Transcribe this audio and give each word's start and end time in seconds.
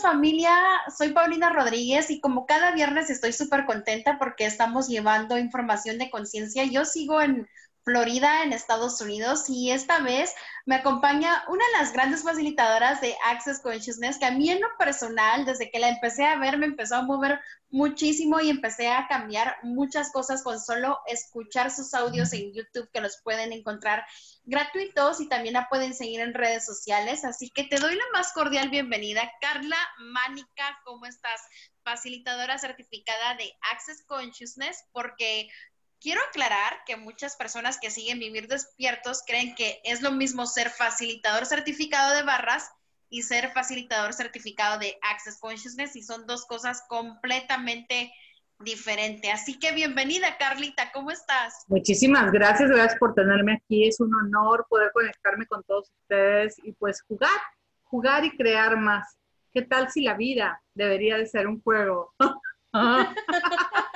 Familia, 0.00 0.52
soy 0.96 1.10
Paulina 1.12 1.50
Rodríguez 1.50 2.10
y 2.10 2.20
como 2.20 2.46
cada 2.46 2.72
viernes 2.72 3.10
estoy 3.10 3.32
súper 3.32 3.66
contenta 3.66 4.18
porque 4.18 4.46
estamos 4.46 4.88
llevando 4.88 5.38
información 5.38 5.98
de 5.98 6.10
conciencia. 6.10 6.64
Yo 6.64 6.84
sigo 6.84 7.20
en 7.20 7.48
Florida, 7.84 8.42
en 8.42 8.52
Estados 8.52 9.00
Unidos, 9.00 9.48
y 9.48 9.70
esta 9.70 10.00
vez 10.00 10.34
me 10.66 10.76
acompaña 10.76 11.44
una 11.48 11.64
de 11.66 11.78
las 11.78 11.92
grandes 11.92 12.22
facilitadoras 12.22 13.00
de 13.00 13.16
Access 13.26 13.60
Consciousness, 13.60 14.18
que 14.18 14.26
a 14.26 14.30
mí 14.30 14.50
en 14.50 14.60
lo 14.60 14.68
personal, 14.78 15.44
desde 15.44 15.70
que 15.70 15.78
la 15.78 15.88
empecé 15.88 16.26
a 16.26 16.38
ver, 16.38 16.58
me 16.58 16.66
empezó 16.66 16.96
a 16.96 17.02
mover 17.02 17.40
muchísimo 17.70 18.40
y 18.40 18.50
empecé 18.50 18.88
a 18.88 19.06
cambiar 19.08 19.56
muchas 19.62 20.12
cosas 20.12 20.42
con 20.42 20.60
solo 20.60 20.98
escuchar 21.06 21.70
sus 21.70 21.94
audios 21.94 22.32
en 22.32 22.52
YouTube, 22.52 22.90
que 22.92 23.00
los 23.00 23.20
pueden 23.22 23.52
encontrar 23.52 24.04
gratuitos 24.44 25.20
y 25.20 25.28
también 25.28 25.54
la 25.54 25.68
pueden 25.68 25.94
seguir 25.94 26.20
en 26.20 26.34
redes 26.34 26.66
sociales. 26.66 27.24
Así 27.24 27.50
que 27.50 27.64
te 27.64 27.78
doy 27.78 27.94
la 27.94 28.04
más 28.12 28.32
cordial 28.32 28.70
bienvenida. 28.70 29.30
Carla 29.40 29.78
Mánica, 29.98 30.78
¿cómo 30.84 31.06
estás? 31.06 31.40
Facilitadora 31.82 32.58
certificada 32.58 33.36
de 33.36 33.52
Access 33.72 34.04
Consciousness, 34.06 34.84
porque 34.92 35.48
Quiero 36.00 36.22
aclarar 36.30 36.78
que 36.86 36.96
muchas 36.96 37.36
personas 37.36 37.78
que 37.78 37.90
siguen 37.90 38.18
Vivir 38.18 38.48
Despiertos 38.48 39.22
creen 39.26 39.54
que 39.54 39.82
es 39.84 40.00
lo 40.00 40.12
mismo 40.12 40.46
ser 40.46 40.70
facilitador 40.70 41.44
certificado 41.44 42.16
de 42.16 42.22
barras 42.22 42.70
y 43.10 43.20
ser 43.20 43.50
facilitador 43.52 44.14
certificado 44.14 44.78
de 44.78 44.96
Access 45.02 45.38
Consciousness 45.38 45.96
y 45.96 46.02
son 46.02 46.26
dos 46.26 46.46
cosas 46.46 46.82
completamente 46.88 48.10
diferentes. 48.60 49.30
Así 49.30 49.58
que 49.58 49.72
bienvenida, 49.72 50.38
Carlita, 50.38 50.90
¿cómo 50.94 51.10
estás? 51.10 51.66
Muchísimas 51.68 52.32
gracias, 52.32 52.70
gracias 52.70 52.98
por 52.98 53.12
tenerme 53.12 53.60
aquí. 53.62 53.86
Es 53.86 54.00
un 54.00 54.14
honor 54.14 54.66
poder 54.70 54.92
conectarme 54.92 55.44
con 55.46 55.62
todos 55.64 55.90
ustedes 56.02 56.56
y 56.62 56.72
pues 56.72 57.02
jugar, 57.02 57.40
jugar 57.82 58.24
y 58.24 58.34
crear 58.38 58.78
más. 58.78 59.18
¿Qué 59.52 59.60
tal 59.60 59.90
si 59.90 60.02
la 60.02 60.14
vida 60.14 60.62
debería 60.72 61.18
de 61.18 61.26
ser 61.26 61.46
un 61.46 61.60
juego? 61.60 62.14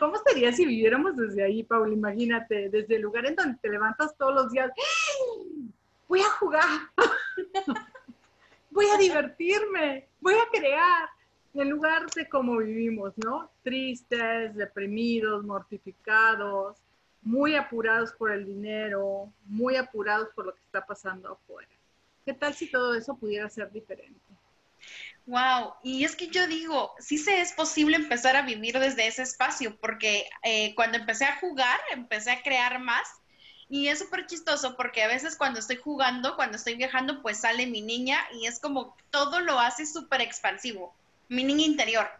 ¿Cómo 0.00 0.16
sería 0.26 0.50
si 0.50 0.64
viviéramos 0.64 1.14
desde 1.14 1.44
ahí, 1.44 1.62
Paul? 1.62 1.92
Imagínate, 1.92 2.70
desde 2.70 2.96
el 2.96 3.02
lugar 3.02 3.26
en 3.26 3.36
donde 3.36 3.58
te 3.60 3.68
levantas 3.68 4.16
todos 4.16 4.34
los 4.34 4.50
días. 4.50 4.72
Voy 6.08 6.20
a 6.20 6.30
jugar, 6.30 6.64
voy 8.70 8.86
a 8.86 8.96
divertirme, 8.96 10.08
voy 10.18 10.34
a 10.36 10.48
crear, 10.50 11.06
en 11.52 11.68
lugar 11.68 12.08
de 12.12 12.26
cómo 12.30 12.56
vivimos, 12.56 13.12
¿no? 13.18 13.50
Tristes, 13.62 14.56
deprimidos, 14.56 15.44
mortificados, 15.44 16.78
muy 17.20 17.54
apurados 17.54 18.12
por 18.12 18.30
el 18.30 18.46
dinero, 18.46 19.30
muy 19.44 19.76
apurados 19.76 20.30
por 20.34 20.46
lo 20.46 20.54
que 20.54 20.62
está 20.62 20.86
pasando 20.86 21.32
afuera. 21.32 21.68
¿Qué 22.24 22.32
tal 22.32 22.54
si 22.54 22.70
todo 22.70 22.94
eso 22.94 23.18
pudiera 23.18 23.50
ser 23.50 23.70
diferente? 23.70 24.18
Wow, 25.30 25.74
y 25.84 26.04
es 26.04 26.16
que 26.16 26.26
yo 26.26 26.48
digo, 26.48 26.92
sí 26.98 27.16
se 27.16 27.40
es 27.40 27.52
posible 27.52 27.94
empezar 27.94 28.34
a 28.34 28.42
vivir 28.42 28.76
desde 28.80 29.06
ese 29.06 29.22
espacio, 29.22 29.78
porque 29.78 30.28
eh, 30.42 30.74
cuando 30.74 30.98
empecé 30.98 31.24
a 31.24 31.38
jugar, 31.38 31.78
empecé 31.92 32.32
a 32.32 32.42
crear 32.42 32.80
más, 32.80 33.08
y 33.68 33.86
es 33.86 34.00
súper 34.00 34.26
chistoso 34.26 34.76
porque 34.76 35.04
a 35.04 35.06
veces 35.06 35.36
cuando 35.36 35.60
estoy 35.60 35.76
jugando, 35.76 36.34
cuando 36.34 36.56
estoy 36.56 36.74
viajando, 36.74 37.22
pues 37.22 37.38
sale 37.38 37.68
mi 37.68 37.80
niña 37.80 38.18
y 38.32 38.46
es 38.48 38.58
como 38.58 38.96
todo 39.10 39.38
lo 39.38 39.60
hace 39.60 39.86
súper 39.86 40.20
expansivo, 40.20 40.96
mi 41.28 41.44
niña 41.44 41.64
interior. 41.64 42.10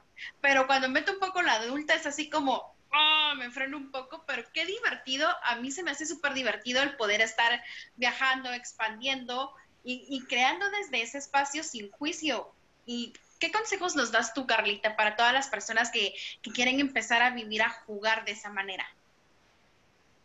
Pero 0.40 0.68
cuando 0.68 0.88
meto 0.88 1.14
un 1.14 1.18
poco 1.18 1.42
la 1.42 1.54
adulta 1.54 1.94
es 1.94 2.06
así 2.06 2.30
como, 2.30 2.76
oh, 2.92 3.32
me 3.36 3.50
freno 3.50 3.76
un 3.76 3.90
poco, 3.90 4.22
pero 4.24 4.44
qué 4.54 4.64
divertido, 4.66 5.28
a 5.46 5.56
mí 5.56 5.72
se 5.72 5.82
me 5.82 5.90
hace 5.90 6.06
súper 6.06 6.32
divertido 6.32 6.80
el 6.80 6.94
poder 6.94 7.22
estar 7.22 7.60
viajando, 7.96 8.52
expandiendo 8.52 9.52
y, 9.82 10.06
y 10.08 10.24
creando 10.26 10.70
desde 10.70 11.02
ese 11.02 11.18
espacio 11.18 11.64
sin 11.64 11.90
juicio 11.90 12.54
¿Y 12.92 13.12
qué 13.38 13.52
consejos 13.52 13.94
nos 13.94 14.10
das 14.10 14.34
tú, 14.34 14.48
Carlita, 14.48 14.96
para 14.96 15.14
todas 15.14 15.32
las 15.32 15.46
personas 15.46 15.92
que, 15.92 16.12
quieren 16.52 16.80
empezar 16.80 17.22
a 17.22 17.32
vivir, 17.32 17.62
a 17.62 17.70
jugar 17.86 18.24
de 18.24 18.32
esa 18.32 18.50
manera? 18.50 18.84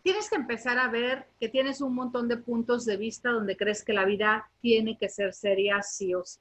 Tienes 0.02 0.32
que 0.32 0.36
empezar 0.36 0.80
a 0.80 0.88
ver 0.88 1.28
que 1.40 1.48
tienes 1.48 1.80
un 1.80 1.94
montón 1.94 2.28
de 2.28 2.38
puntos 2.38 2.84
de 2.84 2.98
vista 2.98 3.30
donde 3.30 3.56
crees 3.56 3.84
que 3.84 3.94
la 3.94 4.04
vida 4.04 4.50
tiene 4.62 4.98
que 4.98 5.10
ser 5.10 5.36
seria 5.36 5.84
sí 5.84 6.16
o 6.16 6.26
sí. 6.26 6.40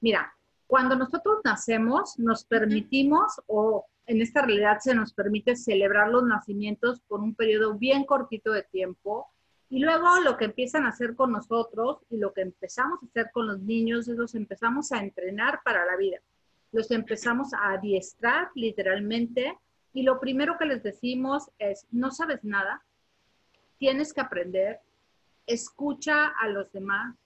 Mira, 0.00 0.34
cuando 0.66 0.96
nosotros 0.96 1.42
nacemos, 1.44 2.18
nos 2.18 2.44
permitimos, 2.44 3.40
o 3.46 3.86
en 4.06 4.20
esta 4.20 4.42
realidad 4.42 4.78
se 4.80 4.96
nos 4.96 5.12
permite 5.12 5.54
celebrar 5.54 6.08
los 6.08 6.24
nacimientos 6.24 6.98
por 7.06 7.20
un 7.20 7.36
periodo 7.36 7.74
bien 7.74 8.04
cortito 8.04 8.50
de 8.50 8.64
tiempo, 8.64 9.30
y 9.72 9.78
luego 9.78 10.20
lo 10.20 10.36
que 10.36 10.44
empiezan 10.44 10.84
a 10.84 10.90
hacer 10.90 11.16
con 11.16 11.32
nosotros 11.32 12.04
y 12.10 12.18
lo 12.18 12.34
que 12.34 12.42
empezamos 12.42 13.02
a 13.02 13.06
hacer 13.06 13.30
con 13.32 13.46
los 13.46 13.58
niños 13.58 14.06
es 14.06 14.18
los 14.18 14.34
empezamos 14.34 14.92
a 14.92 14.98
entrenar 14.98 15.60
para 15.64 15.86
la 15.86 15.96
vida. 15.96 16.18
Los 16.72 16.90
empezamos 16.90 17.54
a 17.54 17.72
adiestrar 17.72 18.50
literalmente 18.54 19.58
y 19.94 20.02
lo 20.02 20.20
primero 20.20 20.58
que 20.58 20.66
les 20.66 20.82
decimos 20.82 21.50
es, 21.58 21.86
no 21.90 22.10
sabes 22.10 22.44
nada, 22.44 22.84
tienes 23.78 24.12
que 24.12 24.20
aprender, 24.20 24.80
escucha 25.46 26.26
a 26.26 26.48
los 26.48 26.70
demás. 26.70 27.16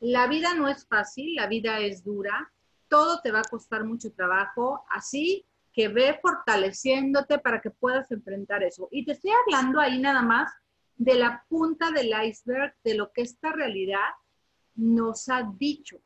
La 0.00 0.26
vida 0.26 0.54
no 0.54 0.66
es 0.66 0.84
fácil, 0.84 1.36
la 1.36 1.46
vida 1.46 1.78
es 1.78 2.02
dura, 2.02 2.50
todo 2.88 3.20
te 3.20 3.30
va 3.30 3.42
a 3.42 3.48
costar 3.48 3.84
mucho 3.84 4.12
trabajo, 4.12 4.84
así 4.90 5.46
que 5.72 5.86
ve 5.86 6.18
fortaleciéndote 6.20 7.38
para 7.38 7.60
que 7.60 7.70
puedas 7.70 8.10
enfrentar 8.10 8.64
eso. 8.64 8.88
Y 8.90 9.04
te 9.04 9.12
estoy 9.12 9.30
hablando 9.46 9.78
ahí 9.78 10.00
nada 10.00 10.22
más 10.22 10.50
de 10.96 11.14
la 11.14 11.44
punta 11.48 11.90
del 11.90 12.12
iceberg 12.26 12.74
de 12.84 12.94
lo 12.94 13.12
que 13.12 13.22
esta 13.22 13.52
realidad 13.52 14.10
nos 14.74 15.28
ha 15.28 15.42
dicho. 15.58 15.98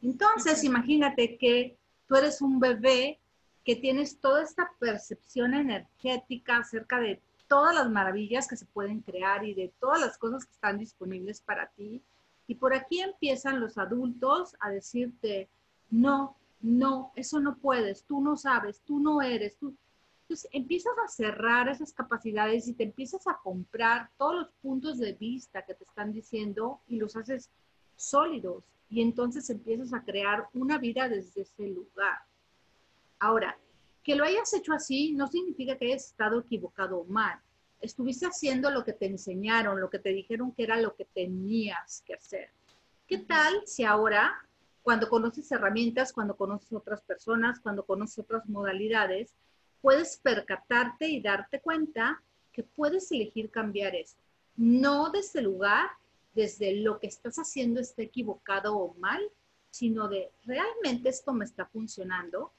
Entonces, 0.00 0.64
imagínate 0.64 1.36
que 1.38 1.78
tú 2.06 2.16
eres 2.16 2.42
un 2.42 2.58
bebé 2.58 3.20
que 3.64 3.76
tienes 3.76 4.18
toda 4.20 4.42
esta 4.42 4.72
percepción 4.78 5.54
energética 5.54 6.58
acerca 6.58 6.98
de 6.98 7.22
todas 7.46 7.74
las 7.74 7.90
maravillas 7.90 8.48
que 8.48 8.56
se 8.56 8.66
pueden 8.66 9.00
crear 9.00 9.44
y 9.44 9.54
de 9.54 9.72
todas 9.78 10.00
las 10.00 10.18
cosas 10.18 10.44
que 10.44 10.52
están 10.52 10.78
disponibles 10.78 11.40
para 11.40 11.68
ti. 11.68 12.02
Y 12.48 12.56
por 12.56 12.74
aquí 12.74 13.00
empiezan 13.00 13.60
los 13.60 13.78
adultos 13.78 14.56
a 14.58 14.70
decirte, 14.70 15.48
no, 15.90 16.36
no, 16.60 17.12
eso 17.14 17.38
no 17.40 17.56
puedes, 17.56 18.04
tú 18.04 18.20
no 18.20 18.36
sabes, 18.36 18.80
tú 18.80 18.98
no 18.98 19.22
eres, 19.22 19.56
tú, 19.58 19.76
entonces 20.22 20.48
empiezas 20.52 20.92
a 21.04 21.08
cerrar 21.08 21.68
esas 21.68 21.92
capacidades 21.92 22.68
y 22.68 22.74
te 22.74 22.84
empiezas 22.84 23.26
a 23.26 23.38
comprar 23.42 24.10
todos 24.16 24.34
los 24.36 24.48
puntos 24.62 24.98
de 24.98 25.12
vista 25.12 25.62
que 25.62 25.74
te 25.74 25.84
están 25.84 26.12
diciendo 26.12 26.80
y 26.86 26.96
los 26.96 27.16
haces 27.16 27.50
sólidos. 27.96 28.64
Y 28.88 29.02
entonces 29.02 29.48
empiezas 29.50 29.92
a 29.92 30.04
crear 30.04 30.48
una 30.54 30.78
vida 30.78 31.08
desde 31.08 31.42
ese 31.42 31.66
lugar. 31.68 32.18
Ahora, 33.18 33.58
que 34.02 34.16
lo 34.16 34.24
hayas 34.24 34.52
hecho 34.52 34.72
así 34.72 35.12
no 35.12 35.26
significa 35.28 35.76
que 35.76 35.86
hayas 35.86 36.06
estado 36.06 36.40
equivocado 36.40 36.98
o 36.98 37.04
mal. 37.04 37.38
Estuviste 37.80 38.26
haciendo 38.26 38.70
lo 38.70 38.84
que 38.84 38.92
te 38.92 39.06
enseñaron, 39.06 39.80
lo 39.80 39.90
que 39.90 39.98
te 39.98 40.10
dijeron 40.10 40.52
que 40.52 40.62
era 40.62 40.80
lo 40.80 40.94
que 40.94 41.04
tenías 41.04 42.02
que 42.06 42.14
hacer. 42.14 42.50
¿Qué 43.06 43.18
tal 43.18 43.66
si 43.66 43.84
ahora, 43.84 44.32
cuando 44.82 45.08
conoces 45.08 45.50
herramientas, 45.50 46.12
cuando 46.12 46.36
conoces 46.36 46.72
otras 46.72 47.02
personas, 47.02 47.60
cuando 47.60 47.84
conoces 47.84 48.20
otras 48.20 48.48
modalidades, 48.48 49.34
puedes 49.82 50.16
percatarte 50.16 51.08
y 51.08 51.20
darte 51.20 51.60
cuenta 51.60 52.22
que 52.52 52.62
puedes 52.62 53.10
elegir 53.12 53.50
cambiar 53.50 53.94
eso. 53.94 54.16
No 54.56 55.10
desde 55.10 55.40
el 55.40 55.46
lugar, 55.46 55.90
desde 56.34 56.76
lo 56.76 56.98
que 56.98 57.08
estás 57.08 57.36
haciendo 57.36 57.80
esté 57.80 58.04
equivocado 58.04 58.76
o 58.76 58.94
mal, 58.94 59.20
sino 59.70 60.08
de 60.08 60.30
realmente 60.44 61.08
esto 61.08 61.32
me 61.32 61.44
está 61.44 61.66
funcionando, 61.66 62.52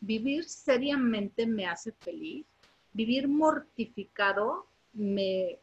vivir 0.00 0.44
seriamente 0.44 1.46
me 1.46 1.66
hace 1.66 1.92
feliz, 1.92 2.44
vivir 2.92 3.26
mortificado 3.26 4.66
me 4.92 5.58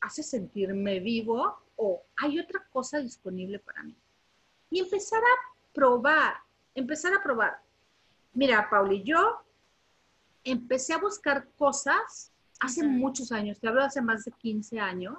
hace 0.00 0.22
sentirme 0.22 1.00
vivo 1.00 1.58
o 1.76 2.02
hay 2.16 2.38
otra 2.38 2.64
cosa 2.72 2.98
disponible 2.98 3.58
para 3.58 3.82
mí. 3.82 3.94
Y 4.70 4.80
empezar 4.80 5.20
a 5.20 5.72
probar, 5.72 6.34
empezar 6.74 7.12
a 7.14 7.22
probar. 7.22 7.58
Mira, 8.32 8.68
Pauli, 8.70 9.02
yo 9.02 9.44
empecé 10.44 10.92
a 10.92 10.98
buscar 10.98 11.48
cosas 11.56 12.32
hace 12.60 12.86
muchos 12.86 13.32
años, 13.32 13.58
te 13.58 13.68
hablo 13.68 13.82
hace 13.82 14.00
más 14.00 14.24
de 14.24 14.32
15 14.32 14.78
años. 14.78 15.18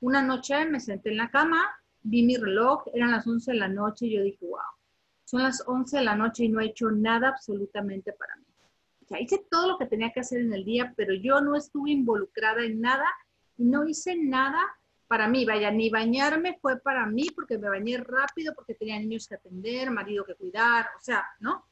Una 0.00 0.22
noche 0.22 0.64
me 0.66 0.80
senté 0.80 1.10
en 1.10 1.16
la 1.16 1.30
cama, 1.30 1.62
vi 2.02 2.22
mi 2.22 2.36
reloj, 2.36 2.84
eran 2.94 3.10
las 3.10 3.26
11 3.26 3.52
de 3.52 3.58
la 3.58 3.68
noche 3.68 4.06
y 4.06 4.16
yo 4.16 4.22
dije, 4.22 4.46
wow, 4.46 4.60
son 5.24 5.42
las 5.42 5.62
11 5.66 5.98
de 5.98 6.04
la 6.04 6.14
noche 6.14 6.44
y 6.44 6.48
no 6.48 6.60
he 6.60 6.66
hecho 6.66 6.90
nada 6.90 7.28
absolutamente 7.28 8.12
para 8.12 8.36
mí. 8.36 8.44
O 9.02 9.08
sea, 9.08 9.20
hice 9.20 9.44
todo 9.50 9.68
lo 9.68 9.78
que 9.78 9.86
tenía 9.86 10.12
que 10.12 10.20
hacer 10.20 10.40
en 10.40 10.52
el 10.52 10.64
día, 10.64 10.92
pero 10.96 11.14
yo 11.14 11.40
no 11.40 11.56
estuve 11.56 11.92
involucrada 11.92 12.64
en 12.64 12.80
nada 12.80 13.06
y 13.56 13.64
no 13.64 13.86
hice 13.86 14.16
nada 14.16 14.60
para 15.06 15.28
mí. 15.28 15.44
Vaya, 15.44 15.70
ni 15.70 15.90
bañarme 15.90 16.58
fue 16.60 16.80
para 16.80 17.06
mí 17.06 17.26
porque 17.34 17.56
me 17.56 17.68
bañé 17.68 17.98
rápido, 17.98 18.52
porque 18.54 18.74
tenía 18.74 18.98
niños 18.98 19.28
que 19.28 19.36
atender, 19.36 19.90
marido 19.90 20.24
que 20.24 20.34
cuidar, 20.34 20.86
o 20.98 21.00
sea, 21.00 21.24
¿no? 21.40 21.64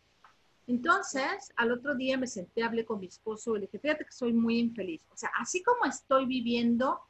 Entonces, 0.67 1.53
al 1.57 1.73
otro 1.73 1.95
día 1.95 2.17
me 2.17 2.27
senté, 2.27 2.63
hablé 2.63 2.85
con 2.85 3.01
mi 3.01 3.07
esposo 3.07 3.57
y 3.57 3.61
le 3.61 3.67
dije, 3.67 3.79
fíjate 3.79 4.05
que 4.05 4.13
soy 4.13 4.33
muy 4.33 4.59
infeliz. 4.59 5.03
O 5.13 5.17
sea, 5.17 5.31
así 5.39 5.63
como 5.63 5.85
estoy 5.85 6.27
viviendo, 6.27 7.01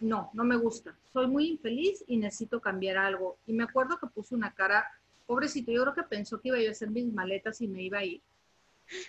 no, 0.00 0.30
no 0.34 0.44
me 0.44 0.56
gusta. 0.56 0.96
Soy 1.12 1.26
muy 1.26 1.48
infeliz 1.48 2.04
y 2.06 2.18
necesito 2.18 2.60
cambiar 2.60 2.98
algo. 2.98 3.38
Y 3.46 3.52
me 3.52 3.64
acuerdo 3.64 3.98
que 3.98 4.06
puse 4.08 4.34
una 4.34 4.52
cara, 4.54 4.86
pobrecito, 5.26 5.72
yo 5.72 5.82
creo 5.82 5.94
que 5.94 6.02
pensó 6.02 6.40
que 6.40 6.48
iba 6.48 6.58
a 6.58 6.70
hacer 6.70 6.90
mis 6.90 7.12
maletas 7.12 7.60
y 7.60 7.68
me 7.68 7.82
iba 7.82 7.98
a 7.98 8.04
ir. 8.04 8.20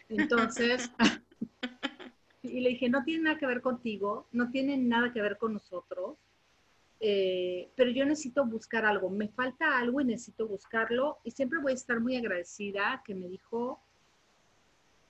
Entonces, 0.07 0.89
y 2.43 2.61
le 2.61 2.69
dije, 2.69 2.89
no 2.89 3.03
tiene 3.03 3.23
nada 3.23 3.37
que 3.37 3.45
ver 3.45 3.61
contigo, 3.61 4.27
no 4.31 4.51
tiene 4.51 4.77
nada 4.77 5.11
que 5.11 5.21
ver 5.21 5.37
con 5.37 5.53
nosotros, 5.53 6.17
eh, 6.99 7.69
pero 7.75 7.91
yo 7.91 8.05
necesito 8.05 8.45
buscar 8.45 8.85
algo, 8.85 9.09
me 9.09 9.27
falta 9.29 9.77
algo 9.77 10.01
y 10.01 10.05
necesito 10.05 10.47
buscarlo 10.47 11.19
y 11.23 11.31
siempre 11.31 11.59
voy 11.59 11.73
a 11.73 11.75
estar 11.75 11.99
muy 11.99 12.15
agradecida 12.15 13.01
que 13.05 13.13
me 13.13 13.27
dijo, 13.27 13.81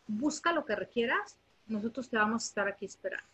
busca 0.08 0.52
lo 0.52 0.66
que 0.66 0.76
requieras, 0.76 1.38
nosotros 1.68 2.10
te 2.10 2.18
vamos 2.18 2.44
a 2.44 2.48
estar 2.48 2.68
aquí 2.68 2.86
esperando. 2.86 3.28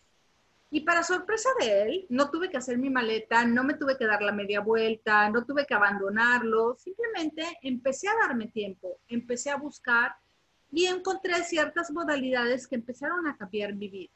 Y 0.70 0.80
para 0.80 1.02
sorpresa 1.02 1.50
de 1.60 1.82
él, 1.82 2.06
no 2.08 2.30
tuve 2.30 2.50
que 2.50 2.56
hacer 2.56 2.78
mi 2.78 2.88
maleta, 2.88 3.44
no 3.44 3.62
me 3.62 3.74
tuve 3.74 3.98
que 3.98 4.06
dar 4.06 4.22
la 4.22 4.32
media 4.32 4.60
vuelta, 4.60 5.28
no 5.28 5.44
tuve 5.44 5.66
que 5.66 5.74
abandonarlo, 5.74 6.76
simplemente 6.78 7.58
empecé 7.62 8.08
a 8.08 8.16
darme 8.26 8.46
tiempo, 8.46 8.98
empecé 9.08 9.50
a 9.50 9.56
buscar 9.56 10.14
y 10.70 10.86
encontré 10.86 11.34
ciertas 11.44 11.90
modalidades 11.90 12.66
que 12.66 12.76
empezaron 12.76 13.26
a 13.26 13.36
cambiar 13.36 13.74
mi 13.74 13.88
vida. 13.88 14.12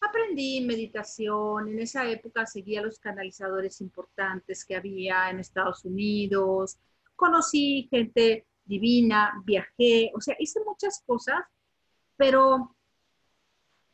Aprendí 0.00 0.60
meditación, 0.60 1.68
en 1.68 1.80
esa 1.80 2.08
época 2.08 2.46
seguía 2.46 2.82
los 2.82 2.98
canalizadores 2.98 3.80
importantes 3.80 4.64
que 4.64 4.76
había 4.76 5.30
en 5.30 5.40
Estados 5.40 5.84
Unidos, 5.84 6.78
conocí 7.16 7.88
gente 7.90 8.46
divina, 8.64 9.42
viajé, 9.44 10.12
o 10.14 10.20
sea, 10.20 10.36
hice 10.38 10.60
muchas 10.64 11.02
cosas, 11.04 11.40
pero 12.16 12.76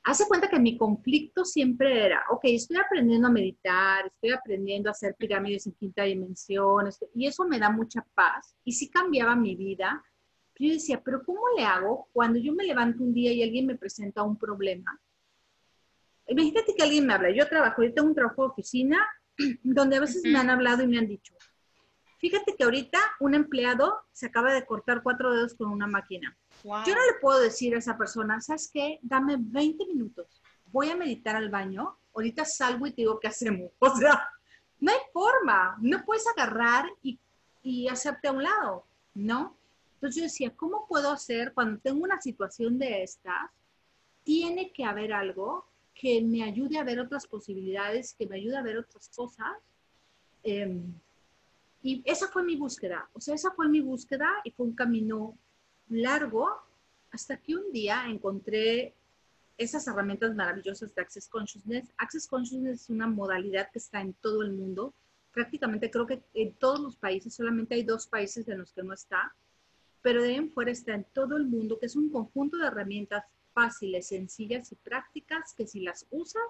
hace 0.03 0.27
cuenta 0.29 0.49
que 0.49 0.59
mi 0.59 0.77
conflicto 0.77 1.45
siempre 1.45 2.05
era, 2.05 2.23
ok, 2.31 2.41
estoy 2.45 2.77
aprendiendo 2.77 3.29
a 3.29 3.33
meditar, 3.33 4.07
estoy 4.07 4.33
aprendiendo 4.33 4.91
a 4.91 4.93
hacer 4.93 5.15
pirámides 5.15 5.67
en 5.67 5.73
quinta 5.73 6.03
dimensión, 6.03 6.91
y 7.15 7.27
eso 7.27 7.47
me 7.47 7.59
da 7.59 7.71
mucha 7.71 8.07
paz, 8.15 8.55
y 8.63 8.73
sí 8.73 8.91
cambiaba 8.91 9.35
mi 9.35 9.57
vida, 9.57 10.05
yo 10.59 10.73
decía, 10.73 11.03
pero 11.03 11.25
¿cómo 11.25 11.41
le 11.57 11.65
hago 11.65 12.09
cuando 12.13 12.39
yo 12.39 12.53
me 12.53 12.65
levanto 12.65 13.03
un 13.03 13.13
día 13.13 13.33
y 13.33 13.43
alguien 13.43 13.67
me 13.67 13.77
presenta 13.77 14.23
un 14.23 14.37
problema? 14.39 15.01
Imagínate 16.27 16.75
que 16.75 16.83
alguien 16.83 17.07
me 17.07 17.15
habla, 17.15 17.31
yo 17.31 17.49
trabajo, 17.49 17.83
yo 17.83 17.93
tengo 17.93 18.09
un 18.09 18.15
trabajo 18.15 18.43
de 18.43 18.49
oficina 18.49 19.07
donde 19.63 19.97
a 19.97 20.01
veces 20.01 20.23
me 20.25 20.39
han 20.39 20.51
hablado 20.51 20.83
y 20.83 20.87
me 20.87 20.99
han 20.99 21.09
dicho, 21.09 21.35
fíjate 22.19 22.55
que 22.57 22.65
ahorita 22.65 22.99
un 23.21 23.35
empleado 23.35 24.05
se 24.13 24.27
acaba 24.27 24.53
de 24.53 24.65
cortar 24.65 25.03
cuatro 25.03 25.33
dedos 25.33 25.55
con 25.55 25.71
una 25.71 25.87
máquina. 25.87 26.37
Yo 26.63 26.95
no 26.95 27.07
le 27.07 27.21
puedo 27.21 27.41
decir 27.41 27.75
a 27.75 27.79
esa 27.79 27.99
persona, 27.99 28.41
¿sabes 28.41 28.71
qué? 28.73 28.99
Dame 29.03 29.37
20 29.39 29.87
minutos, 29.87 30.43
voy 30.73 30.89
a 30.91 30.97
meditar 30.97 31.37
al 31.37 31.51
baño, 31.51 31.99
ahorita 32.15 32.45
salgo 32.45 32.87
y 32.87 32.93
te 32.93 33.03
digo 33.03 33.21
qué 33.21 33.29
hacemos. 33.29 33.71
O 33.81 33.95
sea, 33.97 34.29
no 34.81 34.91
hay 34.91 34.99
forma, 35.13 35.77
no 35.81 36.05
puedes 36.05 36.27
agarrar 36.27 36.87
y, 37.03 37.19
y 37.63 37.89
hacerte 37.89 38.29
a 38.29 38.33
un 38.33 38.43
lado, 38.43 38.87
¿no? 39.15 39.59
Entonces 39.95 40.17
yo 40.17 40.23
decía, 40.25 40.57
¿cómo 40.57 40.87
puedo 40.87 41.11
hacer 41.11 41.53
cuando 41.55 41.81
tengo 41.81 42.03
una 42.03 42.21
situación 42.21 42.79
de 42.79 43.03
estas? 43.03 43.51
Tiene 44.23 44.73
que 44.73 44.85
haber 44.85 45.13
algo 45.13 45.67
que 45.95 46.21
me 46.23 46.43
ayude 46.43 46.79
a 46.79 46.85
ver 46.85 47.01
otras 47.01 47.27
posibilidades, 47.27 48.15
que 48.15 48.27
me 48.27 48.37
ayude 48.37 48.57
a 48.57 48.63
ver 48.63 48.79
otras 48.79 49.09
cosas. 49.09 49.53
Em, 50.43 50.93
y 51.83 52.03
esa 52.05 52.29
fue 52.29 52.43
mi 52.43 52.57
búsqueda, 52.57 53.09
o 53.13 53.21
sea, 53.21 53.35
esa 53.35 53.51
fue 53.53 53.69
mi 53.69 53.81
búsqueda 53.81 54.29
y 54.45 54.51
fue 54.51 54.67
un 54.67 54.75
camino 54.75 55.37
largo 55.89 56.49
hasta 57.13 57.37
que 57.37 57.55
un 57.55 57.71
día 57.73 58.07
encontré 58.09 58.95
esas 59.57 59.87
herramientas 59.87 60.35
maravillosas 60.35 60.95
de 60.95 61.03
Access 61.03 61.29
Consciousness. 61.29 61.93
Access 61.99 62.27
Consciousness 62.27 62.83
es 62.83 62.91
una 62.91 63.07
modalidad 63.07 63.71
que 63.71 63.79
está 63.79 64.01
en 64.01 64.15
todo 64.15 64.43
el 64.43 64.53
mundo. 64.53 64.93
Prácticamente 65.33 65.91
creo 65.91 66.07
que 66.07 66.23
en 66.35 66.55
todos 66.55 66.81
los 66.81 66.97
países, 66.97 67.35
solamente 67.35 67.75
hay 67.75 67.85
dos 67.85 68.07
países 68.07 68.49
en 68.49 68.59
los 68.59 68.73
que 68.73 68.83
no 68.83 68.95
está 68.95 69.35
pero 70.05 70.23
de 70.23 70.37
en 70.37 70.53
fuera 70.53 70.71
está 70.71 70.93
en 70.93 71.07
todo 71.15 71.39
el 71.39 71.47
mundo, 71.47 71.79
que 71.79 71.87
es 71.87 71.97
un 71.97 72.11
conjunto 72.11 72.59
de 72.59 72.67
herramientas 72.67 73.25
fáciles, 73.55 74.09
sencillas 74.09 74.71
y 74.73 74.75
prácticas 74.75 75.55
que 75.55 75.67
si 75.67 75.81
las 75.81 76.07
usas, 76.11 76.43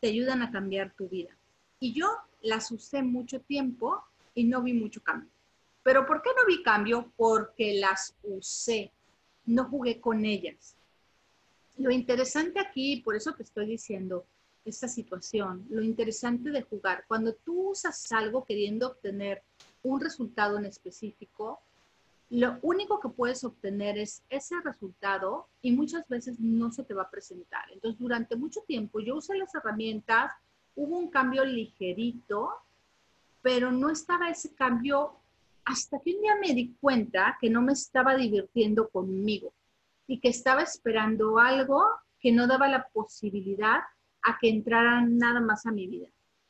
te 0.00 0.08
ayudan 0.08 0.42
a 0.42 0.50
cambiar 0.50 0.94
tu 0.94 1.08
vida. 1.08 1.36
Y 1.80 1.92
yo 1.92 2.08
las 2.40 2.70
usé 2.70 3.02
mucho 3.02 3.40
tiempo 3.40 4.02
y 4.34 4.44
no 4.44 4.62
vi 4.62 4.72
mucho 4.72 5.02
cambio. 5.02 5.30
¿Pero 5.82 6.06
por 6.06 6.22
qué 6.22 6.30
no 6.36 6.46
vi 6.46 6.62
cambio? 6.62 7.12
Porque 7.16 7.74
las 7.74 8.14
usé, 8.22 8.92
no 9.46 9.64
jugué 9.64 10.00
con 10.00 10.24
ellas. 10.24 10.76
Lo 11.76 11.90
interesante 11.90 12.60
aquí, 12.60 13.02
por 13.02 13.16
eso 13.16 13.34
te 13.34 13.42
estoy 13.42 13.66
diciendo 13.66 14.24
esta 14.64 14.88
situación, 14.88 15.66
lo 15.70 15.82
interesante 15.82 16.50
de 16.50 16.62
jugar, 16.62 17.04
cuando 17.08 17.32
tú 17.32 17.70
usas 17.70 18.12
algo 18.12 18.44
queriendo 18.44 18.88
obtener 18.88 19.42
un 19.82 20.00
resultado 20.00 20.58
en 20.58 20.66
específico, 20.66 21.60
lo 22.30 22.58
único 22.60 23.00
que 23.00 23.08
puedes 23.08 23.42
obtener 23.42 23.96
es 23.96 24.22
ese 24.28 24.60
resultado 24.62 25.48
y 25.62 25.72
muchas 25.72 26.06
veces 26.08 26.38
no 26.38 26.70
se 26.70 26.84
te 26.84 26.92
va 26.92 27.04
a 27.04 27.10
presentar. 27.10 27.64
Entonces, 27.72 27.98
durante 27.98 28.36
mucho 28.36 28.60
tiempo 28.66 29.00
yo 29.00 29.16
usé 29.16 29.36
las 29.38 29.54
herramientas, 29.54 30.32
hubo 30.74 30.98
un 30.98 31.10
cambio 31.10 31.44
ligerito, 31.44 32.50
pero 33.40 33.72
no 33.72 33.88
estaba 33.88 34.28
ese 34.28 34.54
cambio 34.54 35.16
hasta 35.64 35.98
que 36.00 36.14
un 36.14 36.22
día 36.22 36.36
me 36.36 36.54
di 36.54 36.74
cuenta 36.80 37.38
que 37.40 37.48
no 37.48 37.62
me 37.62 37.72
estaba 37.72 38.14
divirtiendo 38.14 38.88
conmigo 38.88 39.52
y 40.06 40.20
que 40.20 40.28
estaba 40.28 40.62
esperando 40.62 41.38
algo 41.38 41.82
que 42.20 42.32
no 42.32 42.46
daba 42.46 42.68
la 42.68 42.88
posibilidad 42.88 43.80
a 44.22 44.38
que 44.38 44.50
entrara 44.50 45.00
nada 45.02 45.40
más 45.40 45.64
a 45.64 45.72
mi 45.72 45.86
vida. 45.86 46.08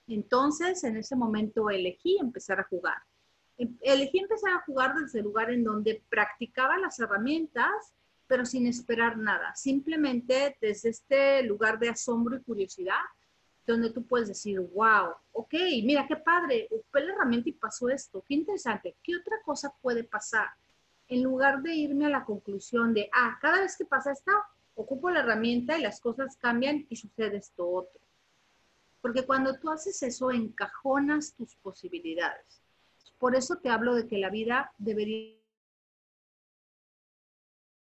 Entonces, 0.08 0.82
en 0.84 0.96
ese 0.96 1.14
momento 1.14 1.70
elegí 1.70 2.16
empezar 2.18 2.58
a 2.58 2.64
jugar 2.64 2.96
elegí 3.80 4.18
empezar 4.18 4.52
a 4.52 4.62
jugar 4.62 4.94
desde 4.94 5.18
el 5.18 5.24
lugar 5.24 5.50
en 5.50 5.64
donde 5.64 6.02
practicaba 6.08 6.78
las 6.78 6.98
herramientas, 7.00 7.94
pero 8.26 8.44
sin 8.44 8.66
esperar 8.66 9.16
nada, 9.16 9.54
simplemente 9.54 10.56
desde 10.60 10.90
este 10.90 11.42
lugar 11.42 11.78
de 11.78 11.88
asombro 11.88 12.36
y 12.36 12.42
curiosidad, 12.42 13.00
donde 13.66 13.90
tú 13.90 14.06
puedes 14.06 14.28
decir, 14.28 14.60
wow, 14.60 15.14
ok, 15.32 15.54
mira 15.84 16.06
qué 16.06 16.16
padre, 16.16 16.68
ocupé 16.70 17.02
la 17.02 17.12
herramienta 17.12 17.48
y 17.48 17.52
pasó 17.52 17.88
esto, 17.88 18.24
qué 18.26 18.34
interesante, 18.34 18.96
¿qué 19.02 19.16
otra 19.16 19.36
cosa 19.44 19.74
puede 19.82 20.04
pasar? 20.04 20.48
En 21.08 21.22
lugar 21.22 21.62
de 21.62 21.74
irme 21.74 22.06
a 22.06 22.10
la 22.10 22.24
conclusión 22.24 22.94
de, 22.94 23.10
ah, 23.14 23.38
cada 23.40 23.60
vez 23.60 23.76
que 23.76 23.84
pasa 23.84 24.12
esto, 24.12 24.32
ocupo 24.74 25.10
la 25.10 25.20
herramienta 25.20 25.76
y 25.76 25.82
las 25.82 26.00
cosas 26.00 26.36
cambian 26.36 26.86
y 26.88 26.96
sucede 26.96 27.38
esto 27.38 27.68
otro. 27.68 28.00
Porque 29.00 29.26
cuando 29.26 29.58
tú 29.58 29.70
haces 29.70 30.02
eso, 30.02 30.30
encajonas 30.30 31.34
tus 31.34 31.54
posibilidades. 31.56 32.62
Por 33.18 33.34
eso 33.34 33.56
te 33.56 33.68
hablo 33.68 33.94
de 33.94 34.06
que 34.06 34.18
la 34.18 34.30
vida 34.30 34.72
debería 34.78 35.36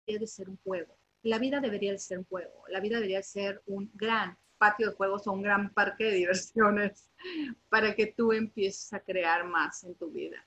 de 0.07 0.27
ser 0.27 0.49
un 0.49 0.57
juego. 0.63 0.95
La 1.23 1.39
vida 1.39 1.59
debería 1.59 1.91
de 1.91 1.97
ser 1.97 2.19
un 2.19 2.25
juego. 2.25 2.63
La 2.67 2.79
vida 2.79 2.97
debería 2.97 3.23
ser 3.23 3.61
un 3.65 3.89
gran 3.93 4.37
patio 4.57 4.89
de 4.89 4.95
juegos 4.95 5.27
o 5.27 5.31
un 5.31 5.41
gran 5.41 5.73
parque 5.73 6.05
de 6.05 6.11
diversiones 6.11 7.09
para 7.69 7.95
que 7.95 8.07
tú 8.07 8.31
empieces 8.31 8.93
a 8.93 8.99
crear 8.99 9.45
más 9.45 9.83
en 9.83 9.95
tu 9.95 10.11
vida. 10.11 10.45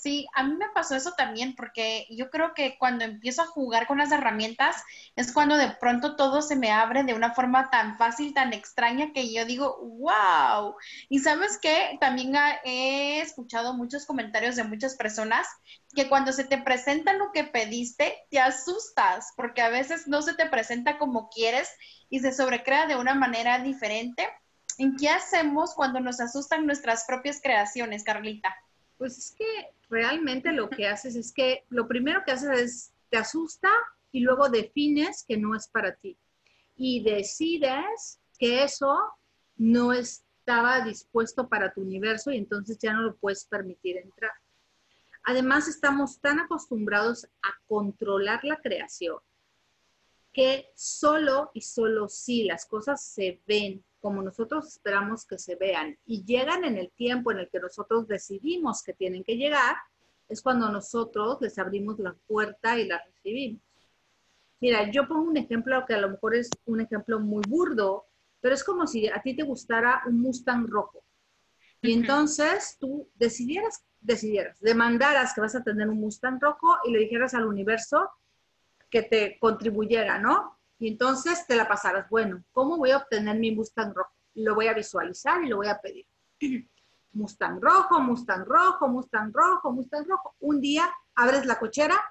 Sí, 0.00 0.26
a 0.32 0.44
mí 0.44 0.56
me 0.56 0.70
pasó 0.70 0.96
eso 0.96 1.12
también 1.12 1.54
porque 1.54 2.06
yo 2.08 2.30
creo 2.30 2.54
que 2.54 2.78
cuando 2.78 3.04
empiezo 3.04 3.42
a 3.42 3.46
jugar 3.46 3.86
con 3.86 3.98
las 3.98 4.10
herramientas 4.10 4.82
es 5.14 5.30
cuando 5.30 5.58
de 5.58 5.72
pronto 5.72 6.16
todo 6.16 6.40
se 6.40 6.56
me 6.56 6.70
abre 6.70 7.04
de 7.04 7.12
una 7.12 7.34
forma 7.34 7.68
tan 7.68 7.98
fácil, 7.98 8.32
tan 8.32 8.54
extraña 8.54 9.12
que 9.12 9.30
yo 9.30 9.44
digo, 9.44 9.76
wow. 9.78 10.74
Y 11.10 11.18
sabes 11.18 11.58
qué, 11.60 11.98
también 12.00 12.34
he 12.64 13.20
escuchado 13.20 13.74
muchos 13.74 14.06
comentarios 14.06 14.56
de 14.56 14.64
muchas 14.64 14.96
personas 14.96 15.46
que 15.94 16.08
cuando 16.08 16.32
se 16.32 16.44
te 16.44 16.56
presenta 16.56 17.12
lo 17.12 17.30
que 17.32 17.44
pediste, 17.44 18.24
te 18.30 18.40
asustas 18.40 19.34
porque 19.36 19.60
a 19.60 19.68
veces 19.68 20.08
no 20.08 20.22
se 20.22 20.32
te 20.32 20.46
presenta 20.46 20.96
como 20.96 21.28
quieres 21.28 21.68
y 22.08 22.20
se 22.20 22.32
sobrecrea 22.32 22.86
de 22.86 22.96
una 22.96 23.12
manera 23.12 23.58
diferente. 23.58 24.26
¿En 24.78 24.96
qué 24.96 25.10
hacemos 25.10 25.74
cuando 25.74 26.00
nos 26.00 26.20
asustan 26.20 26.64
nuestras 26.64 27.04
propias 27.04 27.42
creaciones, 27.42 28.02
Carlita? 28.02 28.56
Pues 29.00 29.16
es 29.16 29.34
que 29.34 29.46
realmente 29.88 30.52
lo 30.52 30.68
que 30.68 30.86
haces 30.86 31.16
es 31.16 31.32
que 31.32 31.64
lo 31.70 31.88
primero 31.88 32.20
que 32.22 32.32
haces 32.32 32.60
es 32.60 32.92
te 33.08 33.16
asusta 33.16 33.70
y 34.12 34.20
luego 34.20 34.50
defines 34.50 35.24
que 35.26 35.38
no 35.38 35.56
es 35.56 35.68
para 35.68 35.94
ti. 35.94 36.18
Y 36.76 37.02
decides 37.02 38.20
que 38.38 38.62
eso 38.62 38.94
no 39.56 39.94
estaba 39.94 40.82
dispuesto 40.82 41.48
para 41.48 41.72
tu 41.72 41.80
universo 41.80 42.30
y 42.30 42.36
entonces 42.36 42.76
ya 42.78 42.92
no 42.92 43.00
lo 43.00 43.16
puedes 43.16 43.46
permitir 43.46 43.96
entrar. 43.96 44.32
Además, 45.22 45.66
estamos 45.66 46.20
tan 46.20 46.38
acostumbrados 46.38 47.24
a 47.24 47.58
controlar 47.68 48.44
la 48.44 48.58
creación 48.58 49.16
que 50.30 50.68
solo 50.74 51.50
y 51.54 51.62
solo 51.62 52.06
si 52.10 52.44
las 52.44 52.66
cosas 52.66 53.02
se 53.02 53.40
ven 53.46 53.82
como 54.00 54.22
nosotros 54.22 54.66
esperamos 54.68 55.26
que 55.26 55.38
se 55.38 55.56
vean 55.56 55.96
y 56.06 56.24
llegan 56.24 56.64
en 56.64 56.76
el 56.78 56.90
tiempo 56.92 57.32
en 57.32 57.38
el 57.40 57.48
que 57.50 57.60
nosotros 57.60 58.08
decidimos 58.08 58.82
que 58.82 58.94
tienen 58.94 59.24
que 59.24 59.36
llegar, 59.36 59.76
es 60.28 60.42
cuando 60.42 60.70
nosotros 60.70 61.38
les 61.40 61.58
abrimos 61.58 61.98
la 61.98 62.14
puerta 62.26 62.78
y 62.78 62.86
la 62.86 63.02
recibimos. 63.04 63.62
Mira, 64.60 64.90
yo 64.90 65.08
pongo 65.08 65.28
un 65.28 65.36
ejemplo 65.36 65.84
que 65.86 65.94
a 65.94 66.00
lo 66.00 66.10
mejor 66.10 66.34
es 66.34 66.50
un 66.66 66.80
ejemplo 66.80 67.18
muy 67.18 67.42
burdo, 67.48 68.06
pero 68.40 68.54
es 68.54 68.62
como 68.62 68.86
si 68.86 69.08
a 69.08 69.20
ti 69.22 69.34
te 69.34 69.42
gustara 69.42 70.02
un 70.06 70.20
Mustang 70.20 70.66
rojo. 70.68 71.02
Y 71.82 71.92
entonces 71.92 72.76
tú 72.78 73.08
decidieras, 73.14 73.84
decidieras, 74.00 74.60
demandaras 74.60 75.34
que 75.34 75.40
vas 75.40 75.54
a 75.54 75.62
tener 75.62 75.88
un 75.88 76.00
Mustang 76.00 76.38
rojo 76.40 76.76
y 76.84 76.92
le 76.92 76.98
dijeras 77.00 77.34
al 77.34 77.46
universo 77.46 78.10
que 78.90 79.02
te 79.02 79.38
contribuyera, 79.38 80.18
¿no? 80.18 80.58
Y 80.80 80.88
entonces 80.88 81.46
te 81.46 81.56
la 81.56 81.68
pasarás, 81.68 82.08
bueno, 82.08 82.42
¿cómo 82.52 82.78
voy 82.78 82.90
a 82.90 82.96
obtener 82.96 83.38
mi 83.38 83.54
Mustang 83.54 83.94
rojo? 83.94 84.14
Lo 84.34 84.54
voy 84.54 84.66
a 84.66 84.72
visualizar 84.72 85.44
y 85.44 85.48
lo 85.48 85.58
voy 85.58 85.68
a 85.68 85.78
pedir. 85.78 86.06
Mustang 87.12 87.60
rojo, 87.60 88.00
Mustang 88.00 88.46
rojo, 88.46 88.88
Mustang 88.88 89.30
rojo, 89.30 89.72
Mustang 89.72 90.06
rojo. 90.08 90.34
Un 90.40 90.58
día 90.58 90.90
abres 91.14 91.44
la 91.44 91.58
cochera 91.58 92.02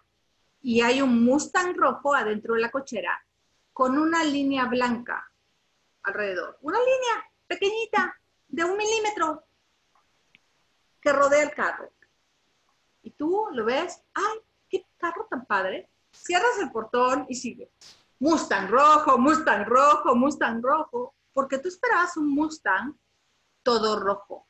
y 0.62 0.82
hay 0.82 1.02
un 1.02 1.26
Mustang 1.26 1.76
rojo 1.76 2.14
adentro 2.14 2.54
de 2.54 2.62
la 2.62 2.70
cochera 2.70 3.20
con 3.74 3.98
una 3.98 4.24
línea 4.24 4.66
blanca 4.66 5.28
alrededor. 6.04 6.60
Una 6.62 6.78
línea 6.78 7.32
pequeñita 7.48 8.16
de 8.50 8.66
un 8.66 8.78
milímetro 8.78 9.46
que 11.02 11.12
rodea 11.12 11.42
el 11.42 11.56
carro. 11.56 11.92
Y 13.02 13.10
tú 13.10 13.48
lo 13.52 13.66
ves, 13.66 14.04
¡ay, 14.14 14.40
qué 14.70 14.86
carro 14.98 15.26
tan 15.28 15.44
padre! 15.48 15.90
Cierras 16.12 16.60
el 16.62 16.72
portón 16.72 17.26
y 17.30 17.34
sigue. 17.34 17.72
Mustang 18.20 18.68
rojo, 18.68 19.18
Mustang 19.18 19.66
rojo, 19.66 20.16
Mustang 20.16 20.62
rojo, 20.62 21.16
porque 21.34 21.58
tú 21.58 21.70
esperabas 21.70 22.18
un 22.18 22.30
Mustang 22.30 22.94
todo 23.64 24.00
rojo. 24.00 24.48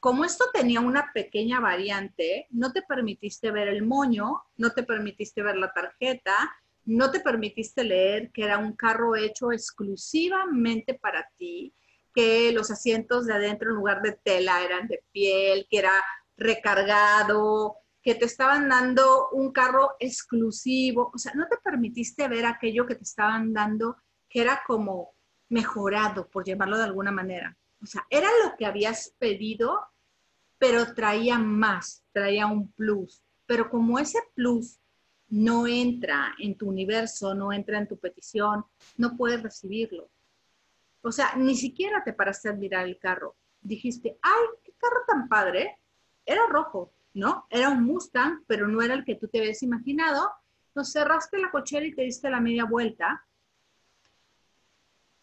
Como 0.00 0.24
esto 0.24 0.44
tenía 0.52 0.80
una 0.80 1.12
pequeña 1.12 1.58
variante, 1.58 2.46
no 2.50 2.72
te 2.72 2.82
permitiste 2.82 3.50
ver 3.50 3.68
el 3.68 3.84
moño, 3.84 4.42
no 4.56 4.70
te 4.72 4.82
permitiste 4.82 5.42
ver 5.42 5.56
la 5.56 5.72
tarjeta, 5.72 6.36
no 6.84 7.10
te 7.10 7.20
permitiste 7.20 7.82
leer 7.84 8.30
que 8.30 8.44
era 8.44 8.58
un 8.58 8.74
carro 8.74 9.16
hecho 9.16 9.50
exclusivamente 9.50 10.94
para 10.94 11.28
ti, 11.36 11.74
que 12.14 12.52
los 12.52 12.70
asientos 12.70 13.26
de 13.26 13.34
adentro 13.34 13.70
en 13.70 13.76
lugar 13.76 14.02
de 14.02 14.12
tela 14.12 14.62
eran 14.62 14.86
de 14.88 15.02
piel, 15.10 15.66
que 15.70 15.78
era 15.78 16.04
recargado, 16.36 17.76
que 18.06 18.14
te 18.14 18.26
estaban 18.26 18.68
dando 18.68 19.30
un 19.30 19.50
carro 19.50 19.96
exclusivo, 19.98 21.10
o 21.12 21.18
sea, 21.18 21.32
no 21.34 21.48
te 21.48 21.56
permitiste 21.56 22.28
ver 22.28 22.46
aquello 22.46 22.86
que 22.86 22.94
te 22.94 23.02
estaban 23.02 23.52
dando 23.52 23.96
que 24.28 24.42
era 24.42 24.62
como 24.64 25.16
mejorado, 25.48 26.28
por 26.28 26.44
llamarlo 26.44 26.78
de 26.78 26.84
alguna 26.84 27.10
manera. 27.10 27.58
O 27.82 27.86
sea, 27.86 28.06
era 28.08 28.28
lo 28.44 28.56
que 28.56 28.64
habías 28.64 29.12
pedido, 29.18 29.80
pero 30.56 30.94
traía 30.94 31.36
más, 31.40 32.04
traía 32.12 32.46
un 32.46 32.70
plus. 32.74 33.24
Pero 33.44 33.68
como 33.68 33.98
ese 33.98 34.20
plus 34.36 34.78
no 35.26 35.66
entra 35.66 36.32
en 36.38 36.56
tu 36.56 36.68
universo, 36.68 37.34
no 37.34 37.52
entra 37.52 37.78
en 37.78 37.88
tu 37.88 37.98
petición, 37.98 38.64
no 38.96 39.16
puedes 39.16 39.42
recibirlo. 39.42 40.10
O 41.02 41.10
sea, 41.10 41.34
ni 41.34 41.56
siquiera 41.56 42.04
te 42.04 42.12
paraste 42.12 42.50
a 42.50 42.52
admirar 42.52 42.86
el 42.86 43.00
carro. 43.00 43.34
Dijiste, 43.60 44.16
ay, 44.22 44.44
qué 44.62 44.72
carro 44.78 45.00
tan 45.08 45.28
padre. 45.28 45.80
Era 46.24 46.46
rojo, 46.48 46.92
¿no? 47.16 47.46
Era 47.48 47.70
un 47.70 47.82
Mustang, 47.82 48.44
pero 48.46 48.68
no 48.68 48.82
era 48.82 48.92
el 48.94 49.04
que 49.04 49.14
tú 49.14 49.26
te 49.26 49.38
habías 49.38 49.62
imaginado. 49.62 50.30
Entonces 50.68 50.92
cerraste 50.92 51.38
la 51.38 51.50
cochera 51.50 51.86
y 51.86 51.94
te 51.94 52.02
diste 52.02 52.28
la 52.28 52.40
media 52.40 52.66
vuelta. 52.66 53.26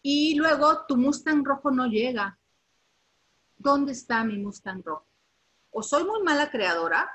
Y 0.02 0.34
luego 0.34 0.84
tu 0.86 0.96
Mustang 0.96 1.44
rojo 1.44 1.70
no 1.70 1.86
llega. 1.86 2.36
¿Dónde 3.56 3.92
está 3.92 4.24
mi 4.24 4.38
Mustang 4.38 4.82
rojo? 4.82 5.06
O 5.70 5.82
soy 5.82 6.04
muy 6.04 6.20
mala 6.22 6.50
creadora, 6.50 7.08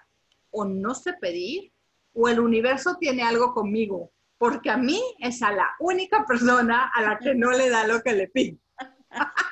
o 0.50 0.63
no 0.63 0.95
sé 0.95 1.13
pedir, 1.13 1.74
o 2.13 2.29
el 2.29 2.39
universo 2.39 2.95
tiene 3.00 3.24
algo 3.24 3.53
conmigo, 3.53 4.12
porque 4.38 4.69
a 4.69 4.77
mí 4.77 5.01
es 5.19 5.41
a 5.43 5.51
la 5.51 5.67
única 5.79 6.25
persona 6.25 6.89
a 6.93 7.01
la 7.01 7.19
que 7.19 7.36
no 7.36 7.51
le 7.51 7.69
da 7.69 7.86
lo 7.86 8.01
que 8.01 8.13
le 8.13 8.27
pido. 8.29 8.57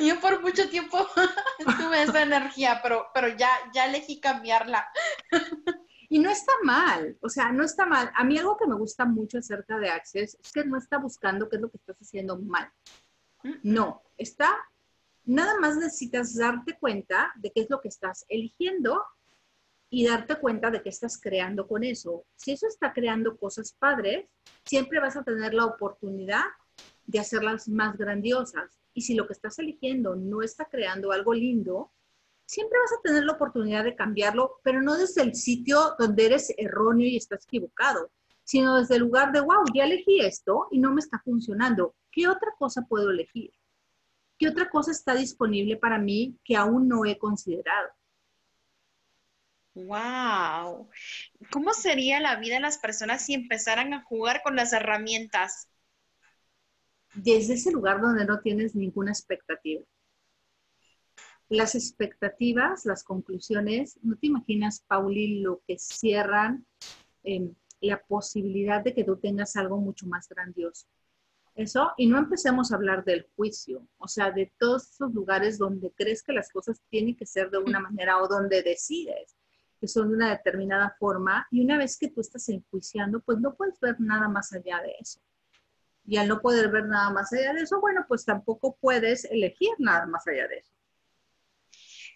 Yo 0.00 0.20
por 0.20 0.42
mucho 0.42 0.68
tiempo 0.68 1.06
tuve 1.78 2.02
esa 2.02 2.22
energía, 2.22 2.80
pero, 2.82 3.06
pero 3.12 3.28
ya, 3.28 3.50
ya 3.72 3.86
elegí 3.86 4.20
cambiarla. 4.20 4.88
Y 6.08 6.18
no 6.18 6.30
está 6.30 6.52
mal, 6.62 7.16
o 7.22 7.28
sea, 7.28 7.50
no 7.50 7.64
está 7.64 7.86
mal. 7.86 8.10
A 8.14 8.24
mí 8.24 8.38
algo 8.38 8.56
que 8.56 8.66
me 8.66 8.76
gusta 8.76 9.04
mucho 9.04 9.38
acerca 9.38 9.78
de 9.78 9.90
Access 9.90 10.38
es 10.40 10.52
que 10.52 10.64
no 10.64 10.78
está 10.78 10.98
buscando 10.98 11.48
qué 11.48 11.56
es 11.56 11.62
lo 11.62 11.70
que 11.70 11.78
estás 11.78 11.96
haciendo 11.96 12.38
mal. 12.38 12.70
No, 13.62 14.02
está, 14.16 14.48
nada 15.24 15.58
más 15.58 15.76
necesitas 15.76 16.34
darte 16.36 16.78
cuenta 16.78 17.32
de 17.36 17.50
qué 17.50 17.62
es 17.62 17.70
lo 17.70 17.80
que 17.80 17.88
estás 17.88 18.24
eligiendo 18.28 19.02
y 19.90 20.06
darte 20.06 20.36
cuenta 20.36 20.70
de 20.70 20.82
qué 20.82 20.88
estás 20.88 21.20
creando 21.20 21.66
con 21.66 21.84
eso. 21.84 22.24
Si 22.36 22.52
eso 22.52 22.66
está 22.66 22.92
creando 22.92 23.36
cosas 23.36 23.72
padres, 23.78 24.26
siempre 24.64 25.00
vas 25.00 25.16
a 25.16 25.24
tener 25.24 25.54
la 25.54 25.66
oportunidad 25.66 26.44
de 27.06 27.20
hacerlas 27.20 27.68
más 27.68 27.96
grandiosas. 27.96 28.78
Y 28.94 29.02
si 29.02 29.14
lo 29.14 29.26
que 29.26 29.34
estás 29.34 29.58
eligiendo 29.58 30.16
no 30.16 30.42
está 30.42 30.64
creando 30.66 31.12
algo 31.12 31.34
lindo, 31.34 31.92
siempre 32.46 32.78
vas 32.78 32.92
a 32.92 33.02
tener 33.02 33.24
la 33.24 33.32
oportunidad 33.32 33.84
de 33.84 33.96
cambiarlo, 33.96 34.60
pero 34.62 34.80
no 34.80 34.96
desde 34.96 35.22
el 35.22 35.34
sitio 35.34 35.94
donde 35.98 36.26
eres 36.26 36.52
erróneo 36.56 37.06
y 37.06 37.16
estás 37.16 37.44
equivocado, 37.44 38.10
sino 38.44 38.78
desde 38.78 38.96
el 38.96 39.02
lugar 39.02 39.32
de, 39.32 39.40
wow, 39.40 39.64
ya 39.74 39.84
elegí 39.84 40.20
esto 40.20 40.68
y 40.70 40.78
no 40.78 40.92
me 40.92 41.00
está 41.00 41.20
funcionando. 41.24 41.94
¿Qué 42.10 42.28
otra 42.28 42.54
cosa 42.58 42.82
puedo 42.88 43.10
elegir? 43.10 43.52
¿Qué 44.38 44.48
otra 44.48 44.68
cosa 44.70 44.90
está 44.90 45.14
disponible 45.14 45.76
para 45.76 45.98
mí 45.98 46.38
que 46.44 46.56
aún 46.56 46.88
no 46.88 47.04
he 47.04 47.18
considerado? 47.18 47.88
Wow. 49.74 50.88
¿Cómo 51.50 51.72
sería 51.72 52.20
la 52.20 52.36
vida 52.36 52.54
de 52.54 52.60
las 52.60 52.78
personas 52.78 53.26
si 53.26 53.34
empezaran 53.34 53.92
a 53.92 54.02
jugar 54.02 54.42
con 54.42 54.54
las 54.54 54.72
herramientas? 54.72 55.68
Desde 57.14 57.54
ese 57.54 57.72
lugar 57.72 58.00
donde 58.00 58.24
no 58.24 58.40
tienes 58.40 58.74
ninguna 58.74 59.12
expectativa. 59.12 59.82
Las 61.48 61.74
expectativas, 61.74 62.86
las 62.86 63.04
conclusiones, 63.04 63.98
no 64.02 64.16
te 64.16 64.26
imaginas, 64.26 64.80
Pauli, 64.80 65.40
lo 65.40 65.62
que 65.66 65.78
cierran 65.78 66.66
em, 67.22 67.54
la 67.80 68.02
posibilidad 68.02 68.82
de 68.82 68.94
que 68.94 69.04
tú 69.04 69.16
tengas 69.16 69.56
algo 69.56 69.78
mucho 69.78 70.06
más 70.06 70.28
grandioso. 70.28 70.86
Eso, 71.54 71.92
y 71.96 72.06
no 72.08 72.18
empecemos 72.18 72.72
a 72.72 72.76
hablar 72.76 73.04
del 73.04 73.28
juicio, 73.36 73.86
o 73.98 74.08
sea, 74.08 74.32
de 74.32 74.52
todos 74.58 74.90
esos 74.90 75.14
lugares 75.14 75.56
donde 75.56 75.92
crees 75.92 76.22
que 76.22 76.32
las 76.32 76.50
cosas 76.50 76.82
tienen 76.90 77.14
que 77.14 77.26
ser 77.26 77.50
de 77.50 77.58
una 77.58 77.78
manera 77.78 78.20
o 78.20 78.26
donde 78.26 78.62
decides 78.62 79.36
que 79.84 79.88
son 79.88 80.08
de 80.08 80.16
una 80.16 80.30
determinada 80.30 80.96
forma, 80.98 81.46
y 81.50 81.62
una 81.62 81.76
vez 81.76 81.98
que 81.98 82.08
tú 82.08 82.22
estás 82.22 82.48
enjuiciando, 82.48 83.20
pues 83.20 83.38
no 83.38 83.54
puedes 83.54 83.78
ver 83.80 84.00
nada 84.00 84.28
más 84.28 84.50
allá 84.54 84.80
de 84.80 84.94
eso. 84.98 85.20
Y 86.06 86.16
al 86.18 86.28
no 86.28 86.40
poder 86.40 86.68
ver 86.68 86.84
nada 86.84 87.10
más 87.10 87.32
allá 87.32 87.52
de 87.54 87.62
eso, 87.62 87.80
bueno, 87.80 88.04
pues 88.06 88.24
tampoco 88.24 88.76
puedes 88.80 89.24
elegir 89.24 89.70
nada 89.78 90.06
más 90.06 90.26
allá 90.26 90.46
de 90.48 90.58
eso. 90.58 90.72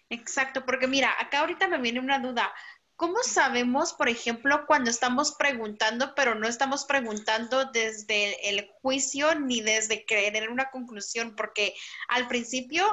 Exacto, 0.09 0.65
porque 0.65 0.87
mira, 0.87 1.09
acá 1.19 1.39
ahorita 1.39 1.67
me 1.67 1.79
viene 1.79 1.99
una 1.99 2.19
duda. 2.19 2.51
¿Cómo 2.95 3.19
sabemos, 3.23 3.93
por 3.93 4.09
ejemplo, 4.09 4.65
cuando 4.67 4.89
estamos 4.89 5.35
preguntando, 5.35 6.13
pero 6.15 6.35
no 6.35 6.47
estamos 6.47 6.83
preguntando 6.85 7.65
desde 7.65 8.49
el 8.49 8.69
juicio 8.81 9.35
ni 9.35 9.61
desde 9.61 10.05
creer 10.05 10.35
en 10.35 10.51
una 10.51 10.69
conclusión? 10.69 11.35
Porque 11.35 11.73
al 12.09 12.27
principio 12.27 12.85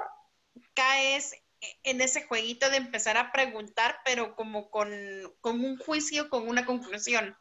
caes 0.74 1.34
en 1.82 2.00
ese 2.00 2.22
jueguito 2.22 2.70
de 2.70 2.76
empezar 2.76 3.16
a 3.16 3.32
preguntar, 3.32 3.98
pero 4.04 4.36
como 4.36 4.70
con, 4.70 4.90
con 5.40 5.64
un 5.64 5.76
juicio, 5.78 6.28
con 6.28 6.48
una 6.48 6.66
conclusión? 6.66 7.36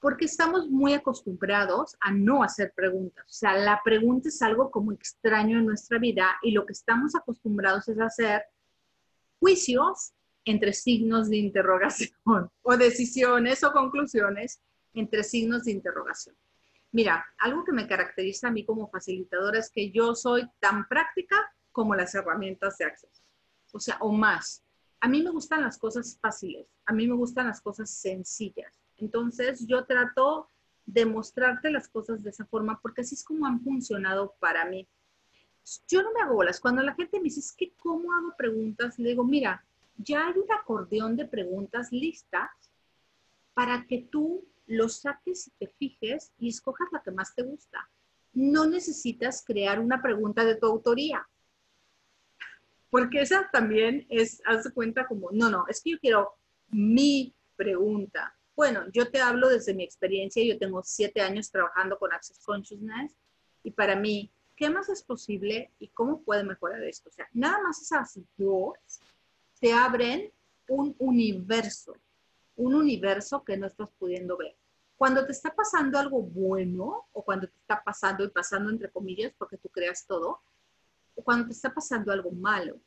Porque 0.00 0.24
estamos 0.24 0.68
muy 0.68 0.94
acostumbrados 0.94 1.96
a 2.00 2.10
no 2.10 2.42
hacer 2.42 2.72
preguntas. 2.74 3.24
O 3.26 3.32
sea, 3.32 3.54
la 3.56 3.80
pregunta 3.84 4.28
es 4.28 4.40
algo 4.40 4.70
como 4.70 4.92
extraño 4.92 5.58
en 5.58 5.66
nuestra 5.66 5.98
vida 5.98 6.36
y 6.42 6.52
lo 6.52 6.64
que 6.64 6.72
estamos 6.72 7.14
acostumbrados 7.14 7.88
es 7.88 8.00
hacer 8.00 8.42
juicios 9.38 10.12
entre 10.44 10.72
signos 10.72 11.28
de 11.28 11.36
interrogación 11.36 12.10
o 12.62 12.76
decisiones 12.76 13.62
o 13.62 13.72
conclusiones 13.72 14.62
entre 14.94 15.22
signos 15.22 15.64
de 15.64 15.72
interrogación. 15.72 16.36
Mira, 16.92 17.24
algo 17.38 17.64
que 17.64 17.72
me 17.72 17.86
caracteriza 17.86 18.48
a 18.48 18.50
mí 18.50 18.64
como 18.64 18.88
facilitadora 18.88 19.58
es 19.58 19.70
que 19.70 19.90
yo 19.90 20.14
soy 20.14 20.48
tan 20.58 20.88
práctica 20.88 21.36
como 21.70 21.94
las 21.94 22.14
herramientas 22.14 22.78
de 22.78 22.86
Access. 22.86 23.22
O 23.72 23.78
sea, 23.78 23.98
o 24.00 24.10
más. 24.10 24.64
A 25.00 25.08
mí 25.08 25.22
me 25.22 25.30
gustan 25.30 25.62
las 25.62 25.78
cosas 25.78 26.18
fáciles, 26.20 26.66
a 26.84 26.92
mí 26.92 27.06
me 27.06 27.14
gustan 27.14 27.46
las 27.46 27.60
cosas 27.60 27.90
sencillas. 27.90 28.78
Entonces, 29.00 29.66
yo 29.66 29.84
trato 29.84 30.48
de 30.86 31.06
mostrarte 31.06 31.70
las 31.70 31.88
cosas 31.88 32.22
de 32.22 32.30
esa 32.30 32.44
forma 32.46 32.80
porque 32.80 33.02
así 33.02 33.14
es 33.14 33.24
como 33.24 33.46
han 33.46 33.60
funcionado 33.60 34.34
para 34.40 34.64
mí. 34.64 34.88
Yo 35.88 36.02
no 36.02 36.12
me 36.12 36.20
hago 36.20 36.34
bolas. 36.34 36.60
Cuando 36.60 36.82
la 36.82 36.94
gente 36.94 37.18
me 37.18 37.24
dice, 37.24 37.40
es 37.40 37.52
que 37.52 37.72
¿cómo 37.74 38.12
hago 38.12 38.34
preguntas? 38.36 38.98
Le 38.98 39.10
digo, 39.10 39.24
mira, 39.24 39.64
ya 39.96 40.26
hay 40.26 40.38
un 40.38 40.50
acordeón 40.52 41.16
de 41.16 41.26
preguntas 41.26 41.92
listas 41.92 42.50
para 43.54 43.86
que 43.86 44.08
tú 44.10 44.44
lo 44.66 44.88
saques 44.88 45.48
y 45.48 45.50
te 45.58 45.66
fijes 45.66 46.32
y 46.38 46.48
escojas 46.48 46.88
la 46.92 47.02
que 47.02 47.10
más 47.10 47.34
te 47.34 47.42
gusta. 47.42 47.90
No 48.32 48.66
necesitas 48.66 49.44
crear 49.44 49.80
una 49.80 50.00
pregunta 50.00 50.44
de 50.44 50.56
tu 50.56 50.66
autoría. 50.66 51.28
Porque 52.88 53.20
esa 53.20 53.48
también 53.52 54.06
es, 54.08 54.42
haz 54.44 54.70
cuenta 54.72 55.06
como, 55.06 55.30
no, 55.32 55.50
no, 55.50 55.64
es 55.68 55.82
que 55.82 55.90
yo 55.90 55.98
quiero 55.98 56.34
mi 56.68 57.34
pregunta. 57.56 58.34
Bueno, 58.60 58.84
yo 58.92 59.10
te 59.10 59.22
hablo 59.22 59.48
desde 59.48 59.72
mi 59.72 59.84
experiencia, 59.84 60.44
yo 60.44 60.58
tengo 60.58 60.82
siete 60.84 61.22
años 61.22 61.50
trabajando 61.50 61.98
con 61.98 62.12
Access 62.12 62.40
Consciousness 62.44 63.10
y 63.62 63.70
para 63.70 63.96
mí, 63.96 64.30
¿qué 64.54 64.68
más 64.68 64.90
es 64.90 65.02
posible 65.02 65.70
y 65.78 65.88
cómo 65.88 66.20
puede 66.20 66.44
mejorar 66.44 66.84
esto? 66.84 67.08
O 67.08 67.12
sea, 67.12 67.26
nada 67.32 67.58
más 67.62 67.80
esas 67.80 68.20
dos 68.36 68.74
te 69.58 69.72
abren 69.72 70.30
un 70.68 70.94
universo, 70.98 71.94
un 72.54 72.74
universo 72.74 73.42
que 73.44 73.56
no 73.56 73.66
estás 73.66 73.88
pudiendo 73.98 74.36
ver. 74.36 74.54
Cuando 74.98 75.24
te 75.24 75.32
está 75.32 75.54
pasando 75.54 75.98
algo 75.98 76.20
bueno 76.20 77.06
o 77.14 77.24
cuando 77.24 77.48
te 77.48 77.56
está 77.56 77.82
pasando 77.82 78.24
y 78.24 78.28
pasando 78.28 78.68
entre 78.68 78.90
comillas 78.90 79.32
porque 79.38 79.56
tú 79.56 79.70
creas 79.70 80.04
todo, 80.06 80.42
cuando 81.24 81.46
te 81.46 81.54
está 81.54 81.72
pasando 81.72 82.12
algo 82.12 82.30
malo. 82.30 82.78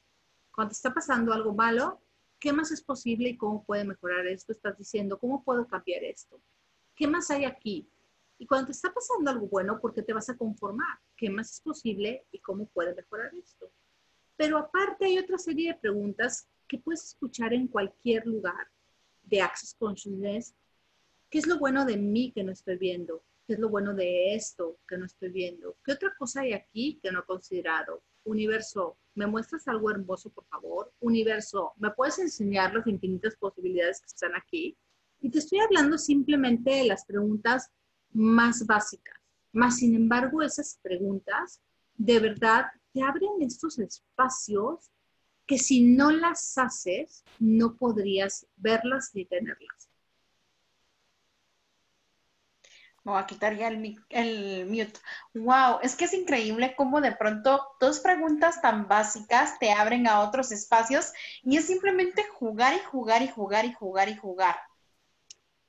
Cuando 0.54 0.70
te 0.70 0.76
está 0.76 0.94
pasando 0.94 1.34
algo 1.34 1.52
malo, 1.52 2.00
¿qué 2.44 2.52
más 2.52 2.72
es 2.72 2.84
posible 2.84 3.30
y 3.30 3.38
cómo 3.38 3.64
puede 3.64 3.86
mejorar 3.86 4.28
esto? 4.28 4.52
Estás 4.52 4.78
diciendo, 4.78 5.18
¿cómo 5.18 5.46
puedo 5.46 5.66
cambiar 5.66 6.04
esto? 6.04 6.42
¿Qué 6.94 7.08
más 7.08 7.32
hay 7.32 7.46
aquí? 7.46 7.90
Y 8.38 8.46
cuando 8.46 8.66
te 8.66 8.74
está 8.74 8.94
pasando 8.94 9.32
algo 9.32 9.48
bueno, 9.48 9.80
¿por 9.80 9.94
qué 9.94 10.02
te 10.02 10.12
vas 10.12 10.30
a 10.30 10.36
conformar? 10.36 11.00
¿Qué 11.16 11.30
más 11.30 11.54
es 11.54 11.62
posible 11.62 12.26
y 12.34 12.40
cómo 12.40 12.66
puede 12.66 12.94
mejorar 12.94 13.34
esto? 13.34 13.72
Pero 14.36 14.58
aparte 14.58 15.06
hay 15.06 15.18
otra 15.20 15.38
serie 15.38 15.72
de 15.72 15.80
preguntas 15.80 16.50
que 16.68 16.80
puedes 16.80 17.06
escuchar 17.06 17.54
en 17.54 17.70
cualquier 17.70 18.28
lugar 18.28 18.68
de 19.22 19.40
Access 19.40 19.74
Consciousness. 19.80 20.54
¿Qué 21.30 21.38
es 21.38 21.48
lo 21.48 21.58
bueno 21.60 21.86
de 21.86 21.96
mí 21.96 22.34
que 22.34 22.44
no 22.44 22.52
estoy 22.52 22.76
viendo? 22.76 23.24
¿Qué 23.48 23.54
es 23.54 23.60
lo 23.60 23.70
bueno 23.70 23.94
de 23.94 24.36
esto 24.36 24.80
que 24.86 24.98
no 24.98 25.06
estoy 25.06 25.30
viendo? 25.30 25.78
¿Qué 25.82 25.94
otra 25.94 26.14
cosa 26.18 26.42
hay 26.42 26.52
aquí 26.52 27.00
que 27.02 27.10
no 27.10 27.22
he 27.22 27.24
considerado? 27.24 28.04
Universo, 28.26 28.98
¿me 29.16 29.28
muestras 29.28 29.68
algo 29.68 29.92
hermoso, 29.92 30.30
por 30.30 30.46
favor? 30.46 30.92
Universo, 31.00 31.74
¿me 31.78 31.92
puedes 31.92 32.20
enseñar 32.20 32.74
las 32.74 32.88
infinitas 32.88 33.36
posibilidades 33.36 34.00
que 34.00 34.08
están 34.08 34.36
aquí? 34.36 34.78
Y 35.22 35.30
te 35.30 35.40
estoy 35.40 35.60
hablando 35.60 35.98
simplemente 35.98 36.72
de 36.72 36.86
las 36.86 37.06
preguntas 37.06 37.70
más 38.12 38.66
básicas. 38.66 39.18
Más 39.52 39.78
sin 39.78 39.96
embargo, 39.96 40.42
esas 40.42 40.80
preguntas 40.82 41.62
de 41.96 42.20
verdad 42.20 42.66
te 42.92 43.02
abren 43.02 43.42
estos 43.42 43.80
espacios 43.80 44.92
que 45.46 45.58
si 45.58 45.84
no 45.84 46.12
las 46.12 46.58
haces, 46.58 47.24
no 47.40 47.76
podrías 47.76 48.48
verlas 48.56 49.12
ni 49.14 49.26
tenerlas. 49.26 49.90
Voy 53.04 53.20
a 53.20 53.26
quitar 53.26 53.56
ya 53.56 53.68
el, 53.68 53.98
el 54.10 54.66
mute. 54.68 55.00
Wow, 55.34 55.80
es 55.82 55.96
que 55.96 56.06
es 56.06 56.14
increíble 56.14 56.74
cómo 56.78 57.02
de 57.02 57.12
pronto 57.12 57.62
dos 57.80 58.00
preguntas 58.00 58.62
tan 58.62 58.88
básicas 58.88 59.60
te 59.60 59.72
abren 59.72 60.08
a 60.08 60.22
otros 60.22 60.52
espacios 60.52 61.12
y 61.44 61.58
es 61.58 61.66
simplemente 61.66 62.24
jugar 62.34 62.76
y 62.76 62.80
jugar 62.80 63.22
y 63.22 63.28
jugar 63.28 63.66
y 63.66 63.74
jugar 63.74 64.10
y 64.10 64.16
jugar. 64.16 64.56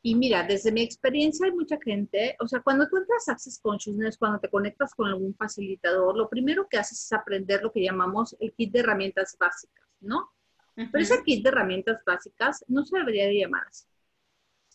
Y 0.06 0.14
mira, 0.14 0.42
desde 0.42 0.70
mi 0.70 0.82
experiencia 0.82 1.46
hay 1.46 1.52
mucha 1.52 1.78
gente, 1.82 2.36
o 2.38 2.46
sea, 2.46 2.60
cuando 2.60 2.86
tú 2.88 2.98
entras 2.98 3.26
a 3.26 3.32
Access 3.32 3.58
Consciousness, 3.58 4.18
cuando 4.18 4.38
te 4.38 4.50
conectas 4.50 4.94
con 4.94 5.08
algún 5.08 5.34
facilitador, 5.34 6.14
lo 6.14 6.28
primero 6.28 6.68
que 6.68 6.76
haces 6.76 7.02
es 7.02 7.12
aprender 7.14 7.62
lo 7.62 7.72
que 7.72 7.82
llamamos 7.82 8.36
el 8.38 8.52
kit 8.52 8.70
de 8.70 8.80
herramientas 8.80 9.34
básicas, 9.40 9.86
¿no? 10.00 10.30
Pero 10.74 10.98
ese 10.98 11.22
kit 11.22 11.42
de 11.42 11.48
herramientas 11.48 12.02
básicas 12.04 12.62
no 12.68 12.84
se 12.84 12.98
debería 12.98 13.26
de 13.26 13.38
llamar 13.38 13.64
así. 13.66 13.86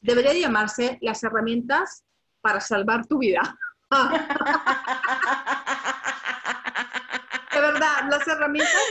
Debería 0.01 0.33
de 0.33 0.39
llamarse 0.39 0.97
las 1.01 1.23
herramientas 1.23 2.05
para 2.41 2.59
salvar 2.61 3.05
tu 3.05 3.19
vida. 3.19 3.57
de 7.53 7.61
verdad, 7.61 8.09
las 8.09 8.27
herramientas 8.27 8.81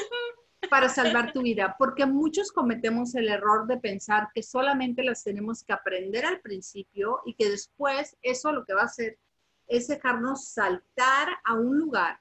para 0.71 0.89
salvar 0.89 1.33
tu 1.33 1.43
vida, 1.43 1.77
porque 1.79 2.05
muchos 2.05 2.53
cometemos 2.53 3.15
el 3.15 3.29
error 3.29 3.67
de 3.67 3.79
pensar 3.79 4.29
que 4.35 4.43
solamente 4.43 5.03
las 5.03 5.23
tenemos 5.23 5.63
que 5.63 5.73
aprender 5.73 6.27
al 6.27 6.41
principio 6.41 7.21
y 7.25 7.35
que 7.35 7.49
después 7.49 8.17
eso 8.23 8.53
lo 8.53 8.65
que 8.65 8.75
va 8.75 8.83
a 8.83 8.87
hacer 8.87 9.19
es 9.67 9.89
dejarnos 9.89 10.49
saltar 10.49 11.29
a 11.45 11.55
un 11.55 11.79
lugar 11.79 12.21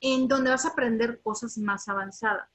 en 0.00 0.28
donde 0.28 0.50
vas 0.50 0.64
a 0.64 0.68
aprender 0.68 1.20
cosas 1.22 1.58
más 1.58 1.88
avanzadas 1.88 2.48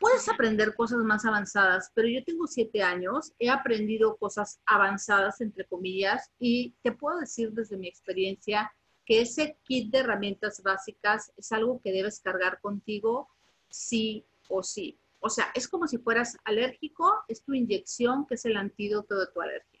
puedes 0.00 0.28
aprender 0.30 0.74
cosas 0.74 0.98
más 1.00 1.24
avanzadas, 1.26 1.92
pero 1.94 2.08
yo 2.08 2.24
tengo 2.24 2.46
siete 2.46 2.82
años, 2.82 3.32
he 3.38 3.50
aprendido 3.50 4.16
cosas 4.16 4.58
avanzadas, 4.64 5.40
entre 5.42 5.66
comillas, 5.66 6.30
y 6.38 6.74
te 6.82 6.90
puedo 6.90 7.20
decir 7.20 7.52
desde 7.52 7.76
mi 7.76 7.86
experiencia 7.86 8.72
que 9.04 9.20
ese 9.20 9.58
kit 9.62 9.92
de 9.92 9.98
herramientas 9.98 10.62
básicas 10.62 11.32
es 11.36 11.52
algo 11.52 11.80
que 11.82 11.92
debes 11.92 12.18
cargar 12.20 12.60
contigo 12.60 13.28
sí 13.68 14.24
o 14.48 14.62
sí. 14.62 14.98
O 15.20 15.28
sea, 15.28 15.50
es 15.54 15.68
como 15.68 15.86
si 15.86 15.98
fueras 15.98 16.38
alérgico, 16.44 17.22
es 17.28 17.42
tu 17.42 17.52
inyección 17.52 18.26
que 18.26 18.34
es 18.34 18.44
el 18.46 18.56
antídoto 18.56 19.18
de 19.18 19.26
tu 19.26 19.42
alergia. 19.42 19.80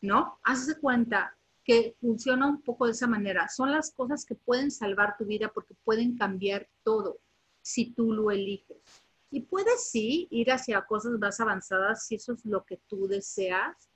¿No? 0.00 0.40
Haz 0.42 0.66
de 0.66 0.76
cuenta 0.76 1.36
que 1.64 1.96
funciona 2.00 2.48
un 2.48 2.62
poco 2.62 2.86
de 2.86 2.92
esa 2.92 3.06
manera. 3.06 3.48
Son 3.48 3.70
las 3.70 3.92
cosas 3.92 4.24
que 4.24 4.34
pueden 4.34 4.70
salvar 4.70 5.16
tu 5.16 5.24
vida 5.24 5.52
porque 5.52 5.74
pueden 5.84 6.16
cambiar 6.16 6.68
todo 6.82 7.18
si 7.62 7.92
tú 7.92 8.12
lo 8.12 8.30
eliges. 8.30 9.05
Y 9.36 9.42
puedes 9.42 9.90
sí 9.90 10.28
ir 10.30 10.50
hacia 10.50 10.86
cosas 10.86 11.12
más 11.18 11.38
avanzadas 11.40 12.06
si 12.06 12.14
eso 12.14 12.32
es 12.32 12.46
lo 12.46 12.64
que 12.64 12.78
tú 12.88 13.06
deseas, 13.06 13.90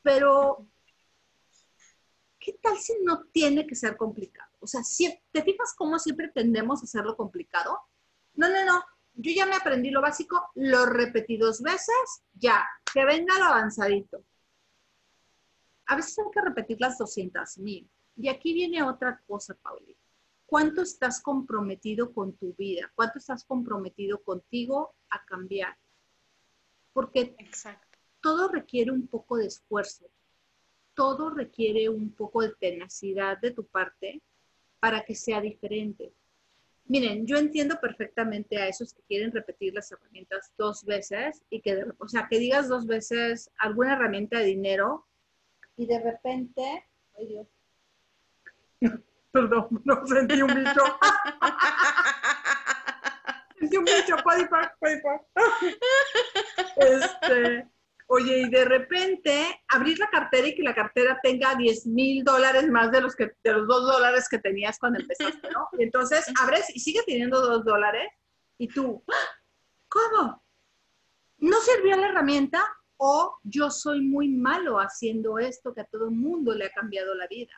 pero 0.00 0.64
¿qué 2.38 2.52
tal 2.62 2.76
si 2.78 2.92
no 3.02 3.24
tiene 3.32 3.66
que 3.66 3.74
ser 3.74 3.96
complicado? 3.96 4.48
O 4.60 4.66
sea, 4.68 4.84
si 4.84 5.12
te 5.32 5.42
fijas 5.42 5.74
cómo 5.76 5.98
siempre 5.98 6.28
tendemos 6.28 6.82
a 6.82 6.84
hacerlo 6.84 7.16
complicado. 7.16 7.80
No, 8.34 8.48
no, 8.48 8.64
no. 8.64 8.84
Yo 9.14 9.32
ya 9.32 9.44
me 9.44 9.56
aprendí 9.56 9.90
lo 9.90 10.00
básico, 10.00 10.50
lo 10.54 10.86
repetí 10.86 11.36
dos 11.36 11.62
veces, 11.62 12.22
ya, 12.34 12.64
que 12.94 13.04
venga 13.04 13.40
lo 13.40 13.46
avanzadito. 13.46 14.22
A 15.86 15.96
veces 15.96 16.16
hay 16.16 16.30
que 16.32 16.42
repetir 16.42 16.76
las 16.78 16.96
200 16.96 17.58
mil. 17.58 17.90
Y 18.14 18.28
aquí 18.28 18.54
viene 18.54 18.84
otra 18.84 19.20
cosa, 19.26 19.52
Paulina 19.54 20.05
cuánto 20.46 20.82
estás 20.82 21.20
comprometido 21.20 22.12
con 22.12 22.36
tu 22.36 22.54
vida, 22.54 22.90
cuánto 22.94 23.18
estás 23.18 23.44
comprometido 23.44 24.22
contigo 24.22 24.94
a 25.10 25.24
cambiar. 25.24 25.76
Porque 26.92 27.36
todo 28.20 28.48
requiere 28.48 28.90
un 28.90 29.06
poco 29.06 29.36
de 29.36 29.46
esfuerzo, 29.46 30.06
todo 30.94 31.30
requiere 31.30 31.88
un 31.88 32.10
poco 32.12 32.42
de 32.42 32.54
tenacidad 32.54 33.38
de 33.38 33.50
tu 33.50 33.66
parte 33.66 34.22
para 34.80 35.04
que 35.04 35.14
sea 35.14 35.40
diferente. 35.40 36.12
Miren, 36.88 37.26
yo 37.26 37.36
entiendo 37.36 37.80
perfectamente 37.80 38.58
a 38.58 38.68
esos 38.68 38.94
que 38.94 39.02
quieren 39.02 39.32
repetir 39.32 39.74
las 39.74 39.90
herramientas 39.90 40.52
dos 40.56 40.84
veces 40.84 41.42
y 41.50 41.60
que, 41.60 41.84
o 41.98 42.08
sea, 42.08 42.28
que 42.30 42.38
digas 42.38 42.68
dos 42.68 42.86
veces 42.86 43.50
alguna 43.58 43.94
herramienta 43.94 44.38
de 44.38 44.44
dinero 44.44 45.04
y 45.76 45.86
de 45.86 46.00
repente, 46.00 46.84
ay 47.18 47.26
Dios, 47.26 47.48
Perdón, 49.36 49.68
no 49.84 50.06
sentí 50.06 50.40
un 50.40 50.54
bicho. 50.54 50.80
sentí 53.58 53.76
un 53.76 53.84
bicho, 53.84 54.16
Este, 56.76 57.68
oye, 58.06 58.38
y 58.38 58.48
de 58.48 58.64
repente 58.64 59.62
abrir 59.68 59.98
la 59.98 60.08
cartera 60.08 60.48
y 60.48 60.54
que 60.54 60.62
la 60.62 60.74
cartera 60.74 61.20
tenga 61.22 61.54
10 61.54 61.86
mil 61.88 62.24
dólares 62.24 62.66
más 62.70 62.90
de 62.90 63.02
los, 63.02 63.14
que, 63.14 63.32
de 63.44 63.52
los 63.52 63.68
2 63.68 63.92
dólares 63.92 64.26
que 64.30 64.38
tenías 64.38 64.78
cuando 64.78 65.00
empezaste, 65.00 65.50
¿no? 65.50 65.68
Y 65.78 65.82
entonces 65.82 66.24
abres 66.40 66.74
y 66.74 66.80
sigue 66.80 67.02
teniendo 67.06 67.42
2 67.42 67.62
dólares 67.62 68.08
Y 68.56 68.68
tú. 68.68 69.04
¿cómo? 69.90 70.42
¿No 71.36 71.60
sirvió 71.60 71.94
la 71.96 72.08
herramienta? 72.08 72.64
O 72.96 73.36
yo 73.42 73.70
soy 73.70 74.00
muy 74.00 74.30
malo 74.30 74.78
haciendo 74.78 75.38
esto 75.38 75.74
que 75.74 75.82
a 75.82 75.84
todo 75.84 76.06
el 76.06 76.12
mundo 76.12 76.54
le 76.54 76.64
ha 76.64 76.70
cambiado 76.70 77.14
la 77.14 77.26
vida. 77.26 77.52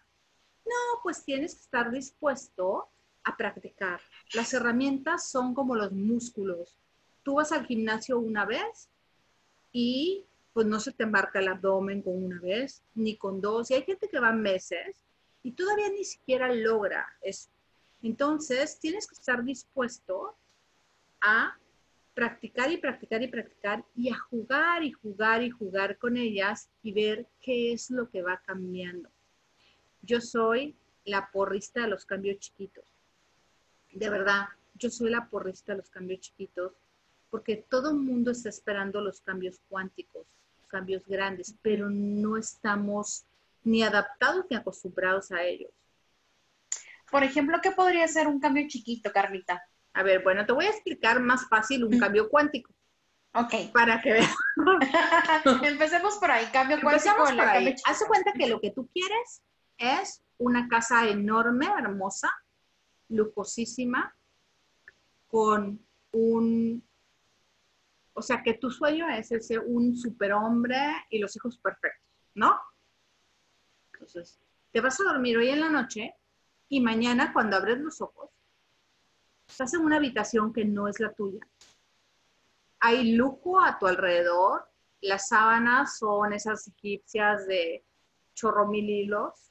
No, 0.64 1.02
pues 1.02 1.24
tienes 1.24 1.54
que 1.54 1.60
estar 1.62 1.90
dispuesto 1.90 2.88
a 3.24 3.36
practicar. 3.36 4.00
Las 4.34 4.52
herramientas 4.54 5.28
son 5.28 5.54
como 5.54 5.74
los 5.74 5.92
músculos. 5.92 6.76
Tú 7.22 7.34
vas 7.34 7.52
al 7.52 7.66
gimnasio 7.66 8.18
una 8.18 8.44
vez 8.44 8.88
y 9.72 10.24
pues 10.52 10.66
no 10.66 10.80
se 10.80 10.92
te 10.92 11.04
embarca 11.04 11.38
el 11.38 11.48
abdomen 11.48 12.02
con 12.02 12.24
una 12.24 12.40
vez, 12.40 12.82
ni 12.94 13.16
con 13.16 13.40
dos. 13.40 13.70
Y 13.70 13.74
hay 13.74 13.82
gente 13.82 14.08
que 14.08 14.18
va 14.18 14.32
meses 14.32 15.04
y 15.42 15.52
todavía 15.52 15.88
ni 15.90 16.04
siquiera 16.04 16.52
logra 16.52 17.06
eso. 17.22 17.48
Entonces, 18.02 18.78
tienes 18.78 19.06
que 19.06 19.14
estar 19.14 19.44
dispuesto 19.44 20.34
a 21.20 21.56
practicar 22.14 22.72
y 22.72 22.78
practicar 22.78 23.22
y 23.22 23.28
practicar 23.28 23.84
y 23.94 24.10
a 24.10 24.18
jugar 24.18 24.82
y 24.82 24.92
jugar 24.92 25.42
y 25.42 25.50
jugar 25.50 25.98
con 25.98 26.16
ellas 26.16 26.68
y 26.82 26.92
ver 26.92 27.26
qué 27.40 27.72
es 27.72 27.90
lo 27.90 28.08
que 28.10 28.22
va 28.22 28.42
cambiando. 28.44 29.08
Yo 30.08 30.22
soy 30.22 30.74
la 31.04 31.30
porrista 31.30 31.82
de 31.82 31.88
los 31.88 32.06
cambios 32.06 32.38
chiquitos. 32.38 32.84
De 33.92 34.08
verdad, 34.08 34.48
yo 34.74 34.88
soy 34.88 35.10
la 35.10 35.28
porrista 35.28 35.72
de 35.72 35.78
los 35.78 35.90
cambios 35.90 36.20
chiquitos 36.20 36.72
porque 37.28 37.56
todo 37.68 37.90
el 37.90 37.96
mundo 37.96 38.30
está 38.30 38.48
esperando 38.48 39.02
los 39.02 39.20
cambios 39.20 39.60
cuánticos, 39.68 40.26
los 40.60 40.66
cambios 40.68 41.06
grandes, 41.06 41.54
pero 41.60 41.90
no 41.90 42.38
estamos 42.38 43.26
ni 43.64 43.82
adaptados 43.82 44.46
ni 44.48 44.56
acostumbrados 44.56 45.30
a 45.30 45.42
ellos. 45.42 45.70
Por 47.10 47.22
ejemplo, 47.22 47.58
¿qué 47.62 47.72
podría 47.72 48.08
ser 48.08 48.28
un 48.28 48.40
cambio 48.40 48.66
chiquito, 48.66 49.12
Carlita? 49.12 49.62
A 49.92 50.02
ver, 50.02 50.22
bueno, 50.22 50.46
te 50.46 50.54
voy 50.54 50.64
a 50.64 50.70
explicar 50.70 51.20
más 51.20 51.46
fácil 51.50 51.84
un 51.84 51.98
cambio 51.98 52.28
cuántico. 52.30 52.72
Ok. 53.34 53.72
Para 53.74 54.00
que 54.00 54.14
veas. 54.14 54.34
Empecemos 55.64 56.16
por 56.16 56.30
ahí, 56.30 56.46
cambio 56.46 56.80
cuántico. 56.80 57.10
Empecemos 57.10 57.32
por 57.32 57.46
ahí. 57.46 57.74
Haz 57.84 58.02
cuenta 58.06 58.32
que 58.32 58.46
lo 58.46 58.58
que 58.58 58.70
tú 58.70 58.88
quieres 58.94 59.42
es 59.78 60.22
una 60.38 60.68
casa 60.68 61.08
enorme, 61.08 61.66
hermosa, 61.66 62.30
lujosísima, 63.08 64.14
con 65.28 65.80
un, 66.12 66.82
o 68.12 68.22
sea, 68.22 68.42
que 68.42 68.54
tu 68.54 68.70
sueño 68.70 69.08
es 69.08 69.28
ser 69.28 69.60
un 69.60 69.96
superhombre 69.96 70.78
y 71.10 71.18
los 71.18 71.34
hijos 71.36 71.56
perfectos, 71.58 72.08
¿no? 72.34 72.58
Entonces, 73.92 74.40
te 74.72 74.80
vas 74.80 75.00
a 75.00 75.04
dormir 75.04 75.38
hoy 75.38 75.48
en 75.48 75.60
la 75.60 75.68
noche 75.68 76.14
y 76.68 76.80
mañana 76.80 77.32
cuando 77.32 77.56
abres 77.56 77.78
los 77.78 78.00
ojos, 78.00 78.30
estás 79.48 79.74
en 79.74 79.80
una 79.80 79.96
habitación 79.96 80.52
que 80.52 80.64
no 80.64 80.88
es 80.88 81.00
la 81.00 81.12
tuya. 81.12 81.40
Hay 82.80 83.12
lujo 83.12 83.60
a 83.60 83.78
tu 83.78 83.86
alrededor, 83.86 84.68
las 85.00 85.28
sábanas 85.28 85.98
son 85.98 86.32
esas 86.32 86.68
egipcias 86.68 87.46
de 87.46 87.84
chorro 88.34 88.66
mil 88.66 88.88
hilos. 88.88 89.47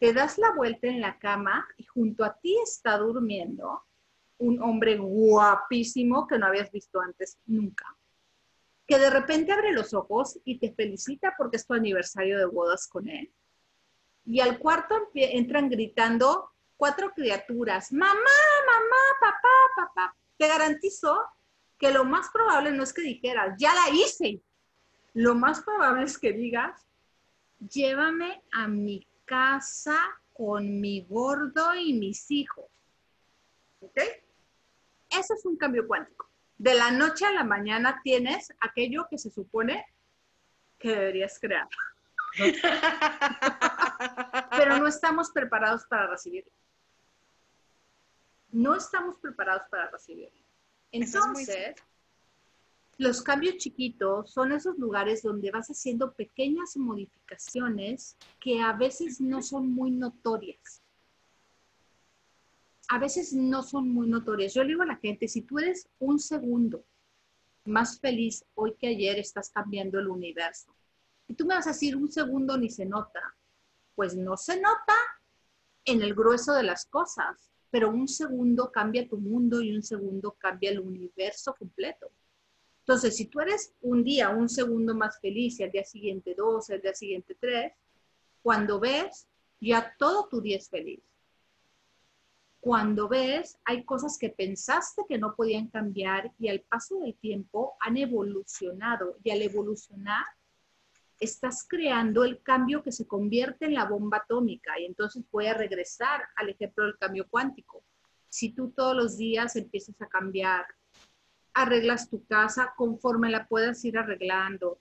Te 0.00 0.12
das 0.12 0.38
la 0.38 0.52
vuelta 0.52 0.88
en 0.88 1.00
la 1.00 1.18
cama 1.18 1.68
y 1.76 1.84
junto 1.84 2.24
a 2.24 2.36
ti 2.40 2.58
está 2.64 2.98
durmiendo 2.98 3.84
un 4.38 4.60
hombre 4.60 4.96
guapísimo 4.96 6.26
que 6.26 6.38
no 6.38 6.46
habías 6.46 6.72
visto 6.72 7.00
antes 7.00 7.38
nunca. 7.46 7.86
Que 8.88 8.98
de 8.98 9.10
repente 9.10 9.52
abre 9.52 9.72
los 9.72 9.94
ojos 9.94 10.40
y 10.44 10.58
te 10.58 10.72
felicita 10.72 11.34
porque 11.38 11.58
es 11.58 11.66
tu 11.66 11.74
aniversario 11.74 12.38
de 12.38 12.46
bodas 12.46 12.88
con 12.88 13.08
él 13.08 13.32
y 14.24 14.40
al 14.40 14.58
cuarto 14.58 15.10
entran 15.14 15.68
gritando 15.68 16.52
cuatro 16.76 17.12
criaturas, 17.12 17.92
mamá, 17.92 18.14
mamá, 18.14 18.96
papá, 19.20 19.86
papá. 19.88 20.16
Te 20.36 20.46
garantizo 20.46 21.20
que 21.78 21.90
lo 21.90 22.04
más 22.04 22.30
probable 22.32 22.72
no 22.72 22.82
es 22.82 22.92
que 22.92 23.02
dijeras, 23.02 23.56
ya 23.58 23.74
la 23.74 23.90
hice. 23.92 24.40
Lo 25.14 25.34
más 25.34 25.62
probable 25.62 26.04
es 26.04 26.18
que 26.18 26.32
digas, 26.32 26.86
llévame 27.58 28.42
a 28.52 28.68
mi 28.68 29.06
casa 29.30 29.96
con 30.32 30.80
mi 30.80 31.06
gordo 31.08 31.76
y 31.76 31.92
mis 31.92 32.28
hijos. 32.32 32.64
¿Ok? 33.78 34.00
Eso 35.08 35.34
es 35.34 35.44
un 35.44 35.56
cambio 35.56 35.86
cuántico. 35.86 36.28
De 36.58 36.74
la 36.74 36.90
noche 36.90 37.26
a 37.26 37.30
la 37.30 37.44
mañana 37.44 38.00
tienes 38.02 38.52
aquello 38.60 39.06
que 39.08 39.18
se 39.18 39.30
supone 39.30 39.86
que 40.80 40.88
deberías 40.88 41.38
crear. 41.38 41.68
Pero 44.50 44.78
no 44.78 44.88
estamos 44.88 45.30
preparados 45.30 45.86
para 45.86 46.08
recibirlo. 46.08 46.50
No 48.50 48.74
estamos 48.74 49.16
preparados 49.18 49.62
para 49.70 49.90
recibirlo. 49.90 50.42
Entonces, 50.90 51.76
los 53.00 53.22
cambios 53.22 53.56
chiquitos 53.56 54.30
son 54.30 54.52
esos 54.52 54.76
lugares 54.76 55.22
donde 55.22 55.50
vas 55.50 55.68
haciendo 55.68 56.12
pequeñas 56.12 56.76
modificaciones 56.76 58.14
que 58.38 58.60
a 58.60 58.74
veces 58.74 59.22
no 59.22 59.40
son 59.40 59.72
muy 59.72 59.90
notorias. 59.90 60.82
A 62.88 62.98
veces 62.98 63.32
no 63.32 63.62
son 63.62 63.88
muy 63.88 64.06
notorias. 64.06 64.52
Yo 64.52 64.62
le 64.62 64.68
digo 64.68 64.82
a 64.82 64.86
la 64.86 64.96
gente, 64.96 65.28
si 65.28 65.40
tú 65.40 65.58
eres 65.58 65.88
un 65.98 66.18
segundo 66.18 66.84
más 67.64 67.98
feliz 67.98 68.44
hoy 68.54 68.74
que 68.78 68.88
ayer, 68.88 69.18
estás 69.18 69.48
cambiando 69.48 69.98
el 69.98 70.08
universo. 70.08 70.70
Y 71.26 71.32
tú 71.32 71.46
me 71.46 71.54
vas 71.54 71.68
a 71.68 71.70
decir, 71.70 71.96
un 71.96 72.12
segundo 72.12 72.58
ni 72.58 72.68
se 72.68 72.84
nota. 72.84 73.34
Pues 73.94 74.14
no 74.14 74.36
se 74.36 74.60
nota 74.60 74.96
en 75.86 76.02
el 76.02 76.14
grueso 76.14 76.52
de 76.52 76.64
las 76.64 76.84
cosas, 76.84 77.50
pero 77.70 77.88
un 77.88 78.08
segundo 78.08 78.70
cambia 78.70 79.08
tu 79.08 79.16
mundo 79.16 79.62
y 79.62 79.74
un 79.74 79.82
segundo 79.82 80.36
cambia 80.38 80.70
el 80.70 80.80
universo 80.80 81.54
completo. 81.58 82.10
Entonces, 82.90 83.16
si 83.16 83.26
tú 83.26 83.38
eres 83.38 83.72
un 83.82 84.02
día 84.02 84.30
un 84.30 84.48
segundo 84.48 84.96
más 84.96 85.20
feliz 85.20 85.60
y 85.60 85.62
al 85.62 85.70
día 85.70 85.84
siguiente 85.84 86.34
dos, 86.36 86.70
al 86.70 86.82
día 86.82 86.92
siguiente 86.92 87.36
tres, 87.40 87.72
cuando 88.42 88.80
ves, 88.80 89.28
ya 89.60 89.94
todo 89.96 90.26
tu 90.26 90.40
día 90.40 90.56
es 90.56 90.68
feliz. 90.68 91.00
Cuando 92.58 93.06
ves, 93.08 93.56
hay 93.64 93.84
cosas 93.84 94.18
que 94.18 94.30
pensaste 94.30 95.02
que 95.08 95.18
no 95.18 95.36
podían 95.36 95.68
cambiar 95.68 96.32
y 96.36 96.48
al 96.48 96.62
paso 96.62 96.98
del 96.98 97.14
tiempo 97.14 97.76
han 97.78 97.96
evolucionado 97.96 99.18
y 99.22 99.30
al 99.30 99.42
evolucionar 99.42 100.24
estás 101.20 101.64
creando 101.68 102.24
el 102.24 102.42
cambio 102.42 102.82
que 102.82 102.90
se 102.90 103.06
convierte 103.06 103.66
en 103.66 103.74
la 103.74 103.84
bomba 103.84 104.16
atómica. 104.16 104.80
Y 104.80 104.86
entonces 104.86 105.22
voy 105.30 105.46
a 105.46 105.54
regresar 105.54 106.22
al 106.34 106.48
ejemplo 106.48 106.86
del 106.86 106.98
cambio 106.98 107.28
cuántico. 107.30 107.84
Si 108.28 108.52
tú 108.52 108.72
todos 108.72 108.96
los 108.96 109.16
días 109.16 109.54
empiezas 109.54 109.94
a 110.02 110.08
cambiar, 110.08 110.66
arreglas 111.54 112.08
tu 112.08 112.24
casa 112.26 112.72
conforme 112.76 113.30
la 113.30 113.46
puedas 113.46 113.84
ir 113.84 113.98
arreglando, 113.98 114.80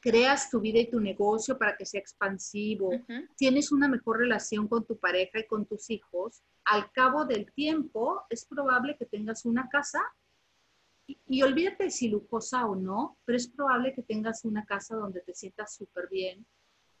creas 0.00 0.50
tu 0.50 0.60
vida 0.60 0.78
y 0.78 0.90
tu 0.90 1.00
negocio 1.00 1.58
para 1.58 1.76
que 1.76 1.86
sea 1.86 2.00
expansivo, 2.00 2.90
tienes 3.36 3.72
una 3.72 3.88
mejor 3.88 4.18
relación 4.18 4.68
con 4.68 4.84
tu 4.84 4.98
pareja 4.98 5.40
y 5.40 5.46
con 5.46 5.66
tus 5.66 5.90
hijos, 5.90 6.42
al 6.64 6.90
cabo 6.92 7.24
del 7.24 7.50
tiempo 7.52 8.22
es 8.30 8.44
probable 8.44 8.96
que 8.96 9.06
tengas 9.06 9.44
una 9.44 9.68
casa. 9.68 10.00
Y, 11.26 11.42
olvídate 11.42 11.90
si 11.90 12.08
lujosa 12.08 12.66
o 12.66 12.76
no, 12.76 13.16
pero 13.24 13.36
es 13.36 13.48
probable 13.48 13.94
que 13.94 14.02
tengas 14.02 14.44
una 14.44 14.66
casa 14.66 14.94
donde 14.94 15.22
te 15.22 15.34
sientas 15.34 15.74
súper 15.74 16.06
bien. 16.10 16.46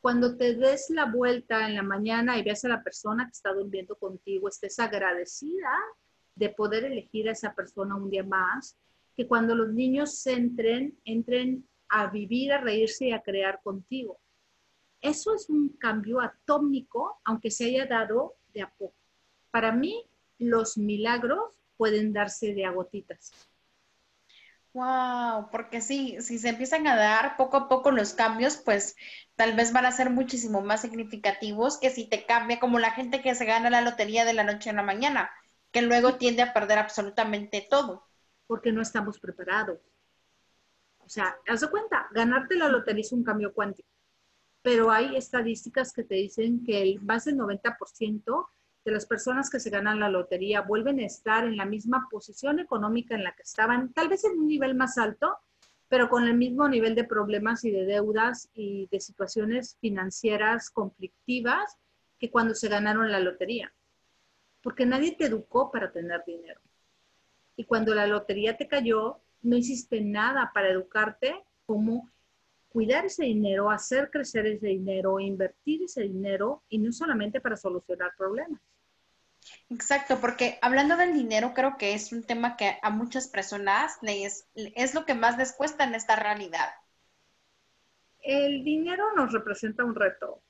Cuando 0.00 0.36
te 0.36 0.54
des 0.54 0.88
la 0.88 1.04
vuelta 1.04 1.68
en 1.68 1.74
la 1.74 1.82
mañana 1.82 2.38
y 2.38 2.42
veas 2.42 2.64
a 2.64 2.68
la 2.68 2.82
persona 2.82 3.26
que 3.26 3.32
está 3.32 3.52
durmiendo 3.52 3.96
contigo, 3.96 4.48
estés 4.48 4.78
agradecida 4.78 5.70
de 6.38 6.50
poder 6.50 6.84
elegir 6.84 7.28
a 7.28 7.32
esa 7.32 7.54
persona 7.54 7.96
un 7.96 8.10
día 8.10 8.24
más, 8.24 8.76
que 9.16 9.26
cuando 9.26 9.54
los 9.54 9.72
niños 9.72 10.26
entren, 10.26 10.96
entren 11.04 11.66
a 11.88 12.06
vivir, 12.06 12.52
a 12.52 12.60
reírse 12.60 13.06
y 13.06 13.12
a 13.12 13.22
crear 13.22 13.60
contigo. 13.62 14.20
Eso 15.00 15.34
es 15.34 15.48
un 15.48 15.70
cambio 15.70 16.20
atómico, 16.20 17.20
aunque 17.24 17.50
se 17.50 17.64
haya 17.66 17.86
dado 17.86 18.36
de 18.52 18.62
a 18.62 18.70
poco. 18.70 18.94
Para 19.50 19.72
mí, 19.72 20.04
los 20.38 20.78
milagros 20.78 21.40
pueden 21.76 22.12
darse 22.12 22.54
de 22.54 22.64
a 22.64 22.70
gotitas. 22.70 23.32
Wow, 24.74 25.48
porque 25.50 25.80
sí, 25.80 26.18
si 26.20 26.38
se 26.38 26.50
empiezan 26.50 26.86
a 26.86 26.94
dar 26.94 27.36
poco 27.36 27.56
a 27.56 27.68
poco 27.68 27.90
los 27.90 28.12
cambios, 28.12 28.58
pues 28.58 28.94
tal 29.34 29.54
vez 29.54 29.72
van 29.72 29.86
a 29.86 29.92
ser 29.92 30.10
muchísimo 30.10 30.60
más 30.60 30.82
significativos 30.82 31.78
que 31.78 31.90
si 31.90 32.08
te 32.08 32.26
cambia 32.26 32.60
como 32.60 32.78
la 32.78 32.92
gente 32.92 33.22
que 33.22 33.34
se 33.34 33.44
gana 33.44 33.70
la 33.70 33.80
lotería 33.80 34.24
de 34.24 34.34
la 34.34 34.44
noche 34.44 34.70
a 34.70 34.74
la 34.74 34.82
mañana, 34.82 35.30
que 35.70 35.82
luego 35.82 36.16
tiende 36.16 36.42
a 36.42 36.52
perder 36.52 36.78
absolutamente 36.78 37.66
todo. 37.68 38.04
Porque 38.46 38.72
no 38.72 38.80
estamos 38.80 39.18
preparados. 39.18 39.78
O 40.98 41.08
sea, 41.08 41.36
haz 41.46 41.60
de 41.60 41.70
cuenta, 41.70 42.06
ganarte 42.12 42.54
la 42.54 42.68
lotería 42.68 43.00
es 43.00 43.12
un 43.12 43.24
cambio 43.24 43.54
cuántico, 43.54 43.88
pero 44.60 44.90
hay 44.90 45.16
estadísticas 45.16 45.92
que 45.92 46.04
te 46.04 46.16
dicen 46.16 46.62
que 46.64 46.82
el, 46.82 47.00
más 47.00 47.24
del 47.24 47.38
90% 47.38 48.46
de 48.84 48.92
las 48.92 49.06
personas 49.06 49.48
que 49.48 49.58
se 49.58 49.70
ganan 49.70 50.00
la 50.00 50.10
lotería 50.10 50.60
vuelven 50.60 51.00
a 51.00 51.06
estar 51.06 51.44
en 51.44 51.56
la 51.56 51.64
misma 51.64 52.08
posición 52.10 52.60
económica 52.60 53.14
en 53.14 53.24
la 53.24 53.32
que 53.32 53.42
estaban, 53.42 53.92
tal 53.94 54.08
vez 54.08 54.24
en 54.24 54.38
un 54.38 54.48
nivel 54.48 54.74
más 54.74 54.98
alto, 54.98 55.38
pero 55.88 56.10
con 56.10 56.24
el 56.24 56.34
mismo 56.34 56.68
nivel 56.68 56.94
de 56.94 57.04
problemas 57.04 57.64
y 57.64 57.70
de 57.70 57.86
deudas 57.86 58.50
y 58.52 58.86
de 58.90 59.00
situaciones 59.00 59.78
financieras 59.80 60.68
conflictivas 60.68 61.78
que 62.18 62.30
cuando 62.30 62.54
se 62.54 62.68
ganaron 62.68 63.10
la 63.10 63.20
lotería. 63.20 63.72
Porque 64.68 64.84
nadie 64.84 65.12
te 65.12 65.24
educó 65.24 65.70
para 65.70 65.90
tener 65.90 66.22
dinero. 66.26 66.60
y 67.56 67.64
cuando 67.64 67.94
la 67.94 68.06
lotería 68.06 68.54
te 68.54 68.68
cayó, 68.68 69.22
no 69.40 69.56
hiciste 69.56 70.02
nada 70.02 70.50
para 70.52 70.68
educarte 70.68 71.42
cómo 71.64 72.10
cuidar 72.68 73.06
ese 73.06 73.24
dinero, 73.24 73.70
hacer 73.70 74.10
crecer 74.10 74.46
ese 74.46 74.66
dinero, 74.66 75.20
invertir 75.20 75.84
ese 75.84 76.02
dinero 76.02 76.64
y 76.68 76.80
no 76.80 76.92
solamente 76.92 77.40
para 77.40 77.56
solucionar 77.56 78.12
problemas. 78.18 78.60
Exacto, 79.70 80.20
porque 80.20 80.58
hablando 80.60 80.98
del 80.98 81.14
dinero, 81.14 81.54
creo 81.54 81.78
que 81.78 81.94
es 81.94 82.12
un 82.12 82.22
tema 82.22 82.58
que 82.58 82.76
a 82.82 82.90
muchas 82.90 83.26
personas 83.26 83.96
les, 84.02 84.50
es 84.54 84.92
lo 84.92 85.06
que 85.06 85.14
más 85.14 85.38
les 85.38 85.54
cuesta 85.54 85.84
en 85.84 85.94
esta 85.94 86.14
realidad. 86.14 86.68
El 88.20 88.64
dinero 88.64 89.14
nos 89.16 89.32
representa 89.32 89.82
un 89.82 89.94
reto. 89.94 90.42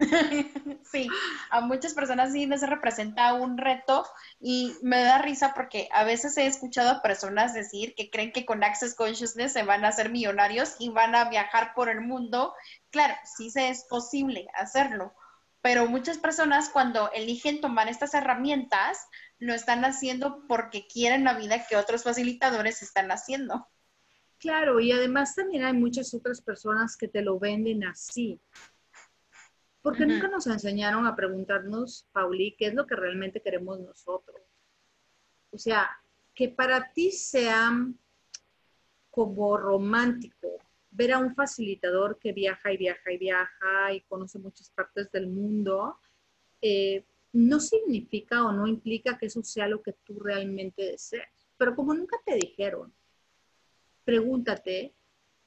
sí, 0.84 1.08
a 1.50 1.60
muchas 1.60 1.94
personas 1.94 2.32
sí 2.32 2.46
les 2.46 2.68
representa 2.68 3.34
un 3.34 3.56
reto 3.56 4.04
y 4.40 4.74
me 4.82 5.02
da 5.02 5.18
risa 5.18 5.52
porque 5.54 5.88
a 5.92 6.04
veces 6.04 6.36
he 6.36 6.46
escuchado 6.46 6.90
a 6.90 7.02
personas 7.02 7.54
decir 7.54 7.94
que 7.94 8.10
creen 8.10 8.32
que 8.32 8.44
con 8.44 8.64
Access 8.64 8.94
Consciousness 8.94 9.52
se 9.52 9.62
van 9.62 9.84
a 9.84 9.88
hacer 9.88 10.10
millonarios 10.10 10.74
y 10.78 10.88
van 10.88 11.14
a 11.14 11.28
viajar 11.28 11.74
por 11.74 11.88
el 11.88 12.00
mundo. 12.00 12.54
Claro, 12.90 13.14
sí 13.36 13.52
es 13.54 13.84
posible 13.84 14.48
hacerlo, 14.54 15.14
pero 15.62 15.86
muchas 15.86 16.18
personas 16.18 16.68
cuando 16.70 17.10
eligen 17.12 17.60
tomar 17.60 17.88
estas 17.88 18.14
herramientas 18.14 19.06
lo 19.38 19.54
están 19.54 19.84
haciendo 19.84 20.44
porque 20.48 20.86
quieren 20.86 21.24
la 21.24 21.34
vida 21.34 21.66
que 21.66 21.76
otros 21.76 22.02
facilitadores 22.02 22.82
están 22.82 23.10
haciendo. 23.12 23.68
Claro, 24.38 24.80
y 24.80 24.92
además 24.92 25.34
también 25.34 25.64
hay 25.64 25.72
muchas 25.72 26.12
otras 26.12 26.40
personas 26.42 26.96
que 26.96 27.08
te 27.08 27.22
lo 27.22 27.38
venden 27.38 27.84
así. 27.84 28.40
Porque 29.84 30.06
nunca 30.06 30.28
nos 30.28 30.46
enseñaron 30.46 31.06
a 31.06 31.14
preguntarnos, 31.14 32.08
Pauli, 32.10 32.56
qué 32.58 32.68
es 32.68 32.74
lo 32.74 32.86
que 32.86 32.96
realmente 32.96 33.42
queremos 33.42 33.78
nosotros. 33.80 34.40
O 35.50 35.58
sea, 35.58 35.90
que 36.34 36.48
para 36.48 36.90
ti 36.94 37.12
sea 37.12 37.70
como 39.10 39.58
romántico 39.58 40.56
ver 40.90 41.12
a 41.12 41.18
un 41.18 41.34
facilitador 41.34 42.18
que 42.18 42.32
viaja 42.32 42.72
y 42.72 42.78
viaja 42.78 43.12
y 43.12 43.18
viaja 43.18 43.92
y 43.92 44.00
conoce 44.04 44.38
muchas 44.38 44.70
partes 44.70 45.12
del 45.12 45.26
mundo, 45.26 45.98
eh, 46.62 47.04
no 47.34 47.60
significa 47.60 48.42
o 48.42 48.52
no 48.52 48.66
implica 48.66 49.18
que 49.18 49.26
eso 49.26 49.42
sea 49.42 49.68
lo 49.68 49.82
que 49.82 49.92
tú 49.92 50.18
realmente 50.18 50.82
deseas. 50.92 51.46
Pero 51.58 51.76
como 51.76 51.92
nunca 51.92 52.16
te 52.24 52.36
dijeron, 52.36 52.90
pregúntate, 54.02 54.94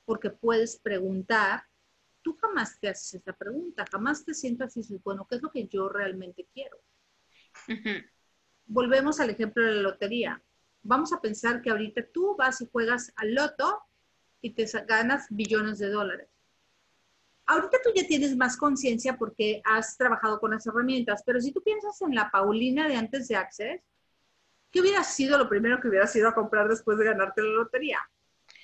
porque 0.05 0.29
puedes 0.29 0.77
preguntar 0.77 1.63
tú 2.27 2.37
jamás 2.41 2.77
te 2.77 2.89
haces 2.89 3.21
esa 3.21 3.31
pregunta, 3.31 3.85
jamás 3.89 4.25
te 4.25 4.33
sientas 4.33 4.75
y 4.75 4.81
dices, 4.81 5.01
bueno, 5.01 5.25
¿qué 5.29 5.37
es 5.37 5.41
lo 5.41 5.49
que 5.49 5.65
yo 5.65 5.87
realmente 5.87 6.45
quiero? 6.53 6.77
Volvemos 8.65 9.21
al 9.21 9.29
ejemplo 9.29 9.63
de 9.63 9.75
la 9.75 9.81
lotería. 9.81 10.43
Vamos 10.81 11.13
a 11.13 11.21
pensar 11.21 11.61
que 11.61 11.69
ahorita 11.69 12.05
tú 12.13 12.35
vas 12.35 12.59
y 12.59 12.67
juegas 12.69 13.13
al 13.15 13.33
loto 13.33 13.81
y 14.41 14.49
te 14.55 14.65
ganas 14.85 15.27
billones 15.29 15.79
de 15.79 15.87
dólares. 15.87 16.27
Ahorita 17.45 17.77
tú 17.81 17.91
ya 17.95 18.05
tienes 18.05 18.35
más 18.35 18.57
conciencia 18.57 19.17
porque 19.17 19.61
has 19.63 19.95
trabajado 19.95 20.41
con 20.41 20.51
las 20.51 20.67
herramientas, 20.67 21.23
pero 21.25 21.39
si 21.39 21.53
tú 21.53 21.63
piensas 21.63 22.01
en 22.01 22.13
la 22.13 22.29
Paulina 22.29 22.89
de 22.89 22.97
antes 22.97 23.29
de 23.29 23.37
Access, 23.37 23.81
¿qué 24.69 24.81
hubiera 24.81 25.01
sido 25.05 25.37
lo 25.37 25.47
primero 25.47 25.79
que 25.79 25.87
hubieras 25.87 26.13
ido 26.13 26.27
a 26.27 26.35
comprar 26.35 26.67
después 26.67 26.97
de 26.97 27.05
ganarte 27.05 27.41
la 27.41 27.51
lotería? 27.51 27.99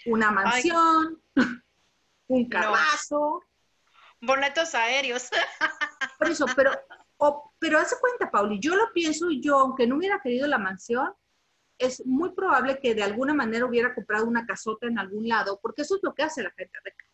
Una 0.06 0.32
mansión, 0.32 1.21
un 2.28 2.49
carrazo, 2.49 3.41
boletos 4.23 4.73
aéreos. 4.73 5.29
Por 6.17 6.29
eso, 6.29 6.45
pero, 6.55 6.71
pero 7.59 7.79
hace 7.79 7.95
cuenta, 7.99 8.31
Pauli, 8.31 8.59
yo 8.59 8.75
lo 8.75 8.91
pienso 8.93 9.29
y 9.29 9.41
yo, 9.41 9.59
aunque 9.59 9.86
no 9.86 9.97
hubiera 9.97 10.21
querido 10.21 10.47
la 10.47 10.57
mansión, 10.57 11.13
es 11.77 12.05
muy 12.05 12.33
probable 12.33 12.79
que 12.79 12.95
de 12.95 13.03
alguna 13.03 13.33
manera 13.33 13.65
hubiera 13.65 13.93
comprado 13.93 14.25
una 14.25 14.45
casota 14.45 14.88
en 14.88 14.97
algún 14.97 15.27
lado, 15.27 15.59
porque 15.62 15.81
eso 15.81 15.95
es 15.95 16.03
lo 16.03 16.13
que 16.13 16.23
hace 16.23 16.43
la 16.43 16.51
gente 16.51 16.77
rica. 16.83 17.05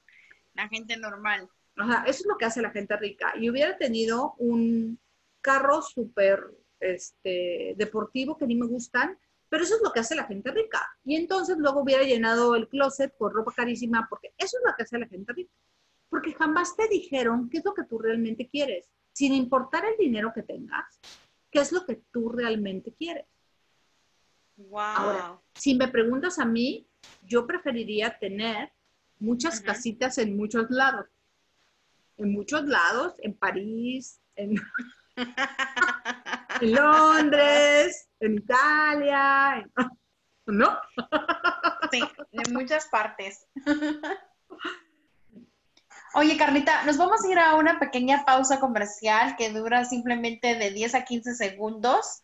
La 0.54 0.68
gente 0.68 0.98
normal. 0.98 1.50
O 1.82 1.86
sea, 1.86 2.04
eso 2.06 2.20
es 2.22 2.26
lo 2.26 2.38
que 2.38 2.46
hace 2.46 2.62
la 2.62 2.72
gente 2.72 2.96
rica. 2.98 3.34
Y 3.38 3.50
hubiera 3.50 3.78
tenido 3.78 4.36
un 4.38 5.00
carro 5.42 5.82
súper 5.82 6.44
este, 6.80 7.74
deportivo 7.78 8.38
que 8.38 8.46
ni 8.46 8.56
me 8.56 8.68
gustan, 8.68 9.18
pero 9.48 9.64
eso 9.64 9.76
es 9.76 9.82
lo 9.82 9.92
que 9.92 10.02
hace 10.02 10.16
la 10.16 10.26
gente 10.26 10.52
rica. 10.52 10.86
Y 11.04 11.16
entonces 11.16 11.58
luego 11.58 11.82
hubiera 11.82 12.04
llenado 12.04 12.56
el 12.56 12.68
closet 12.68 13.16
con 13.18 13.34
ropa 13.34 13.54
carísima, 13.56 14.06
porque 14.10 14.34
eso 14.38 14.58
es 14.58 14.64
lo 14.66 14.76
que 14.76 14.84
hace 14.84 15.00
la 15.00 15.08
gente 15.08 15.34
rica 15.34 15.54
porque 16.10 16.34
jamás 16.34 16.76
te 16.76 16.88
dijeron 16.88 17.50
qué 17.50 17.60
es 17.60 17.66
lo 17.66 17.74
que 17.74 17.84
tú 17.84 18.00
realmente 18.00 18.50
quieres, 18.50 18.90
sin 19.14 19.34
importar 19.34 19.86
el 19.86 19.98
dinero 19.98 20.32
que 20.34 20.44
tengas, 20.44 21.00
qué 21.52 21.60
es 21.60 21.72
lo 21.72 21.86
que 21.86 22.02
tú 22.12 22.30
realmente 22.30 22.94
quieres. 22.94 23.26
Wow. 24.58 24.80
Ahora, 24.80 25.42
si 25.54 25.76
me 25.76 25.88
preguntas 25.88 26.40
a 26.40 26.46
mí, 26.46 26.88
yo 27.24 27.48
preferiría 27.48 28.18
tener 28.18 28.72
muchas 29.20 29.62
casitas 29.62 30.18
en 30.18 30.36
muchos 30.36 30.70
lados. 30.70 31.08
En 32.18 32.34
muchos 32.34 32.66
lados, 32.66 33.16
en 33.20 33.34
París, 33.34 34.20
en, 34.36 34.56
en 36.62 36.76
Londres, 36.76 38.10
en 38.20 38.36
Italia, 38.36 39.70
¿no? 40.48 40.78
sí, 41.92 42.02
en 42.32 42.54
muchas 42.54 42.88
partes. 42.90 43.48
Oye, 46.16 46.38
Carlita, 46.38 46.84
nos 46.86 46.98
vamos 46.98 47.24
a 47.24 47.32
ir 47.32 47.38
a 47.38 47.56
una 47.56 47.80
pequeña 47.80 48.26
pausa 48.26 48.60
comercial 48.60 49.36
que 49.36 49.52
dura 49.52 49.86
simplemente 49.86 50.56
de 50.56 50.72
10 50.72 50.96
a 50.96 51.06
15 51.06 51.36
segundos. 51.36 52.24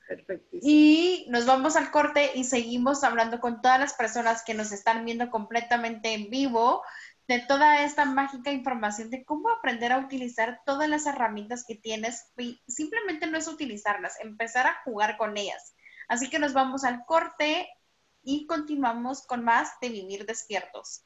Y 0.52 1.28
nos 1.30 1.46
vamos 1.46 1.76
al 1.76 1.92
corte 1.92 2.32
y 2.34 2.46
seguimos 2.46 3.04
hablando 3.04 3.40
con 3.40 3.62
todas 3.62 3.80
las 3.80 3.94
personas 3.94 4.44
que 4.44 4.56
nos 4.56 4.72
están 4.72 5.06
viendo 5.06 5.30
completamente 5.30 6.14
en 6.14 6.30
vivo 6.30 6.82
de 7.28 7.40
toda 7.40 7.84
esta 7.84 8.06
mágica 8.06 8.52
información 8.52 9.10
de 9.10 9.24
cómo 9.24 9.50
aprender 9.50 9.92
a 9.92 10.00
utilizar 10.00 10.62
todas 10.66 10.88
las 10.90 11.06
herramientas 11.06 11.64
que 11.68 11.76
tienes 11.76 12.32
y 12.38 12.62
simplemente 12.68 13.28
no 13.28 13.38
es 13.38 13.48
utilizarlas, 13.48 14.20
empezar 14.20 14.68
a 14.68 14.82
jugar 14.84 15.18
con 15.18 15.38
ellas. 15.38 15.76
Así 16.08 16.30
que 16.30 16.40
nos 16.40 16.54
vamos 16.54 16.84
al 16.84 17.04
corte 17.06 17.68
y 18.24 18.48
continuamos 18.48 19.26
con 19.26 19.44
más 19.44 19.72
de 19.82 19.90
Vivir 19.90 20.26
Despiertos. 20.26 21.06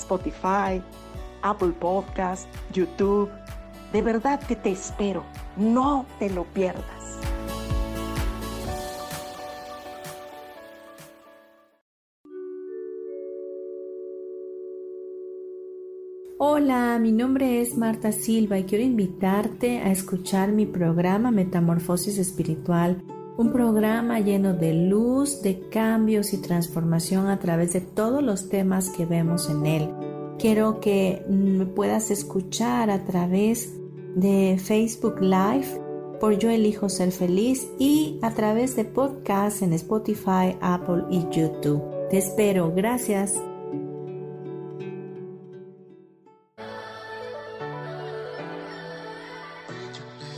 Spotify, 0.00 0.82
Apple 1.42 1.72
Podcast, 1.78 2.48
YouTube. 2.72 3.30
De 3.92 4.02
verdad 4.02 4.40
que 4.40 4.56
te 4.56 4.70
espero. 4.70 5.24
No 5.56 6.06
te 6.18 6.30
lo 6.30 6.44
pierdas. 6.44 7.00
Hola, 16.42 16.98
mi 16.98 17.12
nombre 17.12 17.60
es 17.60 17.76
Marta 17.76 18.12
Silva 18.12 18.58
y 18.58 18.64
quiero 18.64 18.82
invitarte 18.82 19.80
a 19.80 19.90
escuchar 19.90 20.52
mi 20.52 20.64
programa 20.64 21.30
Metamorfosis 21.30 22.16
Espiritual, 22.16 23.02
un 23.40 23.52
programa 23.52 24.20
lleno 24.20 24.52
de 24.52 24.74
luz, 24.74 25.42
de 25.42 25.68
cambios 25.68 26.32
y 26.32 26.38
transformación 26.38 27.28
a 27.28 27.38
través 27.38 27.72
de 27.72 27.80
todos 27.80 28.22
los 28.22 28.48
temas 28.48 28.90
que 28.90 29.06
vemos 29.06 29.48
en 29.48 29.66
él 29.66 29.90
Quiero 30.40 30.80
que 30.80 31.22
me 31.28 31.66
puedas 31.66 32.10
escuchar 32.10 32.88
a 32.88 33.04
través 33.04 33.74
de 34.14 34.58
Facebook 34.58 35.20
Live 35.20 35.66
por 36.18 36.38
Yo 36.38 36.48
Elijo 36.48 36.88
Ser 36.88 37.12
Feliz 37.12 37.68
y 37.78 38.18
a 38.22 38.30
través 38.30 38.74
de 38.74 38.86
podcasts 38.86 39.60
en 39.60 39.74
Spotify, 39.74 40.56
Apple 40.62 41.04
y 41.10 41.28
YouTube. 41.30 41.82
Te 42.08 42.16
espero. 42.16 42.72
Gracias. 42.74 43.49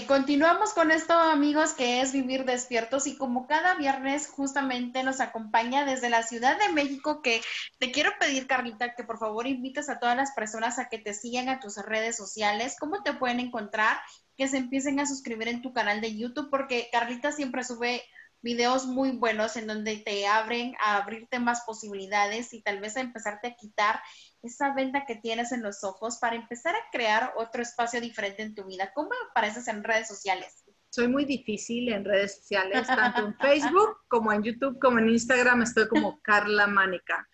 Continuamos 0.00 0.72
con 0.72 0.90
esto, 0.90 1.12
amigos, 1.12 1.74
que 1.74 2.00
es 2.00 2.12
vivir 2.12 2.44
despiertos 2.44 3.06
y 3.06 3.16
como 3.16 3.46
cada 3.46 3.74
viernes 3.74 4.26
justamente 4.26 5.02
nos 5.02 5.20
acompaña 5.20 5.84
desde 5.84 6.08
la 6.08 6.22
Ciudad 6.22 6.58
de 6.58 6.72
México, 6.72 7.20
que 7.20 7.42
te 7.78 7.92
quiero 7.92 8.10
pedir, 8.18 8.46
Carlita, 8.46 8.94
que 8.94 9.04
por 9.04 9.18
favor 9.18 9.46
invites 9.46 9.90
a 9.90 9.98
todas 9.98 10.16
las 10.16 10.32
personas 10.32 10.78
a 10.78 10.88
que 10.88 10.98
te 10.98 11.12
sigan 11.12 11.48
a 11.48 11.60
tus 11.60 11.76
redes 11.76 12.16
sociales, 12.16 12.76
cómo 12.80 13.02
te 13.02 13.12
pueden 13.12 13.38
encontrar, 13.38 13.98
que 14.36 14.48
se 14.48 14.56
empiecen 14.56 14.98
a 14.98 15.06
suscribir 15.06 15.48
en 15.48 15.60
tu 15.60 15.72
canal 15.72 16.00
de 16.00 16.16
YouTube, 16.16 16.48
porque 16.50 16.88
Carlita 16.90 17.30
siempre 17.30 17.62
sube 17.62 18.02
videos 18.40 18.86
muy 18.86 19.12
buenos 19.12 19.56
en 19.56 19.66
donde 19.66 19.98
te 19.98 20.26
abren 20.26 20.74
a 20.80 20.96
abrirte 20.96 21.38
más 21.38 21.62
posibilidades 21.66 22.52
y 22.54 22.62
tal 22.62 22.80
vez 22.80 22.96
a 22.96 23.00
empezarte 23.00 23.48
a 23.48 23.54
quitar 23.54 24.00
esa 24.42 24.74
venda 24.74 25.04
que 25.06 25.16
tienes 25.16 25.52
en 25.52 25.62
los 25.62 25.84
ojos 25.84 26.18
para 26.18 26.36
empezar 26.36 26.74
a 26.74 26.90
crear 26.90 27.32
otro 27.36 27.62
espacio 27.62 28.00
diferente 28.00 28.42
en 28.42 28.54
tu 28.54 28.64
vida. 28.64 28.92
¿Cómo 28.94 29.10
apareces 29.30 29.68
en 29.68 29.84
redes 29.84 30.08
sociales? 30.08 30.64
Soy 30.90 31.08
muy 31.08 31.24
difícil 31.24 31.92
en 31.92 32.04
redes 32.04 32.36
sociales, 32.36 32.86
tanto 32.86 33.26
en 33.26 33.34
Facebook 33.38 33.98
como 34.08 34.32
en 34.32 34.42
YouTube, 34.42 34.78
como 34.78 34.98
en 34.98 35.08
Instagram, 35.08 35.62
estoy 35.62 35.88
como 35.88 36.20
Carla 36.22 36.66
Mánica, 36.66 37.28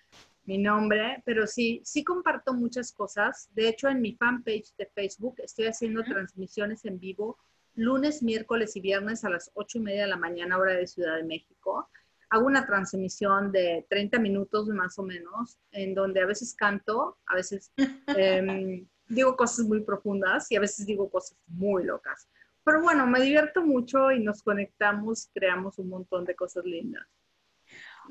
mi 0.44 0.59
nombre, 0.59 1.23
pero 1.25 1.47
sí, 1.47 1.81
sí 1.85 2.05
comparto 2.05 2.55
muchas 2.55 2.92
cosas. 2.92 3.49
De 3.55 3.68
hecho, 3.68 3.88
en 3.88 4.01
mi 4.01 4.14
fanpage 4.14 4.75
de 4.77 4.87
Facebook 4.94 5.37
estoy 5.38 5.66
haciendo 5.66 6.05
transmisiones 6.05 6.85
en 6.85 6.99
vivo 6.99 7.38
lunes, 7.79 8.23
miércoles 8.25 8.75
y 8.77 8.81
viernes 8.81 9.25
a 9.25 9.31
las 9.31 9.51
ocho 9.55 9.79
y 9.79 9.81
media 9.83 10.03
de 10.03 10.09
la 10.09 10.16
mañana, 10.16 10.59
hora 10.59 10.75
de 10.75 10.87
Ciudad 10.87 11.16
de 11.16 11.23
México. 11.23 11.88
Hago 12.31 12.47
una 12.47 12.67
transmisión 12.67 13.53
de 13.53 13.87
30 13.88 14.19
minutos 14.19 14.69
más 14.69 14.99
o 14.99 15.03
menos, 15.03 15.59
en 15.73 15.95
donde 15.95 16.21
a 16.21 16.27
veces 16.27 16.55
canto, 16.55 17.19
a 17.27 17.35
veces 17.35 17.73
em, 18.17 18.87
digo 19.07 19.37
cosas 19.37 19.67
muy 19.67 19.83
profundas 19.83 20.51
y 20.51 20.57
a 20.57 20.61
veces 20.61 20.87
digo 20.87 21.11
cosas 21.11 21.38
muy 21.47 21.85
locas. 21.85 22.29
Pero 22.64 22.83
bueno, 22.83 23.07
me 23.07 23.21
divierto 23.21 23.64
mucho 23.64 24.11
y 24.11 24.21
nos 24.21 24.43
conectamos, 24.43 25.31
creamos 25.33 25.79
un 25.79 25.88
montón 25.88 26.25
de 26.25 26.35
cosas 26.37 26.64
lindas. 26.64 27.07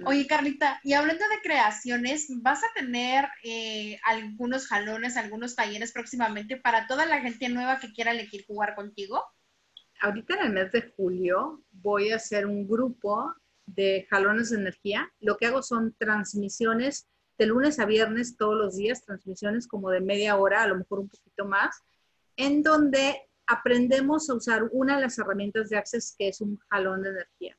Oye, 0.06 0.28
Carlita, 0.28 0.80
y 0.84 0.94
hablando 0.94 1.24
de 1.28 1.42
creaciones, 1.42 2.28
¿vas 2.42 2.64
a 2.64 2.68
tener 2.76 3.28
eh, 3.44 4.00
algunos 4.04 4.68
jalones, 4.68 5.18
algunos 5.18 5.56
talleres 5.56 5.92
próximamente 5.92 6.58
para 6.58 6.86
toda 6.86 7.08
la 7.08 7.20
gente 7.20 7.50
nueva 7.50 7.80
que 7.80 7.92
quiera 7.94 8.12
elegir 8.12 8.46
jugar 8.46 8.76
contigo? 8.76 9.24
ahorita 10.02 10.36
en 10.36 10.46
el 10.46 10.54
mes 10.54 10.72
de 10.72 10.94
julio 10.96 11.64
voy 11.72 12.12
a 12.12 12.18
hacer 12.18 12.46
un 12.46 12.68
grupo 12.68 13.34
de 13.68 14.08
jalones 14.10 14.50
de 14.50 14.58
energía. 14.58 15.14
Lo 15.20 15.38
que 15.38 15.46
hago 15.46 15.62
son 15.62 15.94
transmisiones 16.00 17.08
de 17.38 17.46
lunes 17.46 17.80
a 17.80 17.86
viernes 17.86 18.36
todos 18.36 18.56
los 18.56 18.76
días, 18.76 19.06
transmisiones 19.06 19.68
como 19.68 19.92
de 19.92 20.02
media 20.02 20.36
hora, 20.38 20.64
a 20.64 20.68
lo 20.68 20.76
mejor 20.76 21.00
un 21.00 21.10
poquito 21.10 21.46
más, 21.46 21.84
en 22.36 22.64
donde 22.64 23.22
aprendemos 23.46 24.30
a 24.30 24.34
usar 24.34 24.64
una 24.72 24.96
de 24.96 25.04
las 25.04 25.18
herramientas 25.20 25.70
de 25.70 25.78
Access 25.78 26.16
que 26.18 26.30
es 26.30 26.42
un 26.42 26.58
jalón 26.70 27.04
de 27.04 27.10
energía. 27.10 27.58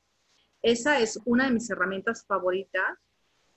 Esa 0.61 0.99
es 0.99 1.19
una 1.25 1.45
de 1.45 1.51
mis 1.51 1.69
herramientas 1.69 2.25
favoritas 2.25 2.99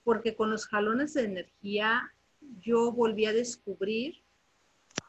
porque 0.03 0.35
con 0.35 0.49
los 0.49 0.65
jalones 0.65 1.13
de 1.13 1.23
energía 1.23 2.13
yo 2.61 2.91
volví 2.91 3.25
a 3.25 3.33
descubrir 3.33 4.23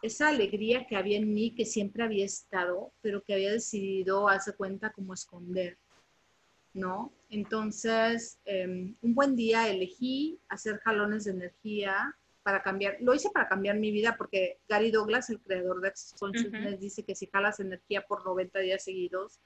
esa 0.03 0.29
alegría 0.29 0.87
que 0.87 0.97
había 0.97 1.17
en 1.17 1.33
mí, 1.33 1.55
que 1.55 1.65
siempre 1.65 2.05
había 2.05 2.25
estado, 2.25 2.93
pero 3.01 3.23
que 3.23 3.35
había 3.35 3.51
decidido, 3.51 4.29
hace 4.29 4.53
cuenta, 4.53 4.93
como 4.93 5.15
esconder, 5.15 5.79
¿no? 6.75 7.13
Entonces, 7.35 8.39
em, 8.45 8.95
un 9.03 9.13
buen 9.13 9.35
día 9.35 9.69
elegí 9.69 10.39
hacer 10.49 10.79
jalones 10.79 11.25
de 11.25 11.33
energía 11.33 12.17
para 12.45 12.63
cambiar, 12.63 12.97
lo 13.01 13.13
hice 13.13 13.29
para 13.31 13.49
cambiar 13.49 13.77
mi 13.77 13.91
vida 13.91 14.15
porque 14.17 14.61
Gary 14.69 14.93
Douglas, 14.93 15.31
el 15.31 15.41
creador 15.41 15.81
de 15.81 15.89
Access 15.89 16.15
Consciousness, 16.21 16.79
dice 16.79 17.03
que 17.03 17.17
si 17.17 17.27
jalas 17.27 17.59
energía 17.59 18.03
por 18.07 18.25
90 18.25 18.61
días 18.61 18.85
seguidos, 18.85 19.41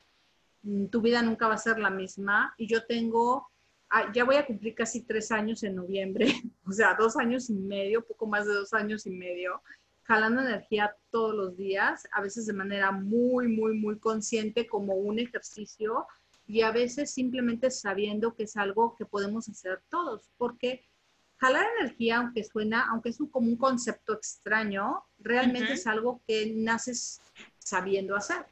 mm, 0.64 0.88
tu 0.88 1.00
vida 1.00 1.22
nunca 1.22 1.48
va 1.48 1.54
a 1.54 1.58
ser 1.58 1.78
la 1.78 1.88
misma. 1.88 2.52
Y 2.58 2.66
yo 2.66 2.84
tengo, 2.84 3.48
ah, 3.88 4.12
ya 4.12 4.24
voy 4.24 4.36
a 4.36 4.44
cumplir 4.44 4.74
casi 4.74 5.00
tres 5.00 5.32
años 5.32 5.62
en 5.62 5.76
noviembre, 5.76 6.26
o 6.66 6.72
sea, 6.72 6.94
dos 6.94 7.16
años 7.16 7.48
y 7.48 7.54
medio, 7.54 8.04
poco 8.04 8.26
más 8.26 8.46
de 8.46 8.52
dos 8.52 8.74
años 8.74 9.06
y 9.06 9.10
medio, 9.10 9.62
jalando 10.02 10.42
energía 10.42 10.94
todos 11.10 11.34
los 11.34 11.56
días, 11.56 12.06
a 12.12 12.20
veces 12.20 12.44
de 12.44 12.52
manera 12.52 12.92
muy, 12.92 13.48
muy, 13.48 13.72
muy 13.78 13.98
consciente 13.98 14.66
como 14.66 14.92
un 14.92 15.18
ejercicio 15.18 16.06
y 16.48 16.62
a 16.62 16.72
veces 16.72 17.10
simplemente 17.10 17.70
sabiendo 17.70 18.34
que 18.34 18.44
es 18.44 18.56
algo 18.56 18.96
que 18.96 19.04
podemos 19.04 19.48
hacer 19.50 19.82
todos, 19.90 20.30
porque 20.38 20.88
jalar 21.36 21.66
energía, 21.78 22.16
aunque 22.18 22.42
suena, 22.42 22.88
aunque 22.90 23.10
es 23.10 23.20
un, 23.20 23.28
como 23.28 23.48
un 23.48 23.58
concepto 23.58 24.14
extraño, 24.14 25.04
realmente 25.18 25.74
es 25.74 25.86
algo 25.86 26.22
que 26.26 26.54
naces 26.56 27.20
sabiendo 27.58 28.16
hacer. 28.16 28.46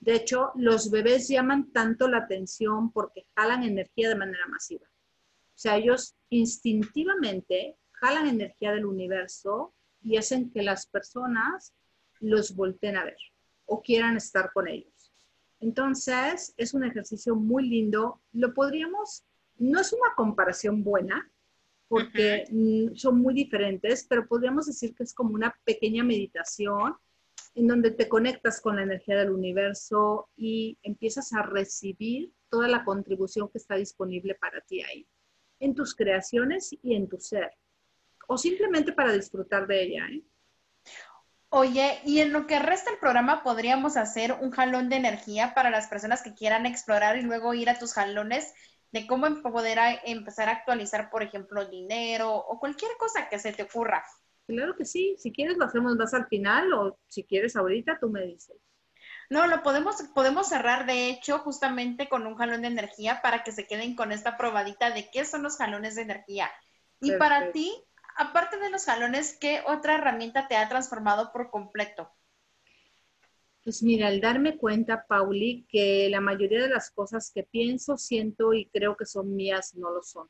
De 0.00 0.16
hecho, 0.16 0.50
los 0.56 0.90
bebés 0.90 1.28
llaman 1.28 1.70
tanto 1.72 2.08
la 2.08 2.18
atención 2.18 2.90
porque 2.90 3.26
jalan 3.36 3.62
energía 3.62 4.08
de 4.08 4.16
manera 4.16 4.46
masiva. 4.48 4.86
O 4.86 5.58
sea, 5.58 5.76
ellos 5.76 6.16
instintivamente 6.28 7.76
jalan 7.92 8.26
energía 8.26 8.72
del 8.72 8.86
universo 8.86 9.72
y 10.02 10.16
hacen 10.16 10.50
que 10.50 10.62
las 10.62 10.86
personas 10.86 11.72
los 12.18 12.56
volteen 12.56 12.96
a 12.96 13.04
ver 13.04 13.18
o 13.66 13.80
quieran 13.80 14.16
estar 14.16 14.52
con 14.52 14.66
ellos. 14.66 14.95
Entonces, 15.60 16.54
es 16.56 16.74
un 16.74 16.84
ejercicio 16.84 17.34
muy 17.34 17.68
lindo. 17.68 18.20
Lo 18.32 18.52
podríamos, 18.54 19.24
no 19.58 19.80
es 19.80 19.92
una 19.92 20.14
comparación 20.16 20.84
buena, 20.84 21.30
porque 21.88 22.46
son 22.94 23.20
muy 23.20 23.32
diferentes, 23.32 24.06
pero 24.08 24.26
podríamos 24.26 24.66
decir 24.66 24.94
que 24.94 25.04
es 25.04 25.14
como 25.14 25.34
una 25.34 25.54
pequeña 25.64 26.02
meditación 26.02 26.94
en 27.54 27.66
donde 27.68 27.90
te 27.92 28.08
conectas 28.08 28.60
con 28.60 28.76
la 28.76 28.82
energía 28.82 29.16
del 29.16 29.30
universo 29.30 30.28
y 30.36 30.78
empiezas 30.82 31.32
a 31.32 31.42
recibir 31.42 32.32
toda 32.50 32.68
la 32.68 32.84
contribución 32.84 33.48
que 33.48 33.58
está 33.58 33.76
disponible 33.76 34.34
para 34.34 34.60
ti 34.60 34.82
ahí, 34.82 35.06
en 35.60 35.74
tus 35.74 35.94
creaciones 35.94 36.76
y 36.82 36.94
en 36.94 37.08
tu 37.08 37.18
ser 37.18 37.50
o 38.26 38.36
simplemente 38.36 38.92
para 38.92 39.12
disfrutar 39.12 39.66
de 39.66 39.82
ella. 39.82 40.06
¿eh? 40.10 40.22
Oye, 41.58 42.02
y 42.04 42.20
en 42.20 42.34
lo 42.34 42.46
que 42.46 42.58
resta 42.58 42.90
el 42.90 42.98
programa 42.98 43.42
podríamos 43.42 43.96
hacer 43.96 44.32
un 44.42 44.50
jalón 44.50 44.90
de 44.90 44.96
energía 44.96 45.54
para 45.54 45.70
las 45.70 45.88
personas 45.88 46.20
que 46.22 46.34
quieran 46.34 46.66
explorar 46.66 47.16
y 47.16 47.22
luego 47.22 47.54
ir 47.54 47.70
a 47.70 47.78
tus 47.78 47.94
jalones 47.94 48.52
de 48.92 49.06
cómo 49.06 49.26
poder 49.40 49.78
empezar 50.04 50.50
a 50.50 50.52
actualizar, 50.52 51.08
por 51.08 51.22
ejemplo, 51.22 51.64
dinero 51.64 52.36
o 52.36 52.60
cualquier 52.60 52.90
cosa 52.98 53.30
que 53.30 53.38
se 53.38 53.54
te 53.54 53.62
ocurra. 53.62 54.04
Claro 54.46 54.76
que 54.76 54.84
sí, 54.84 55.16
si 55.18 55.32
quieres 55.32 55.56
lo 55.56 55.64
hacemos 55.64 55.96
más 55.96 56.12
al 56.12 56.26
final 56.26 56.74
o 56.74 56.98
si 57.08 57.24
quieres 57.24 57.56
ahorita 57.56 57.96
tú 57.98 58.10
me 58.10 58.26
dices. 58.26 58.58
No, 59.30 59.46
lo 59.46 59.62
podemos, 59.62 59.96
podemos 60.14 60.50
cerrar 60.50 60.84
de 60.84 61.08
hecho 61.08 61.38
justamente 61.38 62.06
con 62.10 62.26
un 62.26 62.36
jalón 62.36 62.60
de 62.60 62.68
energía 62.68 63.22
para 63.22 63.44
que 63.44 63.52
se 63.52 63.66
queden 63.66 63.96
con 63.96 64.12
esta 64.12 64.36
probadita 64.36 64.90
de 64.90 65.08
qué 65.10 65.24
son 65.24 65.42
los 65.42 65.56
jalones 65.56 65.94
de 65.94 66.02
energía. 66.02 66.50
Y 67.00 67.12
para 67.12 67.50
ti, 67.50 67.72
aparte 68.16 68.58
de 68.58 68.70
los 68.70 68.84
jalones, 68.84 69.36
¿qué 69.40 69.62
otra 69.66 69.94
herramienta 69.94 70.48
te 70.48 70.56
ha 70.56 70.68
transformado 70.68 71.32
por 71.32 71.50
completo? 71.50 72.10
Pues 73.64 73.82
mira, 73.82 74.08
al 74.08 74.20
darme 74.20 74.58
cuenta, 74.58 75.06
Pauli, 75.08 75.66
que 75.68 76.08
la 76.08 76.20
mayoría 76.20 76.62
de 76.62 76.68
las 76.68 76.90
cosas 76.90 77.32
que 77.34 77.42
pienso, 77.42 77.96
siento 77.96 78.54
y 78.54 78.66
creo 78.66 78.96
que 78.96 79.06
son 79.06 79.34
mías, 79.34 79.74
no 79.74 79.90
lo 79.90 80.02
son. 80.02 80.28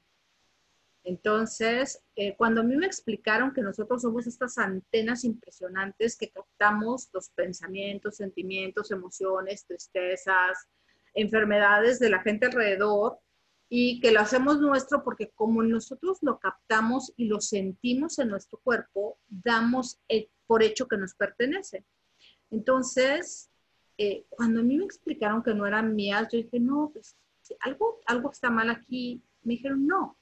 Entonces, 1.05 2.03
eh, 2.16 2.35
cuando 2.37 2.62
a 2.62 2.64
mí 2.64 2.77
me 2.77 2.87
explicaron 2.87 3.53
que 3.53 3.62
nosotros 3.62 4.03
somos 4.03 4.27
estas 4.27 4.59
antenas 4.59 5.22
impresionantes 5.22 6.16
que 6.16 6.31
captamos 6.31 7.09
los 7.12 7.29
pensamientos, 7.29 8.16
sentimientos, 8.16 8.90
emociones, 8.90 9.64
tristezas, 9.66 10.66
enfermedades 11.14 12.01
de 12.01 12.11
la 12.11 12.22
gente 12.22 12.47
alrededor, 12.47 13.20
y 13.69 14.01
que 14.01 14.12
lo 14.12 14.21
hacemos 14.21 14.61
nuestro 14.61 15.03
porque 15.03 15.31
como 15.35 15.62
nosotros 15.62 16.19
lo 16.23 16.39
captamos 16.39 17.12
y 17.17 17.27
lo 17.27 17.41
sentimos 17.41 18.19
en 18.19 18.29
nuestro 18.29 18.59
cuerpo, 18.62 19.19
damos 19.29 20.01
por 20.47 20.62
hecho 20.62 20.87
que 20.87 20.97
nos 20.97 21.14
pertenece. 21.14 21.85
Entonces, 22.51 23.51
eh, 23.99 24.25
cuando 24.29 24.61
a 24.61 24.62
mí 24.62 24.77
me 24.77 24.85
explicaron 24.85 25.43
que 25.43 25.55
no 25.55 25.67
eran 25.67 25.95
mías, 25.95 26.29
yo 26.31 26.39
dije, 26.39 26.61
no, 26.61 26.91
pues 26.93 27.17
algo, 27.61 28.01
algo 28.07 28.31
está 28.31 28.51
mal 28.51 28.71
aquí. 28.71 29.23
Me 29.43 29.55
dijeron, 29.55 29.87
no, 29.87 30.17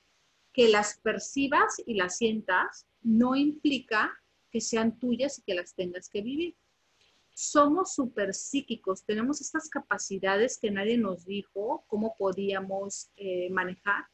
que 0.53 0.69
las 0.69 0.99
percibas 0.99 1.83
y 1.85 1.95
las 1.95 2.17
sientas 2.17 2.87
no 3.03 3.37
implica 3.37 4.13
que 4.51 4.61
sean 4.61 4.99
tuyas 4.99 5.39
y 5.39 5.43
que 5.43 5.55
las 5.55 5.75
tengas 5.75 6.09
que 6.09 6.23
vivir. 6.23 6.57
Somos 7.35 7.95
súper 7.95 8.33
psíquicos, 8.33 9.05
tenemos 9.05 9.41
estas 9.41 9.69
capacidades 9.69 10.57
que 10.57 10.71
nadie 10.71 10.97
nos 10.97 11.25
dijo 11.25 11.85
cómo 11.89 12.15
podíamos 12.17 13.11
eh, 13.17 13.51
manejar. 13.51 14.07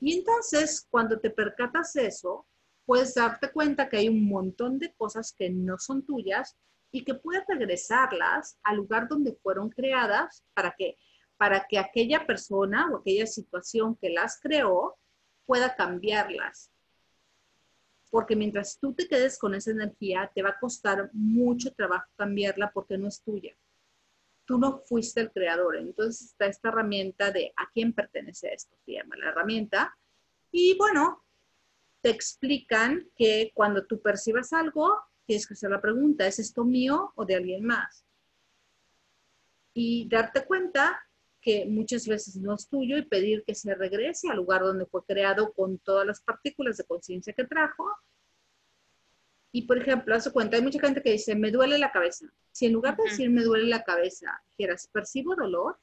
Y 0.00 0.18
entonces, 0.18 0.86
cuando 0.90 1.20
te 1.20 1.30
percatas 1.30 1.92
de 1.92 2.08
eso, 2.08 2.46
puedes 2.84 3.14
darte 3.14 3.52
cuenta 3.52 3.88
que 3.88 3.98
hay 3.98 4.08
un 4.08 4.28
montón 4.28 4.78
de 4.80 4.92
cosas 4.94 5.32
que 5.32 5.48
no 5.48 5.78
son 5.78 6.04
tuyas 6.04 6.56
y 6.90 7.04
que 7.04 7.14
puedes 7.14 7.44
regresarlas 7.46 8.58
al 8.64 8.76
lugar 8.76 9.08
donde 9.08 9.36
fueron 9.42 9.70
creadas 9.70 10.44
para 10.52 10.74
que, 10.76 10.96
para 11.36 11.66
que 11.68 11.78
aquella 11.78 12.26
persona 12.26 12.90
o 12.90 12.98
aquella 12.98 13.26
situación 13.26 13.96
que 13.96 14.10
las 14.10 14.40
creó 14.40 14.96
pueda 15.44 15.76
cambiarlas. 15.76 16.72
Porque 18.10 18.36
mientras 18.36 18.78
tú 18.78 18.94
te 18.94 19.08
quedes 19.08 19.38
con 19.38 19.54
esa 19.54 19.70
energía, 19.70 20.30
te 20.34 20.42
va 20.42 20.50
a 20.50 20.58
costar 20.58 21.10
mucho 21.12 21.72
trabajo 21.72 22.06
cambiarla 22.16 22.70
porque 22.72 22.96
no 22.96 23.08
es 23.08 23.20
tuya. 23.22 23.56
Tú 24.44 24.58
no 24.58 24.78
fuiste 24.78 25.20
el 25.20 25.32
creador. 25.32 25.76
Entonces 25.76 26.28
está 26.28 26.46
esta 26.46 26.68
herramienta 26.68 27.30
de 27.30 27.52
a 27.56 27.68
quién 27.72 27.92
pertenece 27.92 28.52
esto, 28.52 28.76
se 28.84 28.92
llama 28.92 29.16
la 29.16 29.30
herramienta. 29.30 29.96
Y 30.52 30.76
bueno, 30.78 31.24
te 32.00 32.10
explican 32.10 33.10
que 33.16 33.50
cuando 33.54 33.84
tú 33.84 34.00
percibas 34.00 34.52
algo, 34.52 34.96
tienes 35.26 35.46
que 35.46 35.54
hacer 35.54 35.70
la 35.70 35.80
pregunta, 35.80 36.26
¿es 36.26 36.38
esto 36.38 36.64
mío 36.64 37.12
o 37.16 37.24
de 37.24 37.34
alguien 37.34 37.64
más? 37.64 38.06
Y 39.74 40.08
darte 40.08 40.44
cuenta 40.44 41.06
que 41.46 41.64
muchas 41.64 42.06
veces 42.08 42.34
no 42.34 42.56
es 42.56 42.68
tuyo 42.68 42.98
y 42.98 43.02
pedir 43.02 43.44
que 43.46 43.54
se 43.54 43.72
regrese 43.72 44.28
al 44.28 44.38
lugar 44.38 44.62
donde 44.62 44.84
fue 44.84 45.04
creado 45.04 45.52
con 45.52 45.78
todas 45.78 46.04
las 46.04 46.20
partículas 46.20 46.76
de 46.76 46.82
conciencia 46.82 47.32
que 47.32 47.44
trajo. 47.44 47.86
Y 49.52 49.62
por 49.62 49.78
ejemplo, 49.78 50.16
hace 50.16 50.32
cuenta, 50.32 50.56
hay 50.56 50.62
mucha 50.64 50.80
gente 50.80 51.00
que 51.00 51.12
dice, 51.12 51.36
me 51.36 51.52
duele 51.52 51.78
la 51.78 51.92
cabeza. 51.92 52.26
Si 52.50 52.66
en 52.66 52.72
lugar 52.72 52.96
de 52.96 53.04
decir 53.04 53.30
me 53.30 53.44
duele 53.44 53.68
la 53.68 53.84
cabeza, 53.84 54.42
dijeras, 54.58 54.88
percibo 54.88 55.36
dolor, 55.36 55.78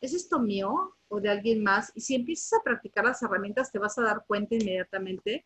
¿es 0.00 0.14
esto 0.14 0.38
mío 0.38 0.96
o 1.08 1.20
de 1.20 1.30
alguien 1.30 1.64
más? 1.64 1.90
Y 1.96 2.00
si 2.00 2.14
empiezas 2.14 2.60
a 2.60 2.62
practicar 2.62 3.04
las 3.04 3.20
herramientas, 3.24 3.72
te 3.72 3.80
vas 3.80 3.98
a 3.98 4.02
dar 4.02 4.22
cuenta 4.24 4.54
inmediatamente 4.54 5.44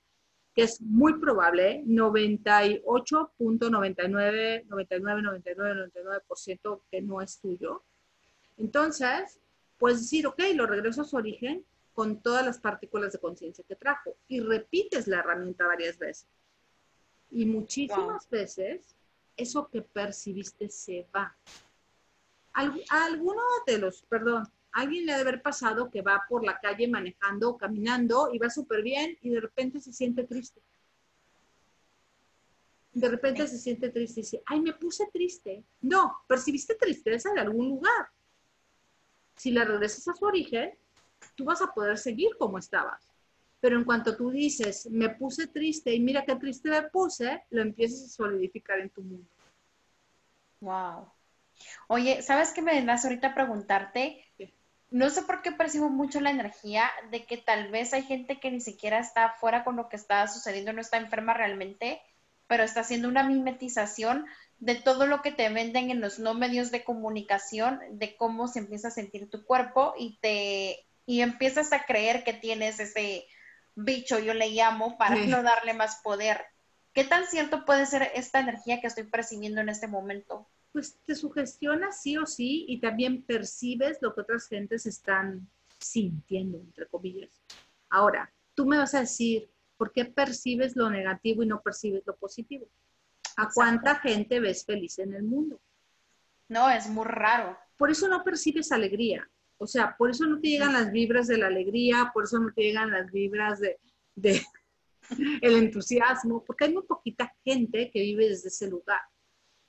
que 0.54 0.64
es 0.64 0.82
muy 0.82 1.18
probable, 1.18 1.82
98.99, 1.86 4.66
99, 4.66 5.22
99, 5.22 5.90
99% 5.94 6.82
que 6.90 7.00
no 7.00 7.22
es 7.22 7.40
tuyo. 7.40 7.82
Entonces, 8.58 9.40
puedes 9.78 10.00
decir, 10.00 10.26
ok, 10.26 10.40
lo 10.54 10.66
regreso 10.66 11.02
a 11.02 11.04
su 11.04 11.16
origen 11.16 11.64
con 11.92 12.20
todas 12.20 12.44
las 12.44 12.58
partículas 12.58 13.12
de 13.12 13.18
conciencia 13.18 13.64
que 13.66 13.74
trajo 13.74 14.16
y 14.28 14.40
repites 14.40 15.06
la 15.06 15.20
herramienta 15.20 15.66
varias 15.66 15.98
veces. 15.98 16.28
Y 17.30 17.46
muchísimas 17.46 18.28
veces 18.28 18.94
eso 19.36 19.68
que 19.68 19.82
percibiste 19.82 20.68
se 20.68 21.06
va. 21.14 21.36
alguno 22.52 23.42
de 23.66 23.78
los, 23.78 24.02
perdón, 24.02 24.44
alguien 24.72 25.06
le 25.06 25.12
ha 25.12 25.16
de 25.16 25.22
haber 25.22 25.42
pasado 25.42 25.90
que 25.90 26.02
va 26.02 26.24
por 26.28 26.44
la 26.44 26.58
calle 26.60 26.86
manejando 26.86 27.50
o 27.50 27.56
caminando 27.56 28.30
y 28.32 28.38
va 28.38 28.50
súper 28.50 28.82
bien 28.82 29.16
y 29.22 29.30
de 29.30 29.40
repente 29.40 29.80
se 29.80 29.92
siente 29.92 30.24
triste. 30.24 30.60
De 32.92 33.08
repente 33.08 33.46
se 33.46 33.58
siente 33.58 33.90
triste 33.90 34.20
y 34.20 34.22
dice, 34.22 34.42
ay, 34.46 34.60
me 34.60 34.72
puse 34.72 35.06
triste. 35.12 35.64
No, 35.82 36.24
percibiste 36.26 36.74
tristeza 36.74 37.32
de 37.32 37.40
algún 37.40 37.68
lugar. 37.68 38.10
Si 39.36 39.50
la 39.50 39.64
regresas 39.64 40.08
a 40.08 40.14
su 40.14 40.24
origen, 40.24 40.72
tú 41.34 41.44
vas 41.44 41.62
a 41.62 41.72
poder 41.72 41.98
seguir 41.98 42.36
como 42.38 42.58
estabas. 42.58 43.00
Pero 43.60 43.78
en 43.78 43.84
cuanto 43.84 44.16
tú 44.16 44.30
dices, 44.30 44.88
me 44.90 45.10
puse 45.10 45.46
triste 45.46 45.94
y 45.94 46.00
mira 46.00 46.24
qué 46.24 46.36
triste 46.36 46.68
me 46.68 46.82
puse, 46.84 47.44
lo 47.50 47.62
empiezas 47.62 48.04
a 48.04 48.08
solidificar 48.08 48.80
en 48.80 48.90
tu 48.90 49.02
mundo. 49.02 49.28
Wow. 50.60 51.10
Oye, 51.88 52.22
¿sabes 52.22 52.52
qué 52.52 52.62
me 52.62 52.84
das 52.84 53.04
ahorita 53.04 53.28
a 53.28 53.34
preguntarte? 53.34 54.22
no 54.90 55.10
sé 55.10 55.22
por 55.22 55.42
qué 55.42 55.52
percibo 55.52 55.90
mucho 55.90 56.20
la 56.20 56.30
energía 56.30 56.90
de 57.10 57.26
que 57.26 57.36
tal 57.36 57.70
vez 57.70 57.92
hay 57.92 58.02
gente 58.02 58.38
que 58.38 58.50
ni 58.50 58.60
siquiera 58.60 58.98
está 58.98 59.30
fuera 59.30 59.64
con 59.64 59.76
lo 59.76 59.88
que 59.88 59.96
está 59.96 60.26
sucediendo, 60.28 60.72
no 60.72 60.80
está 60.80 60.96
enferma 60.96 61.34
realmente, 61.34 62.00
pero 62.46 62.62
está 62.62 62.80
haciendo 62.80 63.08
una 63.08 63.24
mimetización 63.24 64.26
de 64.58 64.74
todo 64.74 65.06
lo 65.06 65.22
que 65.22 65.32
te 65.32 65.48
venden 65.48 65.90
en 65.90 66.00
los 66.00 66.18
no 66.18 66.34
medios 66.34 66.70
de 66.70 66.84
comunicación, 66.84 67.80
de 67.92 68.16
cómo 68.16 68.48
se 68.48 68.60
empieza 68.60 68.88
a 68.88 68.92
sentir 68.92 69.28
tu 69.30 69.44
cuerpo 69.44 69.94
y 69.98 70.18
te 70.20 70.86
y 71.08 71.20
empiezas 71.20 71.72
a 71.72 71.84
creer 71.84 72.24
que 72.24 72.32
tienes 72.32 72.80
ese 72.80 73.26
bicho, 73.76 74.18
yo 74.18 74.34
le 74.34 74.50
llamo, 74.50 74.98
para 74.98 75.14
no 75.26 75.42
darle 75.44 75.72
más 75.72 76.00
poder. 76.02 76.44
¿Qué 76.92 77.04
tan 77.04 77.26
cierto 77.26 77.64
puede 77.64 77.86
ser 77.86 78.10
esta 78.14 78.40
energía 78.40 78.80
que 78.80 78.88
estoy 78.88 79.04
percibiendo 79.04 79.60
en 79.60 79.68
este 79.68 79.86
momento? 79.86 80.48
pues 80.76 80.98
te 81.06 81.14
sugestiona 81.14 81.90
sí 81.90 82.18
o 82.18 82.26
sí 82.26 82.66
y 82.68 82.80
también 82.80 83.22
percibes 83.22 83.96
lo 84.02 84.14
que 84.14 84.20
otras 84.20 84.46
gentes 84.46 84.84
están 84.84 85.48
sintiendo, 85.78 86.58
entre 86.58 86.84
comillas. 86.84 87.30
Ahora, 87.88 88.30
tú 88.54 88.66
me 88.66 88.76
vas 88.76 88.94
a 88.94 89.00
decir, 89.00 89.48
¿por 89.78 89.90
qué 89.90 90.04
percibes 90.04 90.76
lo 90.76 90.90
negativo 90.90 91.42
y 91.42 91.46
no 91.46 91.62
percibes 91.62 92.02
lo 92.04 92.14
positivo? 92.16 92.66
¿A 93.36 93.48
cuánta 93.52 93.96
gente 93.96 94.40
ves 94.40 94.64
feliz 94.64 94.98
en 94.98 95.14
el 95.14 95.22
mundo? 95.22 95.60
No, 96.48 96.70
es 96.70 96.88
muy 96.88 97.04
raro. 97.04 97.56
Por 97.76 97.90
eso 97.90 98.08
no 98.08 98.24
percibes 98.24 98.72
alegría. 98.72 99.28
O 99.58 99.66
sea, 99.66 99.96
por 99.96 100.10
eso 100.10 100.26
no 100.26 100.40
te 100.40 100.48
llegan 100.48 100.72
las 100.72 100.90
vibras 100.90 101.26
de 101.26 101.38
la 101.38 101.46
alegría, 101.46 102.10
por 102.12 102.24
eso 102.24 102.38
no 102.38 102.52
te 102.52 102.62
llegan 102.62 102.90
las 102.90 103.10
vibras 103.10 103.60
de, 103.60 103.78
de 104.14 104.42
el 105.42 105.54
entusiasmo, 105.54 106.44
porque 106.44 106.66
hay 106.66 106.74
muy 106.74 106.82
poquita 106.82 107.34
gente 107.44 107.90
que 107.90 108.00
vive 108.00 108.28
desde 108.28 108.48
ese 108.48 108.68
lugar. 108.68 109.00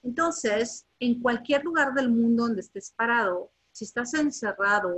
Entonces, 0.03 0.85
en 0.99 1.21
cualquier 1.21 1.63
lugar 1.63 1.93
del 1.93 2.09
mundo 2.09 2.43
donde 2.43 2.61
estés 2.61 2.91
parado, 2.91 3.51
si 3.71 3.85
estás 3.85 4.13
encerrado, 4.13 4.95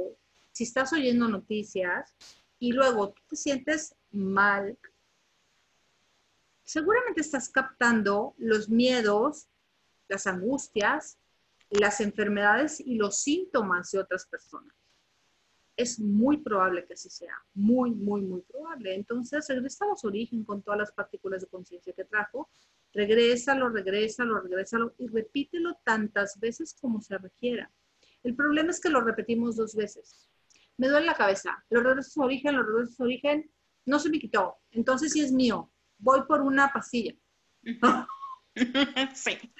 si 0.51 0.63
estás 0.63 0.93
oyendo 0.93 1.28
noticias 1.28 2.15
y 2.59 2.72
luego 2.72 3.13
tú 3.13 3.22
te 3.30 3.36
sientes 3.36 3.95
mal, 4.11 4.78
seguramente 6.70 7.22
estás 7.22 7.49
captando 7.49 8.36
los 8.38 8.70
miedos, 8.70 9.49
las 10.07 10.28
angustias, 10.28 11.17
las 11.72 11.99
enfermedades 11.99 12.80
y 12.80 12.93
los 12.93 13.24
síntomas 13.24 13.89
de 13.89 13.97
otras 13.97 14.28
personas. 14.28 14.76
Es 15.76 15.99
muy 15.99 16.38
probable 16.38 16.86
que 16.86 16.93
así 16.93 17.09
sea, 17.09 17.34
muy, 17.55 17.89
muy, 17.89 18.22
muy 18.22 18.41
probable. 18.41 18.93
Entonces, 18.93 19.47
regresa 19.49 19.86
a 19.91 19.95
su 19.95 20.05
origen 20.05 20.43
con 20.43 20.61
todas 20.61 20.78
las 20.78 20.91
partículas 20.91 21.41
de 21.41 21.47
conciencia 21.47 21.91
que 21.91 22.05
trajo 22.05 22.47
Regrésalo, 22.93 23.70
regrésalo, 23.70 24.39
regrésalo 24.39 24.93
y 24.99 25.07
repítelo 25.07 25.80
tantas 25.84 26.39
veces 26.39 26.76
como 26.80 27.01
se 27.01 27.17
requiera. 27.17 27.72
El 28.24 28.36
problema 28.36 28.70
es 28.70 28.80
que 28.80 28.89
lo 28.89 29.01
repetimos 29.01 29.55
dos 29.55 29.76
veces. 29.76 30.30
Me 30.78 30.88
duele 30.88 31.07
la 31.07 31.15
cabeza, 31.15 31.63
lo 31.70 31.82
regreso 31.82 32.09
a 32.09 32.11
su 32.11 32.22
origen, 32.22 32.55
lo 32.55 32.63
regreso 32.63 32.91
a 32.91 32.95
su 32.95 33.03
origen, 33.03 33.51
no 33.86 33.99
se 33.99 34.09
me 34.09 34.20
quitó. 34.20 34.57
Entonces 34.72 35.13
sí 35.13 35.22
es 35.22 35.32
mío. 35.32 35.72
Voy 35.99 36.23
por 36.27 36.41
una 36.41 36.71
pastilla. 36.73 37.13
sí. 39.13 39.53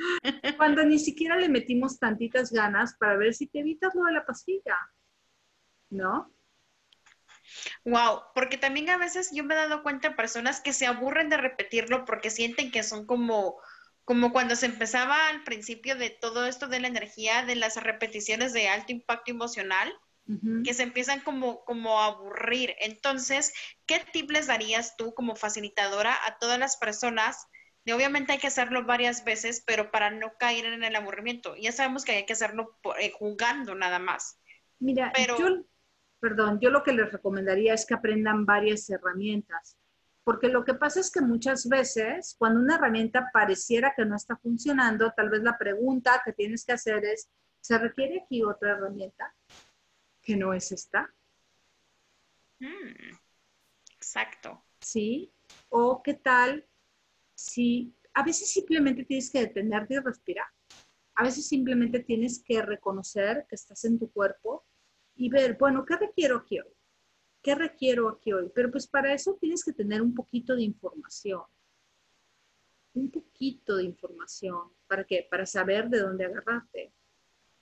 Cuando 0.57 0.83
ni 0.83 0.99
siquiera 0.99 1.35
le 1.37 1.49
metimos 1.49 1.99
tantitas 1.99 2.51
ganas 2.51 2.95
para 2.97 3.17
ver 3.17 3.33
si 3.33 3.47
te 3.47 3.59
evitas 3.59 3.93
lo 3.93 4.05
de 4.05 4.13
la 4.13 4.25
pastilla. 4.25 4.77
¿No? 5.89 6.33
Wow, 7.83 8.21
porque 8.35 8.57
también 8.57 8.89
a 8.89 8.97
veces 8.97 9.31
yo 9.33 9.43
me 9.43 9.53
he 9.53 9.57
dado 9.57 9.83
cuenta 9.83 10.09
de 10.09 10.15
personas 10.15 10.61
que 10.61 10.73
se 10.73 10.85
aburren 10.85 11.29
de 11.29 11.37
repetirlo 11.37 12.05
porque 12.05 12.29
sienten 12.29 12.71
que 12.71 12.83
son 12.83 13.05
como, 13.05 13.59
como 14.05 14.31
cuando 14.31 14.55
se 14.55 14.67
empezaba 14.67 15.29
al 15.29 15.43
principio 15.43 15.95
de 15.95 16.09
todo 16.09 16.45
esto 16.45 16.67
de 16.67 16.79
la 16.79 16.87
energía, 16.87 17.43
de 17.43 17.55
las 17.55 17.75
repeticiones 17.77 18.53
de 18.53 18.69
alto 18.69 18.91
impacto 18.91 19.31
emocional, 19.31 19.91
que 20.63 20.73
se 20.75 20.84
empiezan 20.84 21.21
como, 21.21 21.63
como 21.65 21.99
a 21.99 22.07
aburrir. 22.07 22.75
Entonces, 22.80 23.51
¿qué 23.88 24.01
tip 24.13 24.30
les 24.30 24.47
darías 24.47 24.95
tú 24.95 25.13
como 25.15 25.36
facilitadora 25.36 26.15
a 26.25 26.38
todas 26.38 26.59
las 26.59 26.77
personas? 26.77 27.47
De, 27.84 27.93
obviamente 27.93 28.34
hay 28.34 28.38
que 28.38 28.47
hacerlo 28.47 28.86
varias 28.86 29.23
veces, 29.25 29.63
pero 29.65 29.89
para 29.89 30.11
no 30.11 30.34
caer 30.39 30.65
en 30.65 30.84
el 30.84 30.95
aburrimiento. 30.95 31.55
Ya 31.55 31.71
sabemos 31.71 32.05
que 32.05 32.11
hay 32.11 32.25
que 32.25 32.34
hacerlo 32.34 32.77
eh, 32.99 33.11
jugando 33.17 33.73
nada 33.73 33.97
más. 33.97 34.39
Mira, 34.77 35.11
pero, 35.15 35.38
yo 35.38 35.65
perdón, 36.19 36.59
yo 36.61 36.69
lo 36.69 36.84
que 36.84 36.93
les 36.93 37.11
recomendaría 37.11 37.73
es 37.73 37.86
que 37.86 37.95
aprendan 37.95 38.45
varias 38.45 38.89
herramientas, 38.89 39.77
porque 40.23 40.47
lo 40.47 40.63
que 40.63 40.75
pasa 40.75 40.99
es 40.99 41.11
que 41.11 41.21
muchas 41.21 41.67
veces 41.67 42.36
cuando 42.38 42.59
una 42.59 42.75
herramienta 42.75 43.30
pareciera 43.34 43.93
que 43.95 44.05
no 44.05 44.15
está 44.15 44.38
funcionando, 44.38 45.11
tal 45.15 45.30
vez 45.30 45.41
la 45.41 45.57
pregunta 45.57 46.21
que 46.23 46.34
tienes 46.34 46.65
que 46.65 46.73
hacer 46.73 47.03
es, 47.05 47.30
¿se 47.61 47.77
requiere 47.77 48.21
aquí 48.23 48.43
otra 48.43 48.73
herramienta 48.73 49.34
que 50.30 50.38
no 50.38 50.53
es 50.53 50.71
esta? 50.71 51.11
Mm, 52.59 53.15
exacto. 53.95 54.63
Sí, 54.80 55.34
o 55.69 56.03
qué 56.03 56.13
tal 56.13 56.67
si 57.34 57.95
a 58.13 58.23
veces 58.23 58.51
simplemente 58.51 59.05
tienes 59.05 59.32
que 59.32 59.39
detenerte 59.39 59.95
y 59.95 59.99
respirar. 59.99 60.45
A 61.15 61.23
veces 61.23 61.47
simplemente 61.47 62.01
tienes 62.01 62.43
que 62.45 62.61
reconocer 62.61 63.47
que 63.49 63.55
estás 63.55 63.84
en 63.86 63.97
tu 63.97 64.11
cuerpo 64.11 64.67
y 65.15 65.30
ver, 65.30 65.57
bueno, 65.57 65.84
¿qué 65.84 65.97
requiero 65.97 66.38
aquí 66.38 66.59
hoy? 66.59 66.75
¿Qué 67.41 67.55
requiero 67.55 68.07
aquí 68.07 68.32
hoy? 68.32 68.51
Pero 68.53 68.69
pues 68.69 68.86
para 68.86 69.11
eso 69.11 69.36
tienes 69.41 69.63
que 69.65 69.73
tener 69.73 69.99
un 70.03 70.13
poquito 70.13 70.55
de 70.55 70.61
información. 70.61 71.41
un 72.93 73.09
poquito 73.09 73.77
de 73.77 73.86
información. 73.86 74.73
¿Para 74.86 75.05
qué? 75.05 75.27
Para 75.30 75.47
saber 75.47 75.89
de 75.89 75.99
dónde 76.01 76.25
agarrarte, 76.25 76.93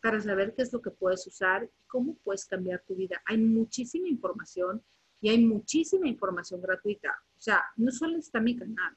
para 0.07 0.21
saber 0.21 0.55
qué 0.55 0.61
es 0.61 0.71
lo 0.71 0.81
que 0.81 0.89
puedes 0.89 1.27
usar 1.27 1.65
y 1.65 1.85
cómo 1.85 2.15
puedes 2.23 2.45
cambiar 2.45 2.81
tu 2.87 2.95
vida. 2.95 3.21
Hay 3.25 3.37
muchísima 3.37 4.07
información 4.07 4.81
y 5.19 5.27
hay 5.27 5.43
muchísima 5.43 6.07
información 6.07 6.61
gratuita. 6.61 7.09
O 7.37 7.41
sea, 7.41 7.65
no 7.75 7.91
solo 7.91 8.17
está 8.17 8.39
mi 8.39 8.55
canal, 8.55 8.95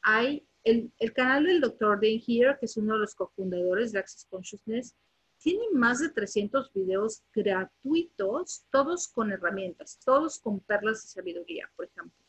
hay 0.00 0.48
el, 0.64 0.90
el 0.98 1.12
canal 1.12 1.44
del 1.44 1.60
Dr. 1.60 2.00
Dan 2.00 2.22
Here, 2.26 2.56
que 2.58 2.64
es 2.64 2.76
uno 2.78 2.94
de 2.94 3.00
los 3.00 3.14
cofundadores 3.14 3.92
de 3.92 3.98
Access 3.98 4.24
Consciousness, 4.30 4.96
tiene 5.36 5.64
más 5.74 5.98
de 6.00 6.08
300 6.08 6.72
videos 6.72 7.22
gratuitos, 7.34 8.64
todos 8.70 9.08
con 9.08 9.32
herramientas, 9.32 10.00
todos 10.06 10.38
con 10.38 10.60
perlas 10.60 11.02
de 11.02 11.08
sabiduría, 11.08 11.70
por 11.76 11.84
ejemplo. 11.84 12.24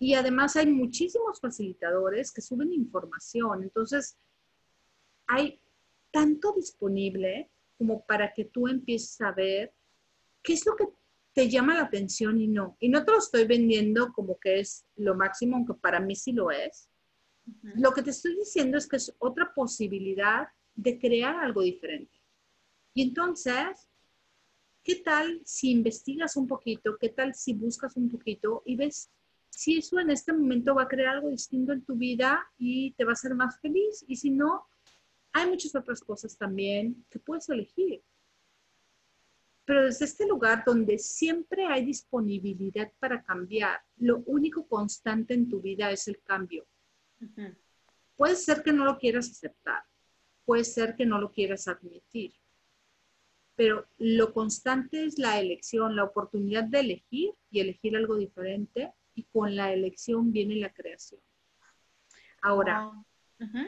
Y 0.00 0.14
además 0.14 0.56
hay 0.56 0.66
muchísimos 0.66 1.40
facilitadores 1.40 2.32
que 2.32 2.42
suben 2.42 2.72
información. 2.72 3.62
Entonces, 3.62 4.18
hay 5.28 5.60
tanto 6.16 6.54
disponible 6.54 7.50
como 7.76 8.06
para 8.06 8.32
que 8.32 8.46
tú 8.46 8.68
empieces 8.68 9.20
a 9.20 9.32
ver 9.32 9.74
qué 10.42 10.54
es 10.54 10.64
lo 10.64 10.74
que 10.74 10.86
te 11.34 11.50
llama 11.50 11.74
la 11.74 11.82
atención 11.82 12.40
y 12.40 12.48
no. 12.48 12.74
Y 12.80 12.88
no 12.88 13.04
te 13.04 13.12
lo 13.12 13.18
estoy 13.18 13.46
vendiendo 13.46 14.14
como 14.14 14.40
que 14.40 14.60
es 14.60 14.86
lo 14.96 15.14
máximo, 15.14 15.56
aunque 15.56 15.74
para 15.74 16.00
mí 16.00 16.16
sí 16.16 16.32
lo 16.32 16.50
es. 16.50 16.88
Lo 17.74 17.92
que 17.92 18.02
te 18.02 18.12
estoy 18.12 18.34
diciendo 18.34 18.78
es 18.78 18.88
que 18.88 18.96
es 18.96 19.14
otra 19.18 19.52
posibilidad 19.54 20.48
de 20.74 20.98
crear 20.98 21.36
algo 21.36 21.60
diferente. 21.60 22.18
Y 22.94 23.02
entonces, 23.02 23.86
¿qué 24.82 24.94
tal 24.94 25.42
si 25.44 25.70
investigas 25.70 26.34
un 26.38 26.46
poquito? 26.46 26.96
¿Qué 26.98 27.10
tal 27.10 27.34
si 27.34 27.52
buscas 27.52 27.94
un 27.94 28.08
poquito 28.08 28.62
y 28.64 28.74
ves 28.76 29.10
si 29.50 29.76
eso 29.76 30.00
en 30.00 30.08
este 30.08 30.32
momento 30.32 30.74
va 30.74 30.84
a 30.84 30.88
crear 30.88 31.16
algo 31.16 31.28
distinto 31.28 31.74
en 31.74 31.84
tu 31.84 31.94
vida 31.94 32.42
y 32.56 32.92
te 32.92 33.04
va 33.04 33.10
a 33.10 33.12
hacer 33.12 33.34
más 33.34 33.60
feliz? 33.60 34.02
Y 34.08 34.16
si 34.16 34.30
no, 34.30 34.64
hay 35.36 35.50
muchas 35.50 35.74
otras 35.74 36.00
cosas 36.00 36.36
también 36.38 37.04
que 37.10 37.18
puedes 37.18 37.46
elegir. 37.50 38.02
Pero 39.66 39.84
desde 39.84 40.06
este 40.06 40.26
lugar 40.26 40.62
donde 40.64 40.98
siempre 40.98 41.66
hay 41.66 41.84
disponibilidad 41.84 42.90
para 42.98 43.22
cambiar, 43.22 43.80
lo 43.98 44.20
único 44.20 44.66
constante 44.66 45.34
en 45.34 45.48
tu 45.50 45.60
vida 45.60 45.90
es 45.90 46.08
el 46.08 46.22
cambio. 46.22 46.66
Puede 48.16 48.36
ser 48.36 48.62
que 48.62 48.72
no 48.72 48.86
lo 48.86 48.96
quieras 48.98 49.30
aceptar, 49.30 49.82
puede 50.46 50.64
ser 50.64 50.96
que 50.96 51.04
no 51.04 51.20
lo 51.20 51.30
quieras 51.30 51.68
admitir, 51.68 52.32
pero 53.56 53.86
lo 53.98 54.32
constante 54.32 55.04
es 55.04 55.18
la 55.18 55.38
elección, 55.38 55.96
la 55.96 56.04
oportunidad 56.04 56.64
de 56.64 56.80
elegir 56.80 57.34
y 57.50 57.60
elegir 57.60 57.94
algo 57.94 58.16
diferente 58.16 58.94
y 59.14 59.24
con 59.24 59.54
la 59.54 59.72
elección 59.72 60.32
viene 60.32 60.56
la 60.56 60.72
creación. 60.72 61.20
Ahora, 62.40 62.90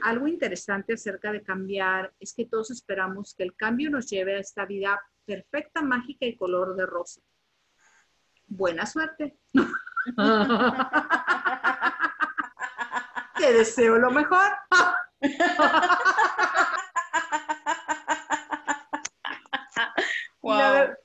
algo 0.03 0.27
interesante 0.27 0.95
acerca 0.95 1.31
de 1.31 1.43
cambiar 1.43 2.15
es 2.19 2.33
que 2.33 2.47
todos 2.47 2.71
esperamos 2.71 3.35
que 3.35 3.43
el 3.43 3.55
cambio 3.55 3.91
nos 3.91 4.09
lleve 4.09 4.37
a 4.37 4.41
esta 4.41 4.65
vida 4.65 4.99
perfecta, 5.25 5.83
mágica 5.83 6.25
y 6.27 6.37
color 6.37 6.75
de 6.75 6.87
rosa. 6.87 7.21
Buena 8.47 8.87
suerte. 8.87 9.37
Te 13.39 13.53
deseo 13.53 13.99
lo 13.99 14.11
mejor. 14.11 14.51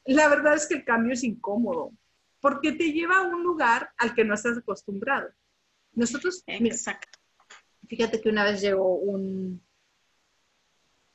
La, 0.06 0.28
verdad 0.30 0.56
es 0.56 0.68
que 0.68 0.76
el 0.76 0.86
cambio 0.86 1.14
es 1.14 1.24
incómodo, 1.24 1.92
porque 2.40 2.72
te 2.72 2.92
lleva 2.92 3.18
a 3.18 3.22
un 3.22 3.44
lugar 3.44 3.92
al 3.98 4.14
que 4.14 4.24
no 4.24 4.34
estás 4.34 4.58
acostumbrado. 4.58 5.30
Nosotros, 5.92 6.44
Exacto. 6.48 7.13
Fíjate 7.96 8.22
que 8.22 8.30
una 8.30 8.44
vez 8.44 8.60
llegó 8.60 8.96
un 8.96 9.62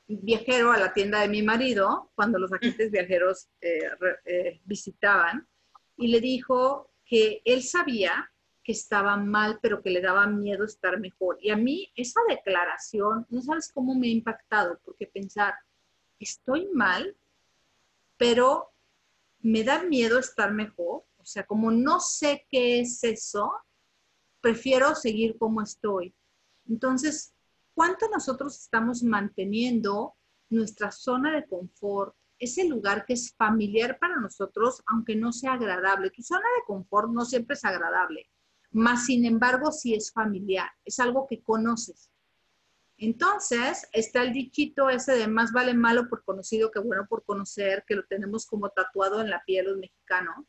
viajero 0.07 0.71
a 0.71 0.77
la 0.77 0.93
tienda 0.93 1.19
de 1.19 1.27
mi 1.27 1.43
marido, 1.43 2.09
cuando 2.15 2.39
los 2.39 2.53
agentes 2.53 2.89
viajeros 2.89 3.49
eh, 3.59 3.81
eh, 4.25 4.61
visitaban, 4.63 5.45
y 5.97 6.07
le 6.07 6.21
dijo 6.21 6.89
que 7.05 7.41
él 7.43 7.63
sabía 7.63 8.31
que 8.63 8.71
estaba 8.71 9.17
mal, 9.17 9.59
pero 9.61 9.81
que 9.81 9.89
le 9.89 9.99
daba 9.99 10.25
miedo 10.25 10.63
estar 10.63 10.97
mejor. 11.01 11.37
Y 11.41 11.49
a 11.51 11.57
mí 11.57 11.91
esa 11.95 12.21
declaración, 12.29 13.27
no 13.29 13.41
sabes 13.41 13.69
cómo 13.73 13.93
me 13.93 14.07
ha 14.07 14.11
impactado, 14.11 14.79
porque 14.85 15.05
pensar, 15.05 15.55
estoy 16.17 16.69
mal, 16.73 17.17
pero 18.15 18.71
me 19.41 19.65
da 19.65 19.83
miedo 19.83 20.17
estar 20.17 20.53
mejor. 20.53 21.03
O 21.17 21.25
sea, 21.25 21.45
como 21.45 21.71
no 21.71 21.99
sé 21.99 22.47
qué 22.49 22.79
es 22.79 23.03
eso, 23.03 23.51
prefiero 24.39 24.95
seguir 24.95 25.37
como 25.37 25.61
estoy. 25.61 26.15
Entonces, 26.69 27.33
¿cuánto 27.73 28.07
nosotros 28.09 28.57
estamos 28.57 29.03
manteniendo 29.03 30.15
nuestra 30.49 30.91
zona 30.91 31.35
de 31.35 31.45
confort, 31.45 32.15
ese 32.37 32.65
lugar 32.65 33.05
que 33.05 33.13
es 33.13 33.33
familiar 33.35 33.99
para 33.99 34.15
nosotros, 34.15 34.81
aunque 34.85 35.15
no 35.15 35.33
sea 35.33 35.53
agradable? 35.53 36.11
Tu 36.11 36.21
zona 36.23 36.45
de 36.57 36.65
confort 36.65 37.09
no 37.09 37.25
siempre 37.25 37.55
es 37.55 37.65
agradable 37.65 38.29
más 38.71 39.05
sin 39.05 39.25
embargo 39.25 39.71
sí 39.71 39.93
es 39.93 40.11
familiar, 40.11 40.69
es 40.85 40.99
algo 40.99 41.27
que 41.27 41.41
conoces. 41.41 42.11
Entonces, 42.97 43.87
está 43.93 44.21
el 44.23 44.33
dichito 44.33 44.89
ese 44.89 45.13
de 45.13 45.27
más 45.27 45.53
vale 45.53 45.73
malo 45.73 46.09
por 46.09 46.23
conocido 46.23 46.69
que 46.69 46.79
bueno 46.79 47.07
por 47.09 47.23
conocer, 47.23 47.85
que 47.87 47.95
lo 47.95 48.05
tenemos 48.05 48.45
como 48.45 48.69
tatuado 48.69 49.21
en 49.21 49.29
la 49.29 49.41
piel 49.45 49.67
los 49.67 49.77
mexicanos. 49.77 50.45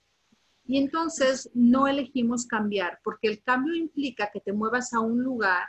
Y 0.64 0.78
entonces 0.78 1.50
no 1.54 1.86
elegimos 1.86 2.46
cambiar, 2.46 3.00
porque 3.02 3.28
el 3.28 3.42
cambio 3.42 3.74
implica 3.74 4.30
que 4.32 4.40
te 4.40 4.52
muevas 4.52 4.92
a 4.92 5.00
un 5.00 5.22
lugar 5.22 5.68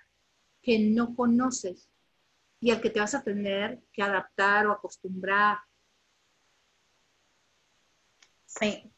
que 0.61 0.79
no 0.79 1.15
conoces 1.15 1.89
y 2.59 2.71
al 2.71 2.81
que 2.81 2.89
te 2.89 2.99
vas 2.99 3.15
a 3.15 3.23
tener 3.23 3.81
que 3.91 4.03
adaptar 4.03 4.67
o 4.67 4.71
acostumbrar. 4.71 5.59
Sí, 8.45 8.91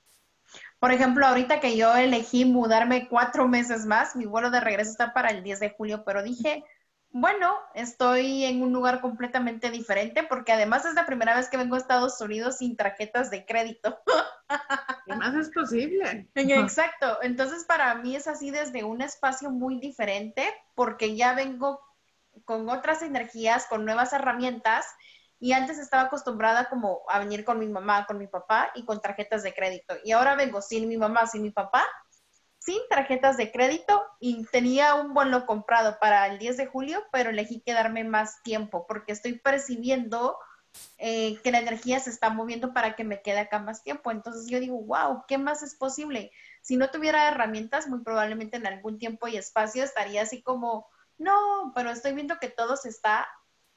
por 0.83 0.91
ejemplo, 0.91 1.25
ahorita 1.25 1.61
que 1.61 1.77
yo 1.77 1.95
elegí 1.95 2.43
mudarme 2.43 3.07
cuatro 3.07 3.47
meses 3.47 3.85
más, 3.85 4.17
mi 4.17 4.25
vuelo 4.25 4.51
de 4.51 4.59
regreso 4.59 4.91
está 4.91 5.13
para 5.13 5.29
el 5.29 5.41
10 5.41 5.61
de 5.61 5.69
julio, 5.69 6.03
pero 6.05 6.21
dije, 6.21 6.61
bueno, 7.13 7.55
estoy 7.75 8.43
en 8.43 8.63
un 8.63 8.73
lugar 8.73 8.99
completamente 8.99 9.69
diferente 9.69 10.23
porque 10.23 10.51
además 10.51 10.83
es 10.85 10.95
la 10.95 11.05
primera 11.05 11.35
vez 11.35 11.47
que 11.47 11.57
vengo 11.57 11.75
a 11.75 11.77
Estados 11.77 12.19
Unidos 12.19 12.57
sin 12.57 12.75
tarjetas 12.75 13.29
de 13.29 13.45
crédito. 13.45 13.99
¿Qué 15.05 15.15
más 15.15 15.35
es 15.35 15.51
posible? 15.51 16.27
Exacto. 16.33 17.19
Entonces, 17.21 17.65
para 17.65 17.93
mí 17.95 18.15
es 18.15 18.27
así 18.27 18.49
desde 18.49 18.83
un 18.83 19.03
espacio 19.03 19.51
muy 19.51 19.79
diferente 19.79 20.43
porque 20.73 21.15
ya 21.15 21.35
vengo 21.35 21.79
con 22.45 22.67
otras 22.67 23.03
energías, 23.03 23.67
con 23.67 23.85
nuevas 23.85 24.11
herramientas 24.13 24.87
y 25.39 25.51
antes 25.51 25.77
estaba 25.77 26.03
acostumbrada 26.03 26.67
como 26.67 27.01
a 27.09 27.19
venir 27.19 27.45
con 27.45 27.59
mi 27.59 27.67
mamá, 27.67 28.07
con 28.07 28.17
mi 28.17 28.25
papá 28.25 28.71
y 28.73 28.85
con 28.85 29.01
tarjetas 29.01 29.43
de 29.43 29.53
crédito. 29.53 29.93
Y 30.03 30.13
ahora 30.13 30.35
vengo 30.35 30.63
sin 30.63 30.87
mi 30.87 30.97
mamá, 30.97 31.27
sin 31.27 31.43
mi 31.43 31.51
papá, 31.51 31.85
sin 32.63 32.79
tarjetas 32.89 33.35
de 33.35 33.51
crédito 33.51 34.01
y 34.19 34.45
tenía 34.45 34.95
un 34.95 35.13
vuelo 35.13 35.45
comprado 35.45 35.97
para 35.99 36.27
el 36.27 36.39
10 36.39 36.55
de 36.55 36.65
julio, 36.67 37.03
pero 37.11 37.29
elegí 37.29 37.61
quedarme 37.61 38.05
más 38.05 38.41
tiempo 38.43 38.85
porque 38.87 39.11
estoy 39.11 39.37
percibiendo 39.39 40.37
eh, 40.97 41.39
que 41.43 41.51
la 41.51 41.59
energía 41.59 41.99
se 41.99 42.09
está 42.09 42.29
moviendo 42.29 42.73
para 42.73 42.95
que 42.95 43.03
me 43.03 43.21
quede 43.21 43.39
acá 43.39 43.59
más 43.59 43.83
tiempo. 43.83 44.11
Entonces 44.11 44.49
yo 44.49 44.61
digo, 44.61 44.81
wow, 44.81 45.25
¿qué 45.27 45.37
más 45.37 45.61
es 45.61 45.75
posible? 45.75 46.31
Si 46.61 46.77
no 46.77 46.89
tuviera 46.89 47.27
herramientas, 47.27 47.87
muy 47.87 48.01
probablemente 48.01 48.55
en 48.55 48.65
algún 48.65 48.97
tiempo 48.97 49.27
y 49.27 49.35
espacio 49.35 49.83
estaría 49.83 50.21
así 50.21 50.41
como, 50.41 50.87
no, 51.17 51.73
pero 51.75 51.89
estoy 51.89 52.13
viendo 52.13 52.39
que 52.39 52.49
todo 52.49 52.77
se 52.77 52.89
está 52.89 53.27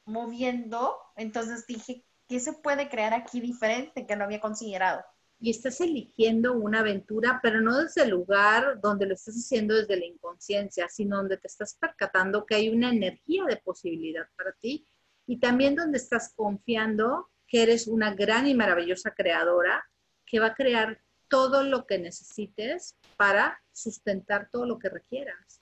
moviendo, 0.05 0.97
entonces 1.17 1.67
dije, 1.67 2.05
¿qué 2.29 2.39
se 2.39 2.53
puede 2.53 2.89
crear 2.89 3.15
aquí 3.15 3.41
diferente 3.41 4.07
que 4.07 4.15
no 4.15 4.25
había 4.25 4.41
considerado? 4.41 5.05
Y 5.39 5.51
estás 5.51 5.81
eligiendo 5.81 6.55
una 6.55 6.81
aventura, 6.81 7.41
pero 7.43 7.61
no 7.61 7.79
desde 7.79 8.03
el 8.03 8.11
lugar 8.11 8.81
donde 8.81 9.07
lo 9.07 9.15
estás 9.15 9.35
haciendo 9.35 9.75
desde 9.75 9.99
la 9.99 10.07
inconsciencia, 10.07 10.89
sino 10.89 11.19
donde 11.19 11.37
te 11.37 11.47
estás 11.47 11.75
percatando 11.75 12.47
que 12.47 12.55
hay 12.55 12.69
una 12.71 12.91
energía 12.91 13.45
de 13.45 13.57
posibilidad 13.59 14.27
para 14.37 14.53
ti 14.53 14.87
y 15.27 15.39
también 15.39 15.75
donde 15.75 15.99
estás 15.99 16.33
confiando 16.35 17.31
que 17.47 17.63
eres 17.63 17.87
una 17.87 18.15
gran 18.15 18.47
y 18.47 18.55
maravillosa 18.55 19.13
creadora 19.13 19.85
que 20.25 20.41
va 20.41 20.47
a 20.47 20.55
crear 20.55 21.01
todo 21.29 21.63
lo 21.63 21.87
que 21.87 21.99
necesites 21.99 22.97
para 23.17 23.61
sustentar 23.73 24.49
todo 24.51 24.67
lo 24.67 24.79
que 24.79 24.89
requieras. 24.89 25.61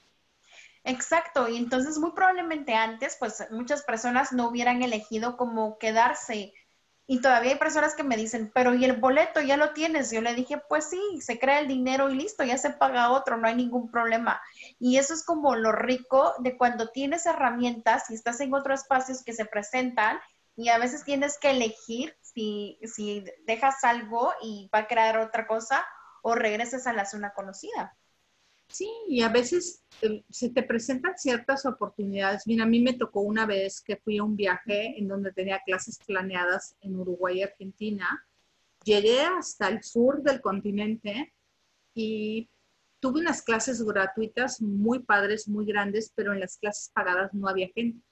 Exacto, 0.85 1.49
y 1.49 1.57
entonces 1.57 1.99
muy 1.99 2.13
probablemente 2.13 2.75
antes, 2.75 3.17
pues 3.19 3.47
muchas 3.51 3.83
personas 3.85 4.33
no 4.33 4.49
hubieran 4.49 4.83
elegido 4.83 5.39
como 5.39 5.79
quedarse. 5.79 6.53
Y 7.07 7.21
todavía 7.21 7.53
hay 7.53 7.59
personas 7.59 7.95
que 7.95 8.03
me 8.03 8.17
dicen, 8.17 8.51
pero 8.55 8.75
¿y 8.75 8.85
el 8.85 8.97
boleto 8.97 9.43
ya 9.43 9.59
lo 9.59 9.75
tienes? 9.75 10.11
Yo 10.11 10.23
le 10.23 10.35
dije, 10.35 10.63
pues 10.69 10.89
sí, 10.89 11.21
se 11.21 11.39
crea 11.39 11.59
el 11.59 11.69
dinero 11.69 12.09
y 12.09 12.15
listo, 12.15 12.45
ya 12.45 12.57
se 12.57 12.71
paga 12.71 13.11
otro, 13.11 13.37
no 13.37 13.47
hay 13.47 13.55
ningún 13.55 13.91
problema. 13.91 14.41
Y 14.79 14.97
eso 14.97 15.13
es 15.13 15.23
como 15.23 15.55
lo 15.55 15.73
rico 15.73 16.33
de 16.39 16.57
cuando 16.57 16.89
tienes 16.89 17.27
herramientas 17.27 18.09
y 18.09 18.15
estás 18.15 18.41
en 18.41 18.55
otros 18.55 18.81
espacios 18.81 19.23
que 19.23 19.35
se 19.35 19.45
presentan 19.45 20.19
y 20.57 20.71
a 20.71 20.79
veces 20.79 21.05
tienes 21.05 21.39
que 21.39 21.51
elegir 21.51 22.17
si, 22.23 22.79
si 22.85 23.25
dejas 23.45 23.85
algo 23.85 24.33
y 24.41 24.71
va 24.75 24.81
a 24.81 24.87
crear 24.87 25.19
otra 25.19 25.47
cosa 25.47 25.85
o 26.23 26.35
regresas 26.35 26.87
a 26.87 26.95
la 26.95 27.05
zona 27.05 27.35
conocida. 27.35 27.95
Sí, 28.69 28.91
y 29.09 29.23
a 29.23 29.29
veces 29.29 29.85
eh, 30.03 30.25
se 30.31 30.51
te 30.51 30.63
presentan 30.63 31.17
ciertas 31.17 31.65
oportunidades. 31.67 32.47
Mira, 32.47 32.65
a 32.65 32.69
mí 32.69 32.81
me 32.81 32.95
tocó 32.95 33.21
una 33.21 33.47
vez 33.47 33.81
que 33.81 33.97
fui 33.97 34.19
a 34.19 34.25
un 34.25 34.37
viaje 34.37 34.99
en 34.99 35.09
donde 35.09 35.33
tenía 35.33 35.61
clases 35.65 35.99
planeadas 36.05 36.77
en 36.81 36.97
Uruguay 36.97 37.39
y 37.39 37.43
Argentina. 37.43 38.27
Llegué 38.85 39.21
hasta 39.21 39.69
el 39.69 39.83
sur 39.83 40.23
del 40.23 40.41
continente 40.41 41.33
y 41.95 42.49
tuve 43.01 43.21
unas 43.21 43.43
clases 43.43 43.83
gratuitas 43.83 44.61
muy 44.61 45.01
padres, 45.01 45.47
muy 45.47 45.67
grandes, 45.67 46.13
pero 46.15 46.33
en 46.33 46.41
las 46.41 46.57
clases 46.57 46.91
pagadas 46.93 47.33
no 47.35 47.49
había 47.49 47.69
gente. 47.69 48.03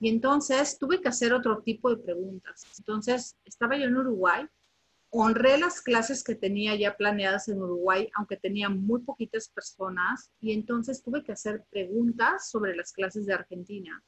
Y 0.00 0.08
entonces 0.08 0.78
tuve 0.78 1.00
que 1.00 1.08
hacer 1.08 1.32
otro 1.32 1.62
tipo 1.62 1.88
de 1.94 2.02
preguntas. 2.02 2.64
Entonces 2.78 3.36
estaba 3.44 3.76
yo 3.76 3.84
en 3.84 3.96
Uruguay 3.96 4.48
honré 5.14 5.58
las 5.58 5.82
clases 5.82 6.24
que 6.24 6.34
tenía 6.34 6.74
ya 6.74 6.96
planeadas 6.96 7.46
en 7.48 7.62
Uruguay, 7.62 8.08
aunque 8.14 8.38
tenía 8.38 8.70
muy 8.70 9.02
poquitas 9.02 9.50
personas, 9.50 10.32
y 10.40 10.52
entonces 10.52 11.02
tuve 11.02 11.22
que 11.22 11.32
hacer 11.32 11.64
preguntas 11.70 12.48
sobre 12.50 12.74
las 12.74 12.92
clases 12.92 13.26
de 13.26 13.34
Argentina. 13.34 14.02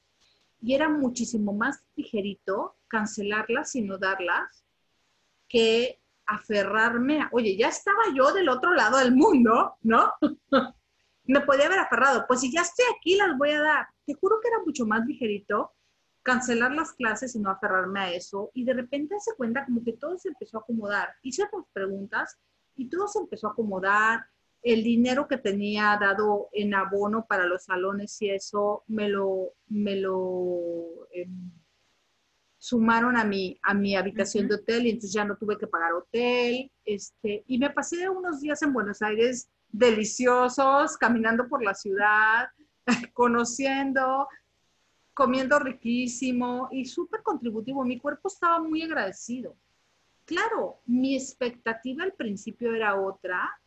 Y 0.62 0.74
era 0.74 0.88
muchísimo 0.88 1.52
más 1.52 1.84
ligerito 1.94 2.76
cancelarlas 2.88 3.76
y 3.76 3.82
no 3.82 3.98
darlas 3.98 4.64
que 5.46 6.00
aferrarme 6.26 7.20
a, 7.20 7.28
oye, 7.32 7.54
ya 7.54 7.68
estaba 7.68 8.04
yo 8.16 8.32
del 8.32 8.48
otro 8.48 8.72
lado 8.72 8.96
del 8.96 9.14
mundo, 9.14 9.74
¿no? 9.82 10.10
Me 11.24 11.42
podía 11.42 11.66
haber 11.66 11.80
aferrado, 11.80 12.24
pues 12.26 12.40
si 12.40 12.50
ya 12.50 12.62
estoy 12.62 12.86
aquí, 12.96 13.16
las 13.16 13.36
voy 13.36 13.50
a 13.50 13.60
dar. 13.60 13.86
Te 14.06 14.14
juro 14.14 14.40
que 14.40 14.48
era 14.48 14.58
mucho 14.64 14.86
más 14.86 15.04
ligerito 15.04 15.72
cancelar 16.24 16.72
las 16.72 16.92
clases 16.94 17.36
y 17.36 17.38
no 17.38 17.50
aferrarme 17.50 18.00
a 18.00 18.12
eso. 18.12 18.50
Y 18.54 18.64
de 18.64 18.72
repente 18.72 19.14
se 19.20 19.36
cuenta 19.36 19.64
como 19.64 19.84
que 19.84 19.92
todo 19.92 20.18
se 20.18 20.28
empezó 20.28 20.58
a 20.58 20.60
acomodar. 20.62 21.10
Hice 21.22 21.44
otras 21.44 21.66
preguntas 21.72 22.38
y 22.74 22.88
todo 22.88 23.06
se 23.06 23.20
empezó 23.20 23.48
a 23.48 23.52
acomodar. 23.52 24.26
El 24.62 24.82
dinero 24.82 25.28
que 25.28 25.36
tenía 25.36 25.96
dado 26.00 26.48
en 26.52 26.74
abono 26.74 27.26
para 27.26 27.44
los 27.44 27.64
salones 27.64 28.20
y 28.22 28.30
eso 28.30 28.82
me 28.86 29.10
lo, 29.10 29.52
me 29.68 29.96
lo 29.96 31.06
em, 31.12 31.52
sumaron 32.56 33.18
a 33.18 33.24
mi, 33.24 33.60
a 33.62 33.74
mi 33.74 33.94
habitación 33.94 34.48
de 34.48 34.54
hotel 34.54 34.86
y 34.86 34.90
entonces 34.90 35.12
ya 35.12 35.26
no 35.26 35.36
tuve 35.36 35.58
que 35.58 35.66
pagar 35.66 35.92
hotel. 35.92 36.72
Este, 36.86 37.44
y 37.46 37.58
me 37.58 37.68
pasé 37.68 38.08
unos 38.08 38.40
días 38.40 38.62
en 38.62 38.72
Buenos 38.72 39.02
Aires 39.02 39.50
deliciosos, 39.68 40.96
caminando 40.96 41.46
por 41.46 41.62
la 41.62 41.74
ciudad, 41.74 42.48
conociendo, 43.12 44.26
comiendo 45.14 45.58
riquísimo 45.60 46.68
y 46.72 46.84
súper 46.84 47.22
contributivo. 47.22 47.84
Mi 47.84 47.98
cuerpo 47.98 48.28
estaba 48.28 48.60
muy 48.60 48.82
agradecido. 48.82 49.56
Claro, 50.24 50.80
mi 50.86 51.14
expectativa 51.14 52.02
al 52.02 52.12
principio 52.12 52.74
era 52.74 53.00
otra. 53.00 53.60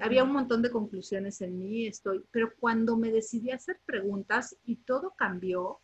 Había 0.00 0.24
un 0.24 0.32
montón 0.32 0.62
de 0.62 0.70
conclusiones 0.70 1.40
en 1.42 1.58
mí, 1.58 1.86
estoy, 1.86 2.24
pero 2.30 2.54
cuando 2.58 2.96
me 2.96 3.10
decidí 3.10 3.50
a 3.50 3.56
hacer 3.56 3.78
preguntas 3.84 4.56
y 4.64 4.76
todo 4.76 5.14
cambió, 5.16 5.80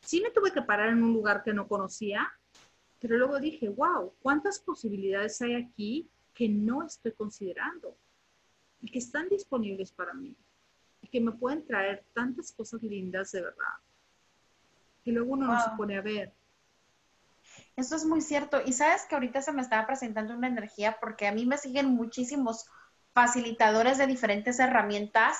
sí 0.00 0.20
me 0.20 0.30
tuve 0.30 0.50
que 0.50 0.62
parar 0.62 0.88
en 0.88 1.04
un 1.04 1.12
lugar 1.12 1.44
que 1.44 1.54
no 1.54 1.68
conocía, 1.68 2.28
pero 2.98 3.16
luego 3.16 3.38
dije, 3.38 3.68
wow, 3.68 4.12
¿cuántas 4.20 4.58
posibilidades 4.58 5.40
hay 5.40 5.54
aquí 5.54 6.10
que 6.34 6.48
no 6.48 6.82
estoy 6.82 7.12
considerando 7.12 7.96
y 8.80 8.90
que 8.90 8.98
están 8.98 9.28
disponibles 9.28 9.92
para 9.92 10.14
mí 10.14 10.36
y 11.00 11.06
que 11.06 11.20
me 11.20 11.30
pueden 11.30 11.64
traer 11.64 12.04
tantas 12.14 12.50
cosas 12.50 12.82
lindas 12.82 13.30
de 13.30 13.42
verdad? 13.42 13.74
Y 15.08 15.12
luego 15.12 15.32
uno 15.32 15.46
no 15.46 15.62
se 15.62 15.70
pone 15.70 15.96
a 15.96 16.02
ver. 16.02 16.34
Eso 17.76 17.96
es 17.96 18.04
muy 18.04 18.20
cierto. 18.20 18.60
Y 18.64 18.74
sabes 18.74 19.06
que 19.06 19.14
ahorita 19.14 19.40
se 19.40 19.52
me 19.52 19.62
estaba 19.62 19.86
presentando 19.86 20.34
una 20.34 20.48
energía 20.48 20.98
porque 21.00 21.26
a 21.26 21.32
mí 21.32 21.46
me 21.46 21.56
siguen 21.56 21.88
muchísimos 21.88 22.66
facilitadores 23.14 23.96
de 23.96 24.06
diferentes 24.06 24.60
herramientas 24.60 25.38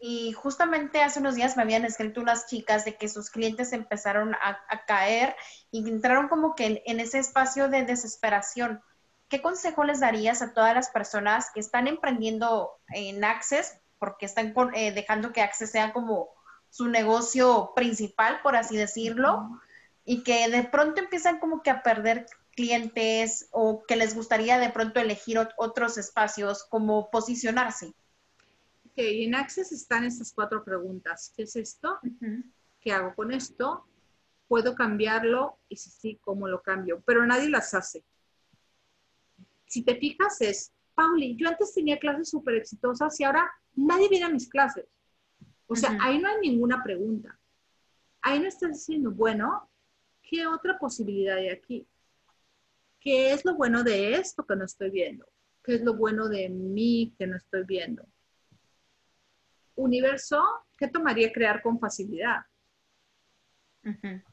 y 0.00 0.32
justamente 0.32 1.02
hace 1.02 1.20
unos 1.20 1.34
días 1.34 1.56
me 1.56 1.62
habían 1.62 1.84
escrito 1.84 2.22
unas 2.22 2.46
chicas 2.46 2.86
de 2.86 2.96
que 2.96 3.08
sus 3.08 3.28
clientes 3.30 3.72
empezaron 3.74 4.34
a, 4.34 4.84
caer 4.86 5.36
y 5.70 5.86
entraron 5.86 6.28
como 6.28 6.54
que 6.54 6.82
en, 6.86 7.00
ese 7.00 7.18
espacio 7.18 7.68
de 7.68 7.84
desesperación. 7.84 8.82
¿Qué 9.28 9.42
consejo 9.42 9.84
les 9.84 10.00
darías 10.00 10.40
a 10.40 10.54
todas 10.54 10.74
las 10.74 10.88
personas 10.88 11.50
que 11.52 11.60
están 11.60 11.86
emprendiendo 11.86 12.70
en 12.88 13.22
Access 13.24 13.78
porque 13.98 14.24
están 14.24 14.54
eh, 14.74 14.92
dejando 14.92 15.32
que 15.32 15.42
Access 15.42 15.70
sea 15.70 15.92
como 15.92 16.30
su 16.72 16.88
negocio 16.88 17.72
principal, 17.76 18.40
por 18.42 18.56
así 18.56 18.78
decirlo, 18.78 19.60
y 20.06 20.22
que 20.22 20.48
de 20.48 20.64
pronto 20.64 21.02
empiezan 21.02 21.38
como 21.38 21.62
que 21.62 21.68
a 21.68 21.82
perder 21.82 22.24
clientes 22.56 23.46
o 23.50 23.84
que 23.86 23.94
les 23.94 24.14
gustaría 24.14 24.58
de 24.58 24.70
pronto 24.70 24.98
elegir 24.98 25.38
otros 25.58 25.98
espacios, 25.98 26.64
como 26.64 27.10
posicionarse. 27.10 27.88
Ok, 28.86 28.94
en 28.96 29.34
Access 29.34 29.70
están 29.70 30.04
estas 30.04 30.32
cuatro 30.32 30.64
preguntas. 30.64 31.30
¿Qué 31.36 31.42
es 31.42 31.56
esto? 31.56 31.98
¿Qué 32.80 32.90
hago 32.90 33.14
con 33.14 33.32
esto? 33.32 33.86
¿Puedo 34.48 34.74
cambiarlo? 34.74 35.58
Y 35.68 35.76
si 35.76 35.90
sí, 35.90 36.18
¿cómo 36.22 36.48
lo 36.48 36.62
cambio? 36.62 37.02
Pero 37.04 37.26
nadie 37.26 37.50
las 37.50 37.74
hace. 37.74 38.02
Si 39.66 39.82
te 39.82 39.96
fijas 39.96 40.40
es, 40.40 40.72
Pauli, 40.94 41.36
yo 41.36 41.50
antes 41.50 41.74
tenía 41.74 41.98
clases 41.98 42.30
súper 42.30 42.54
exitosas 42.54 43.20
y 43.20 43.24
ahora 43.24 43.52
nadie 43.76 44.08
viene 44.08 44.24
a 44.24 44.30
mis 44.30 44.48
clases. 44.48 44.86
O 45.72 45.76
sea, 45.76 45.96
ahí 46.02 46.18
no 46.18 46.28
hay 46.28 46.36
ninguna 46.40 46.82
pregunta. 46.84 47.38
Ahí 48.20 48.38
no 48.38 48.46
estás 48.46 48.72
diciendo, 48.72 49.10
bueno, 49.10 49.70
¿qué 50.22 50.46
otra 50.46 50.78
posibilidad 50.78 51.38
hay 51.38 51.48
aquí? 51.48 51.86
¿Qué 53.00 53.32
es 53.32 53.42
lo 53.44 53.54
bueno 53.54 53.82
de 53.82 54.14
esto 54.14 54.44
que 54.44 54.54
no 54.54 54.66
estoy 54.66 54.90
viendo? 54.90 55.26
¿Qué 55.64 55.76
es 55.76 55.80
lo 55.82 55.94
bueno 55.94 56.28
de 56.28 56.50
mí 56.50 57.14
que 57.18 57.26
no 57.26 57.36
estoy 57.36 57.64
viendo? 57.64 58.06
Universo, 59.74 60.42
¿qué 60.76 60.88
tomaría 60.88 61.32
crear 61.32 61.62
con 61.62 61.80
facilidad? 61.80 62.42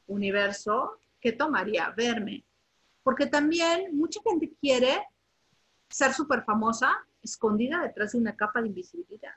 Universo, 0.06 1.00
¿qué 1.18 1.32
tomaría 1.32 1.90
verme? 1.96 2.44
Porque 3.02 3.26
también 3.26 3.96
mucha 3.96 4.20
gente 4.22 4.52
quiere 4.60 5.02
ser 5.88 6.12
súper 6.12 6.44
famosa 6.44 6.92
escondida 7.22 7.80
detrás 7.80 8.12
de 8.12 8.18
una 8.18 8.36
capa 8.36 8.60
de 8.60 8.68
invisibilidad. 8.68 9.32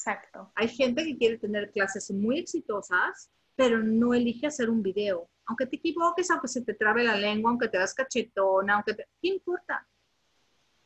Exacto. 0.00 0.50
Hay 0.54 0.68
gente 0.68 1.04
que 1.04 1.18
quiere 1.18 1.36
tener 1.36 1.70
clases 1.72 2.10
muy 2.10 2.38
exitosas, 2.38 3.30
pero 3.54 3.82
no 3.82 4.14
elige 4.14 4.46
hacer 4.46 4.70
un 4.70 4.82
video. 4.82 5.28
Aunque 5.44 5.66
te 5.66 5.76
equivoques, 5.76 6.30
aunque 6.30 6.48
se 6.48 6.62
te 6.62 6.72
trabe 6.72 7.04
la 7.04 7.16
lengua, 7.16 7.50
aunque 7.50 7.68
te 7.68 7.76
das 7.76 7.92
cachetona, 7.92 8.76
aunque 8.76 8.94
te... 8.94 9.08
¿Qué 9.20 9.28
importa? 9.28 9.86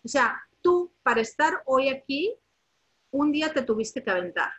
O 0.05 0.09
sea, 0.09 0.43
tú 0.61 0.93
para 1.05 1.21
estar 1.21 1.63
hoy 1.67 1.91
aquí, 1.91 2.35
un 3.13 3.31
día 3.31 3.53
te 3.53 3.63
tuviste 3.63 4.03
que 4.03 4.11
aventar. 4.11 4.53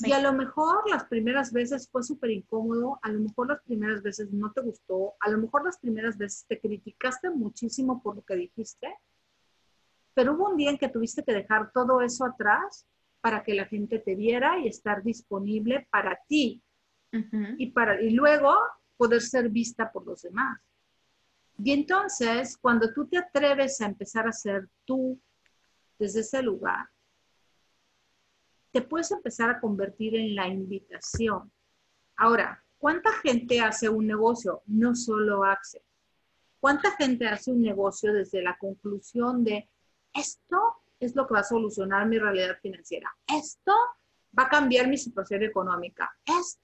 Y 0.00 0.12
a 0.12 0.20
lo 0.20 0.32
mejor 0.32 0.88
las 0.90 1.04
primeras 1.04 1.52
veces 1.52 1.88
fue 1.88 2.02
súper 2.02 2.30
incómodo, 2.30 2.98
a 3.02 3.10
lo 3.10 3.20
mejor 3.20 3.48
las 3.48 3.62
primeras 3.62 4.02
veces 4.02 4.32
no 4.32 4.50
te 4.50 4.62
gustó, 4.62 5.14
a 5.20 5.28
lo 5.30 5.38
mejor 5.38 5.64
las 5.64 5.78
primeras 5.78 6.16
veces 6.18 6.46
te 6.48 6.58
criticaste 6.58 7.30
muchísimo 7.30 8.02
por 8.02 8.16
lo 8.16 8.22
que 8.22 8.34
dijiste, 8.34 8.88
pero 10.14 10.32
hubo 10.32 10.48
un 10.48 10.56
día 10.56 10.70
en 10.70 10.78
que 10.78 10.88
tuviste 10.88 11.22
que 11.22 11.34
dejar 11.34 11.70
todo 11.72 12.00
eso 12.00 12.24
atrás 12.24 12.86
para 13.20 13.42
que 13.42 13.54
la 13.54 13.66
gente 13.66 13.98
te 13.98 14.14
viera 14.14 14.58
y 14.58 14.68
estar 14.68 15.02
disponible 15.02 15.86
para 15.90 16.18
ti 16.26 16.62
y, 17.12 17.70
para, 17.72 18.00
y 18.00 18.10
luego 18.10 18.54
poder 18.96 19.20
ser 19.20 19.48
vista 19.48 19.90
por 19.90 20.06
los 20.06 20.22
demás. 20.22 20.60
Y 21.62 21.72
entonces, 21.72 22.56
cuando 22.56 22.92
tú 22.92 23.06
te 23.06 23.18
atreves 23.18 23.80
a 23.80 23.86
empezar 23.86 24.26
a 24.26 24.32
ser 24.32 24.68
tú 24.84 25.20
desde 25.98 26.20
ese 26.20 26.42
lugar, 26.42 26.88
te 28.72 28.80
puedes 28.80 29.10
empezar 29.10 29.50
a 29.50 29.60
convertir 29.60 30.14
en 30.14 30.34
la 30.34 30.48
invitación. 30.48 31.52
Ahora, 32.16 32.64
¿cuánta 32.78 33.12
gente 33.14 33.60
hace 33.60 33.88
un 33.88 34.06
negocio? 34.06 34.62
No 34.66 34.94
solo 34.94 35.44
Access. 35.44 35.82
¿Cuánta 36.60 36.92
gente 36.92 37.26
hace 37.26 37.50
un 37.50 37.62
negocio 37.62 38.12
desde 38.12 38.42
la 38.42 38.56
conclusión 38.58 39.42
de 39.44 39.68
esto 40.12 40.79
es 41.00 41.16
lo 41.16 41.26
que 41.26 41.34
va 41.34 41.40
a 41.40 41.44
solucionar 41.44 42.06
mi 42.06 42.18
realidad 42.18 42.58
financiera. 42.60 43.10
Esto 43.26 43.72
va 44.38 44.44
a 44.44 44.48
cambiar 44.48 44.86
mi 44.86 44.98
situación 44.98 45.42
económica. 45.42 46.10
Es 46.24 46.60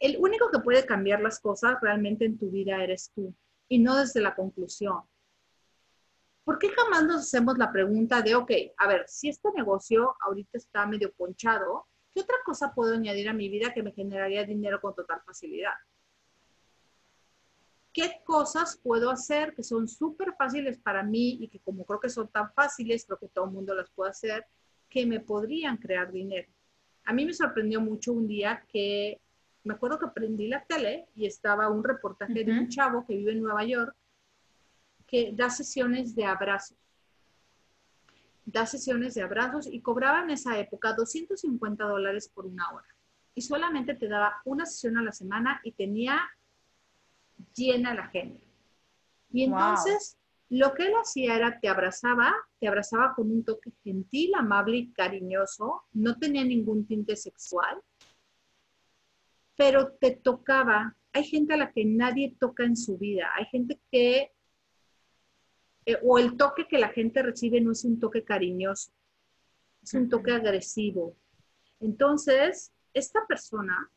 el 0.00 0.16
único 0.18 0.50
que 0.50 0.58
puede 0.58 0.84
cambiar 0.84 1.20
las 1.20 1.38
cosas 1.38 1.78
realmente 1.80 2.24
en 2.24 2.36
tu 2.36 2.50
vida 2.50 2.82
eres 2.82 3.12
tú 3.14 3.32
y 3.68 3.78
no 3.78 3.96
desde 3.96 4.20
la 4.20 4.34
conclusión. 4.34 5.00
¿Por 6.44 6.58
qué 6.58 6.70
jamás 6.70 7.04
nos 7.04 7.22
hacemos 7.22 7.56
la 7.56 7.70
pregunta 7.70 8.20
de, 8.20 8.34
ok, 8.34 8.50
a 8.78 8.88
ver, 8.88 9.04
si 9.06 9.28
este 9.28 9.48
negocio 9.54 10.16
ahorita 10.26 10.58
está 10.58 10.86
medio 10.86 11.12
ponchado, 11.12 11.86
¿qué 12.12 12.20
otra 12.20 12.34
cosa 12.44 12.74
puedo 12.74 12.94
añadir 12.94 13.28
a 13.28 13.32
mi 13.32 13.48
vida 13.48 13.72
que 13.72 13.84
me 13.84 13.92
generaría 13.92 14.44
dinero 14.44 14.80
con 14.80 14.92
total 14.92 15.22
facilidad? 15.24 15.74
Qué 17.92 18.20
cosas 18.24 18.78
puedo 18.82 19.10
hacer 19.10 19.54
que 19.54 19.62
son 19.62 19.86
súper 19.86 20.34
fáciles 20.36 20.78
para 20.78 21.02
mí 21.02 21.38
y 21.40 21.48
que 21.48 21.60
como 21.60 21.84
creo 21.84 22.00
que 22.00 22.08
son 22.08 22.28
tan 22.28 22.52
fáciles, 22.52 23.04
creo 23.04 23.18
que 23.18 23.28
todo 23.28 23.44
el 23.44 23.50
mundo 23.50 23.74
las 23.74 23.90
puede 23.90 24.10
hacer, 24.10 24.46
que 24.88 25.06
me 25.06 25.20
podrían 25.20 25.76
crear 25.76 26.10
dinero. 26.10 26.48
A 27.04 27.12
mí 27.12 27.24
me 27.24 27.34
sorprendió 27.34 27.80
mucho 27.80 28.12
un 28.12 28.26
día 28.26 28.64
que 28.68 29.20
me 29.64 29.74
acuerdo 29.74 29.98
que 29.98 30.08
prendí 30.08 30.48
la 30.48 30.64
tele 30.64 31.06
y 31.14 31.26
estaba 31.26 31.68
un 31.68 31.84
reportaje 31.84 32.44
de 32.44 32.52
un 32.52 32.68
chavo 32.68 33.04
que 33.06 33.16
vive 33.16 33.32
en 33.32 33.42
Nueva 33.42 33.64
York 33.64 33.94
que 35.06 35.32
da 35.34 35.50
sesiones 35.50 36.14
de 36.14 36.24
abrazos. 36.24 36.78
da 38.44 38.66
sesiones 38.66 39.14
de 39.14 39.22
abrazos 39.22 39.68
y 39.70 39.80
cobraba 39.80 40.22
en 40.22 40.30
esa 40.30 40.58
época 40.58 40.94
250 40.94 41.84
dólares 41.84 42.28
por 42.28 42.46
una 42.46 42.68
hora. 42.70 42.88
Y 43.34 43.42
solamente 43.42 43.94
te 43.94 44.08
daba 44.08 44.40
una 44.44 44.66
sesión 44.66 44.98
a 44.98 45.02
la 45.02 45.12
semana 45.12 45.60
y 45.62 45.72
tenía 45.72 46.20
llena 47.54 47.94
la 47.94 48.04
agenda. 48.04 48.40
Y 49.30 49.44
entonces 49.44 50.18
lo 50.54 50.74
que 50.74 50.82
él 50.82 50.92
hacía 51.00 51.36
era 51.36 51.58
te 51.60 51.68
abrazaba, 51.68 52.34
te 52.60 52.68
abrazaba 52.68 53.14
con 53.14 53.30
un 53.30 53.42
toque 53.42 53.72
gentil, 53.82 54.34
amable 54.34 54.76
y 54.76 54.92
cariñoso, 54.92 55.84
no 55.94 56.18
tenía 56.18 56.44
ningún 56.44 56.86
tinte 56.86 57.16
sexual, 57.16 57.80
pero 59.56 59.92
te 59.92 60.10
tocaba. 60.10 60.94
Hay 61.14 61.24
gente 61.24 61.54
a 61.54 61.56
la 61.56 61.72
que 61.72 61.86
nadie 61.86 62.36
toca 62.38 62.64
en 62.64 62.76
su 62.76 62.98
vida, 62.98 63.30
hay 63.34 63.46
gente 63.46 63.80
que, 63.90 64.32
eh, 65.86 65.98
o 66.02 66.18
el 66.18 66.36
toque 66.36 66.68
que 66.68 66.78
la 66.78 66.90
gente 66.90 67.22
recibe 67.22 67.58
no 67.62 67.72
es 67.72 67.84
un 67.84 67.98
toque 67.98 68.22
cariñoso, 68.22 68.92
es 69.82 69.94
un 69.94 70.10
toque 70.10 70.32
agresivo. 70.32 71.16
Entonces, 71.80 72.72
esta 72.92 73.26
persona 73.26 73.90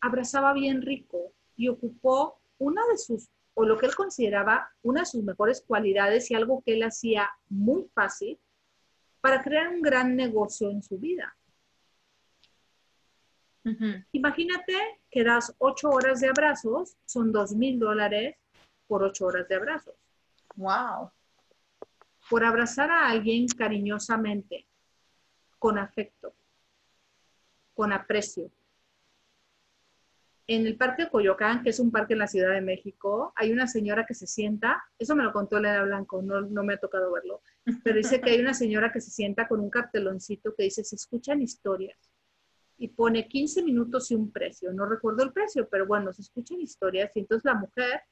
abrazaba 0.00 0.52
bien 0.52 0.80
rico 0.80 1.32
y 1.56 1.66
ocupó 1.66 2.41
una 2.62 2.86
de 2.86 2.96
sus 2.96 3.28
o 3.54 3.64
lo 3.64 3.76
que 3.76 3.86
él 3.86 3.94
consideraba 3.94 4.70
una 4.82 5.00
de 5.00 5.06
sus 5.06 5.22
mejores 5.22 5.62
cualidades 5.66 6.30
y 6.30 6.34
algo 6.34 6.62
que 6.64 6.74
él 6.74 6.82
hacía 6.84 7.30
muy 7.48 7.86
fácil 7.94 8.38
para 9.20 9.42
crear 9.42 9.68
un 9.68 9.82
gran 9.82 10.16
negocio 10.16 10.70
en 10.70 10.82
su 10.82 10.98
vida. 10.98 11.36
Imagínate 14.10 14.74
que 15.10 15.22
das 15.22 15.54
ocho 15.58 15.90
horas 15.90 16.20
de 16.20 16.28
abrazos, 16.28 16.96
son 17.04 17.30
dos 17.30 17.54
mil 17.54 17.78
dólares 17.78 18.36
por 18.88 19.04
ocho 19.04 19.26
horas 19.26 19.46
de 19.48 19.54
abrazos. 19.54 19.94
Wow. 20.56 21.10
Por 22.28 22.44
abrazar 22.44 22.90
a 22.90 23.08
alguien 23.08 23.46
cariñosamente, 23.46 24.66
con 25.58 25.78
afecto, 25.78 26.34
con 27.74 27.92
aprecio, 27.92 28.50
en 30.54 30.66
el 30.66 30.76
Parque 30.76 31.08
Coyoacán, 31.08 31.62
que 31.62 31.70
es 31.70 31.80
un 31.80 31.90
parque 31.90 32.12
en 32.12 32.18
la 32.18 32.26
Ciudad 32.26 32.52
de 32.52 32.60
México, 32.60 33.32
hay 33.36 33.52
una 33.52 33.66
señora 33.66 34.04
que 34.06 34.14
se 34.14 34.26
sienta, 34.26 34.82
eso 34.98 35.14
me 35.14 35.22
lo 35.22 35.32
contó 35.32 35.58
Elena 35.58 35.82
Blanco, 35.84 36.20
no, 36.22 36.40
no 36.40 36.64
me 36.64 36.74
ha 36.74 36.78
tocado 36.78 37.12
verlo, 37.12 37.42
pero 37.84 37.96
dice 37.96 38.20
que 38.20 38.30
hay 38.30 38.40
una 38.40 38.54
señora 38.54 38.92
que 38.92 39.00
se 39.00 39.10
sienta 39.10 39.48
con 39.48 39.60
un 39.60 39.70
carteloncito 39.70 40.54
que 40.54 40.64
dice, 40.64 40.84
se 40.84 40.96
escuchan 40.96 41.42
historias, 41.42 41.98
y 42.78 42.88
pone 42.88 43.28
15 43.28 43.62
minutos 43.62 44.10
y 44.10 44.14
un 44.14 44.32
precio, 44.32 44.72
no 44.72 44.86
recuerdo 44.86 45.22
el 45.22 45.32
precio, 45.32 45.68
pero 45.68 45.86
bueno, 45.86 46.12
se 46.12 46.22
escuchan 46.22 46.60
historias, 46.60 47.10
y 47.14 47.20
entonces 47.20 47.44
la 47.44 47.54
mujer 47.54 48.02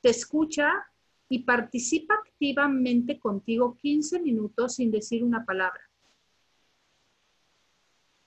te 0.00 0.10
escucha 0.10 0.70
y 1.28 1.44
participa 1.44 2.14
activamente 2.14 3.18
contigo 3.18 3.78
15 3.80 4.20
minutos 4.20 4.74
sin 4.74 4.90
decir 4.90 5.24
una 5.24 5.46
palabra. 5.46 5.80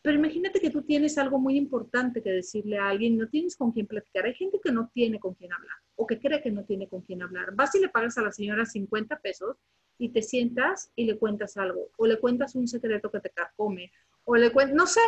Pero 0.06 0.20
imagínate 0.20 0.62
que 0.62 0.70
tú 0.70 0.84
tienes 0.84 1.18
algo 1.18 1.40
muy 1.40 1.58
importante 1.58 2.22
que 2.22 2.30
decirle 2.30 2.78
a 2.78 2.90
alguien, 2.90 3.18
no 3.18 3.28
tienes 3.28 3.58
con 3.58 3.72
quién 3.72 3.88
platicar. 3.88 4.26
Hay 4.26 4.36
gente 4.36 4.60
que 4.64 4.72
no 4.72 4.92
tiene 4.94 5.20
con 5.20 5.34
quién 5.34 5.52
hablar 5.52 5.78
o 5.96 6.06
que 6.06 6.20
cree 6.20 6.44
que 6.44 6.52
no 6.52 6.64
tiene 6.64 6.88
con 6.88 7.02
quién 7.02 7.24
hablar. 7.24 7.56
Vas 7.56 7.74
y 7.74 7.80
le 7.80 7.90
pagas 7.90 8.16
a 8.20 8.22
la 8.22 8.32
señora 8.32 8.68
50 8.68 9.18
pesos 9.18 9.58
y 9.98 10.10
te 10.10 10.22
sientas 10.22 10.92
y 10.96 11.06
le 11.06 11.18
cuentas 11.18 11.58
algo, 11.58 11.90
o 11.98 12.06
le 12.06 12.20
cuentas 12.20 12.54
un 12.54 12.68
secreto 12.68 13.10
que 13.10 13.20
te 13.20 13.32
carcome, 13.32 13.92
o 14.26 14.36
le 14.36 14.52
cuentas, 14.52 14.76
no 14.76 14.86
sé. 14.86 15.02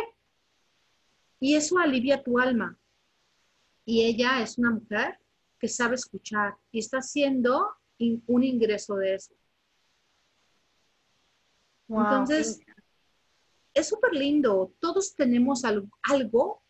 Y 1.38 1.54
eso 1.54 1.78
alivia 1.78 2.24
tu 2.24 2.40
alma. 2.40 2.76
Y 3.84 4.02
ella 4.02 4.42
es 4.42 4.58
una 4.58 4.72
mujer 4.72 5.20
que 5.60 5.68
sabe 5.68 5.94
escuchar 5.94 6.54
y 6.72 6.80
está 6.80 6.96
haciendo 6.98 7.68
un 7.98 8.42
ingreso 8.42 8.96
de 8.96 9.14
eso. 9.14 9.32
Entonces, 11.88 12.60
es 13.78 13.88
súper 13.88 14.12
lindo. 14.14 14.74
Todos 14.80 15.14
tenemos 15.14 15.64
algo, 15.64 16.62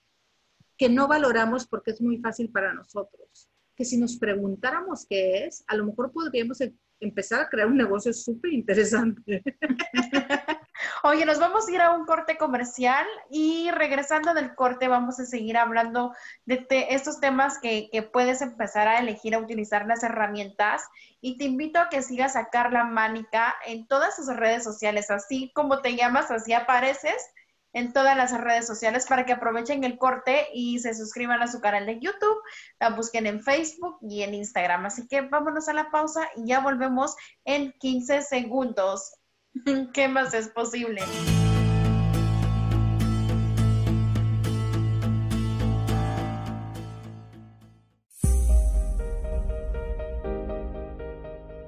que 0.77 0.89
no 0.89 1.09
valoramos 1.09 1.67
porque 1.67 1.91
es 1.91 2.01
muy 2.01 2.19
fácil 2.19 2.51
para 2.51 2.73
nosotros. 2.73 3.51
Que 3.75 3.85
si 3.85 3.97
nos 3.97 4.17
preguntáramos 4.17 5.07
qué 5.09 5.45
es, 5.45 5.65
a 5.67 5.77
lo 5.77 5.87
mejor 5.87 6.13
podríamos 6.13 6.61
em, 6.61 6.77
empezar 7.01 7.41
a 7.41 7.49
crear 7.49 7.69
un 7.69 7.77
negocio 7.77 8.13
súper 8.13 8.53
interesante. 8.53 9.43
Oye, 11.05 11.25
nos 11.25 11.39
vamos 11.39 11.69
a 11.69 11.71
ir 11.71 11.81
a 11.81 11.93
un 11.93 12.07
corte 12.07 12.37
comercial 12.37 13.07
y 13.31 13.71
regresando 13.71 14.35
del 14.35 14.55
corte 14.57 14.89
vamos 14.89 15.21
a 15.21 15.27
seguir 15.27 15.57
hablando 15.57 16.13
de 16.45 16.67
estos 16.91 17.21
temas 17.21 17.59
que, 17.61 17.89
que, 17.93 18.03
puedes 18.03 18.43
empezar 18.43 18.89
a 18.89 18.99
elegir 18.99 19.35
a 19.35 19.39
utilizar 19.39 19.87
las 19.87 20.03
herramientas 20.03 20.83
y 21.21 21.39
te 21.39 21.45
invito 21.45 21.79
a 21.79 21.89
que 21.89 22.03
sigas 22.03 22.35
a 22.35 22.49
Carla 22.49 22.85
Mánica 22.85 23.55
en 23.67 23.87
todas 23.87 24.17
sus 24.17 24.27
redes 24.35 24.65
sociales, 24.65 25.11
así 25.11 25.53
como 25.55 25.83
te 25.83 25.95
llamas, 25.95 26.31
así 26.33 26.53
apareces 26.53 27.31
en 27.73 27.93
todas 27.93 28.17
las 28.17 28.33
redes 28.39 28.67
sociales 28.67 29.07
para 29.07 29.25
que 29.25 29.33
aprovechen 29.33 29.85
el 29.85 29.99
corte 29.99 30.49
y 30.53 30.79
se 30.81 30.95
suscriban 30.95 31.43
a 31.43 31.49
su 31.49 31.61
canal 31.61 31.87
de 31.87 32.01
YouTube, 32.01 32.43
la 32.81 32.91
busquen 32.91 33.27
en 33.27 33.43
Facebook 33.43 33.99
y 34.03 34.23
en 34.23 34.35
Instagram. 34.35 34.87
Así 34.87 35.07
que 35.07 35.21
vámonos 35.21 35.69
a 35.69 35.75
la 35.75 35.91
pausa 35.91 36.29
y 36.35 36.47
ya 36.47 36.61
volvemos 36.61 37.15
en 37.45 37.73
15 37.79 38.23
segundos. 38.23 39.18
¿Qué 39.93 40.09
más 40.09 40.35
es 40.35 40.49
posible? 40.49 41.03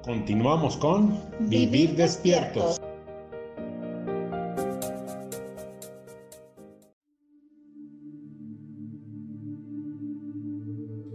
Continuamos 0.03 0.77
con 0.77 1.19
Vivir 1.39 1.95
despiertos. 1.95 2.81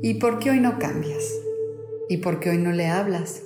¿Y 0.03 0.15
por 0.15 0.39
qué 0.39 0.51
hoy 0.51 0.61
no 0.61 0.79
cambias? 0.79 1.35
¿Y 2.09 2.19
por 2.19 2.39
qué 2.39 2.51
hoy 2.51 2.59
no 2.59 2.71
le 2.71 2.87
hablas? 2.87 3.46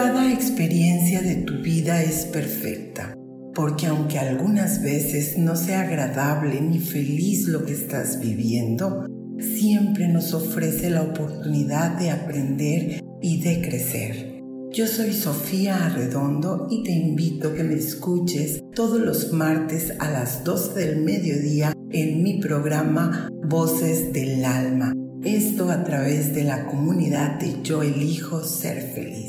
Cada 0.00 0.32
experiencia 0.32 1.22
de 1.22 1.34
tu 1.34 1.54
vida 1.54 2.00
es 2.00 2.24
perfecta, 2.26 3.16
porque 3.52 3.88
aunque 3.88 4.20
algunas 4.20 4.80
veces 4.80 5.36
no 5.36 5.56
sea 5.56 5.80
agradable 5.80 6.60
ni 6.60 6.78
feliz 6.78 7.48
lo 7.48 7.64
que 7.64 7.72
estás 7.72 8.20
viviendo, 8.20 9.06
siempre 9.40 10.06
nos 10.06 10.34
ofrece 10.34 10.88
la 10.90 11.02
oportunidad 11.02 11.98
de 11.98 12.12
aprender 12.12 13.02
y 13.20 13.40
de 13.40 13.60
crecer. 13.60 14.40
Yo 14.70 14.86
soy 14.86 15.12
Sofía 15.12 15.86
Arredondo 15.86 16.68
y 16.70 16.84
te 16.84 16.92
invito 16.92 17.48
a 17.48 17.54
que 17.56 17.64
me 17.64 17.74
escuches 17.74 18.60
todos 18.76 19.00
los 19.00 19.32
martes 19.32 19.94
a 19.98 20.12
las 20.12 20.44
12 20.44 20.78
del 20.78 21.02
mediodía 21.02 21.74
en 21.90 22.22
mi 22.22 22.40
programa 22.40 23.28
Voces 23.48 24.12
del 24.12 24.44
Alma. 24.44 24.94
Esto 25.24 25.68
a 25.72 25.82
través 25.82 26.36
de 26.36 26.44
la 26.44 26.66
comunidad 26.66 27.40
de 27.40 27.60
Yo 27.64 27.82
elijo 27.82 28.44
ser 28.44 28.92
feliz. 28.94 29.27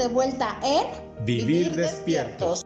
De 0.00 0.08
vuelta 0.08 0.58
en 0.62 0.86
Vivir, 1.26 1.76
despiertos. 1.76 2.64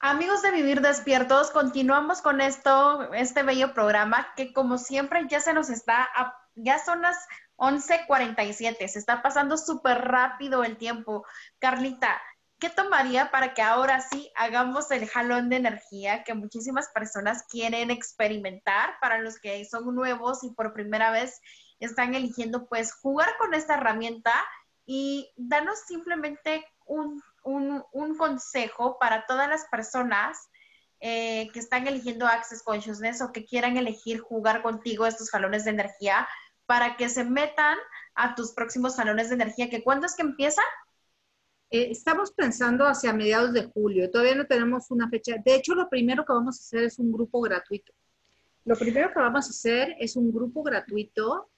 Amigos 0.00 0.42
de 0.42 0.50
Vivir 0.50 0.80
Despiertos, 0.80 1.52
continuamos 1.52 2.20
con 2.22 2.40
esto, 2.40 3.12
este 3.12 3.44
bello 3.44 3.72
programa 3.72 4.26
que 4.34 4.52
como 4.52 4.78
siempre 4.78 5.28
ya 5.28 5.38
se 5.38 5.54
nos 5.54 5.70
está, 5.70 6.08
ya 6.56 6.80
son 6.80 7.02
las 7.02 7.16
11:47, 7.54 8.88
se 8.88 8.98
está 8.98 9.22
pasando 9.22 9.56
súper 9.56 9.98
rápido 9.98 10.64
el 10.64 10.76
tiempo. 10.76 11.24
Carlita, 11.60 12.20
¿qué 12.60 12.68
tomaría 12.68 13.30
para 13.30 13.54
que 13.54 13.62
ahora 13.62 14.00
sí 14.00 14.30
hagamos 14.36 14.90
el 14.90 15.08
jalón 15.08 15.48
de 15.48 15.56
energía 15.56 16.22
que 16.24 16.34
muchísimas 16.34 16.88
personas 16.90 17.44
quieren 17.48 17.90
experimentar 17.90 18.98
para 19.00 19.18
los 19.18 19.40
que 19.40 19.64
son 19.64 19.94
nuevos 19.94 20.44
y 20.44 20.50
por 20.50 20.74
primera 20.74 21.10
vez 21.10 21.40
están 21.80 22.14
eligiendo 22.14 22.66
pues 22.68 22.92
jugar 22.92 23.30
con 23.38 23.54
esta 23.54 23.74
herramienta 23.74 24.34
y 24.84 25.32
danos 25.36 25.78
simplemente 25.86 26.64
un, 26.84 27.22
consejo 28.18 28.98
para 28.98 29.24
todas 29.26 29.48
las 29.48 29.64
personas 29.66 30.50
eh, 31.00 31.48
que 31.52 31.60
están 31.60 31.86
eligiendo 31.86 32.26
Access 32.26 32.62
Consciousness 32.62 33.22
o 33.22 33.32
que 33.32 33.46
quieran 33.46 33.78
elegir 33.78 34.20
jugar 34.20 34.62
contigo 34.62 35.06
estos 35.06 35.30
jalones 35.30 35.64
de 35.64 35.70
energía 35.70 36.28
para 36.66 36.96
que 36.96 37.08
se 37.08 37.24
metan 37.24 37.78
a 38.14 38.34
tus 38.34 38.52
próximos 38.52 38.96
jalones 38.96 39.30
de 39.30 39.36
energía, 39.36 39.70
que 39.70 39.82
¿cuándo 39.82 40.06
es 40.06 40.14
que 40.14 40.22
empieza? 40.22 40.62
Eh, 41.70 41.88
estamos 41.92 42.32
pensando 42.32 42.84
hacia 42.84 43.12
mediados 43.12 43.52
de 43.52 43.64
julio, 43.64 44.10
todavía 44.10 44.34
no 44.34 44.46
tenemos 44.46 44.90
una 44.90 45.08
fecha. 45.08 45.36
De 45.44 45.54
hecho, 45.54 45.74
lo 45.74 45.88
primero 45.88 46.24
que 46.24 46.32
vamos 46.32 46.58
a 46.58 46.62
hacer 46.62 46.82
es 46.84 46.98
un 46.98 47.12
grupo 47.12 47.40
gratuito. 47.40 47.92
Lo 48.64 48.76
primero 48.76 49.12
que 49.12 49.20
vamos 49.20 49.46
a 49.46 49.50
hacer 49.50 49.94
es 50.00 50.16
un 50.16 50.32
grupo 50.32 50.62
gratuito 50.64 51.48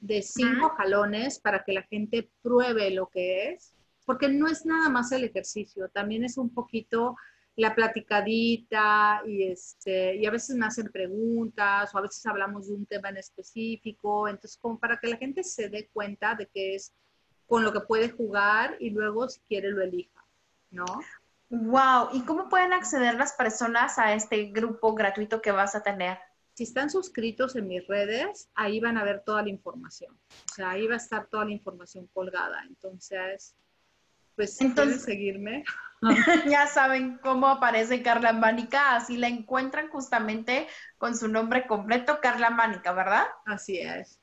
de 0.00 0.22
cinco 0.22 0.70
jalones 0.70 1.38
para 1.38 1.62
que 1.62 1.72
la 1.72 1.82
gente 1.82 2.30
pruebe 2.42 2.90
lo 2.90 3.08
que 3.08 3.50
es, 3.50 3.74
porque 4.04 4.28
no 4.28 4.48
es 4.48 4.66
nada 4.66 4.88
más 4.88 5.12
el 5.12 5.24
ejercicio, 5.24 5.88
también 5.88 6.24
es 6.24 6.36
un 6.36 6.52
poquito 6.52 7.16
la 7.54 7.74
platicadita 7.74 9.22
y, 9.26 9.44
este, 9.44 10.16
y 10.16 10.26
a 10.26 10.30
veces 10.30 10.56
me 10.56 10.66
hacen 10.66 10.90
preguntas 10.90 11.94
o 11.94 11.98
a 11.98 12.02
veces 12.02 12.24
hablamos 12.26 12.68
de 12.68 12.74
un 12.74 12.86
tema 12.86 13.10
en 13.10 13.18
específico, 13.18 14.26
entonces 14.26 14.58
como 14.58 14.80
para 14.80 14.98
que 14.98 15.08
la 15.08 15.16
gente 15.16 15.44
se 15.44 15.68
dé 15.68 15.88
cuenta 15.92 16.34
de 16.34 16.46
que 16.46 16.74
es 16.74 16.92
con 17.50 17.64
lo 17.64 17.72
que 17.72 17.80
puede 17.80 18.10
jugar 18.10 18.76
y 18.78 18.90
luego 18.90 19.28
si 19.28 19.40
quiere 19.40 19.72
lo 19.72 19.82
elija, 19.82 20.24
¿no? 20.70 20.84
Wow, 21.48 22.10
¿y 22.12 22.22
cómo 22.22 22.48
pueden 22.48 22.72
acceder 22.72 23.16
las 23.16 23.32
personas 23.32 23.98
a 23.98 24.14
este 24.14 24.44
grupo 24.52 24.94
gratuito 24.94 25.42
que 25.42 25.50
vas 25.50 25.74
a 25.74 25.82
tener? 25.82 26.16
Si 26.54 26.62
están 26.62 26.90
suscritos 26.90 27.56
en 27.56 27.66
mis 27.66 27.84
redes, 27.88 28.48
ahí 28.54 28.78
van 28.78 28.96
a 28.96 29.02
ver 29.02 29.24
toda 29.26 29.42
la 29.42 29.48
información. 29.48 30.16
O 30.30 30.54
sea, 30.54 30.70
ahí 30.70 30.86
va 30.86 30.94
a 30.94 30.98
estar 30.98 31.26
toda 31.26 31.44
la 31.44 31.50
información 31.50 32.06
colgada. 32.12 32.62
Entonces, 32.68 33.56
pues 34.36 34.60
Entonces, 34.60 35.02
seguirme. 35.02 35.64
ya 36.48 36.68
saben 36.68 37.18
cómo 37.18 37.48
aparece 37.48 38.00
Carla 38.00 38.32
Mánica, 38.32 38.94
así 38.94 39.16
la 39.16 39.26
encuentran 39.26 39.88
justamente 39.88 40.68
con 40.98 41.16
su 41.16 41.26
nombre 41.26 41.66
completo, 41.66 42.20
Carla 42.22 42.50
Mánica, 42.50 42.92
¿verdad? 42.92 43.26
Así 43.44 43.80
es 43.80 44.19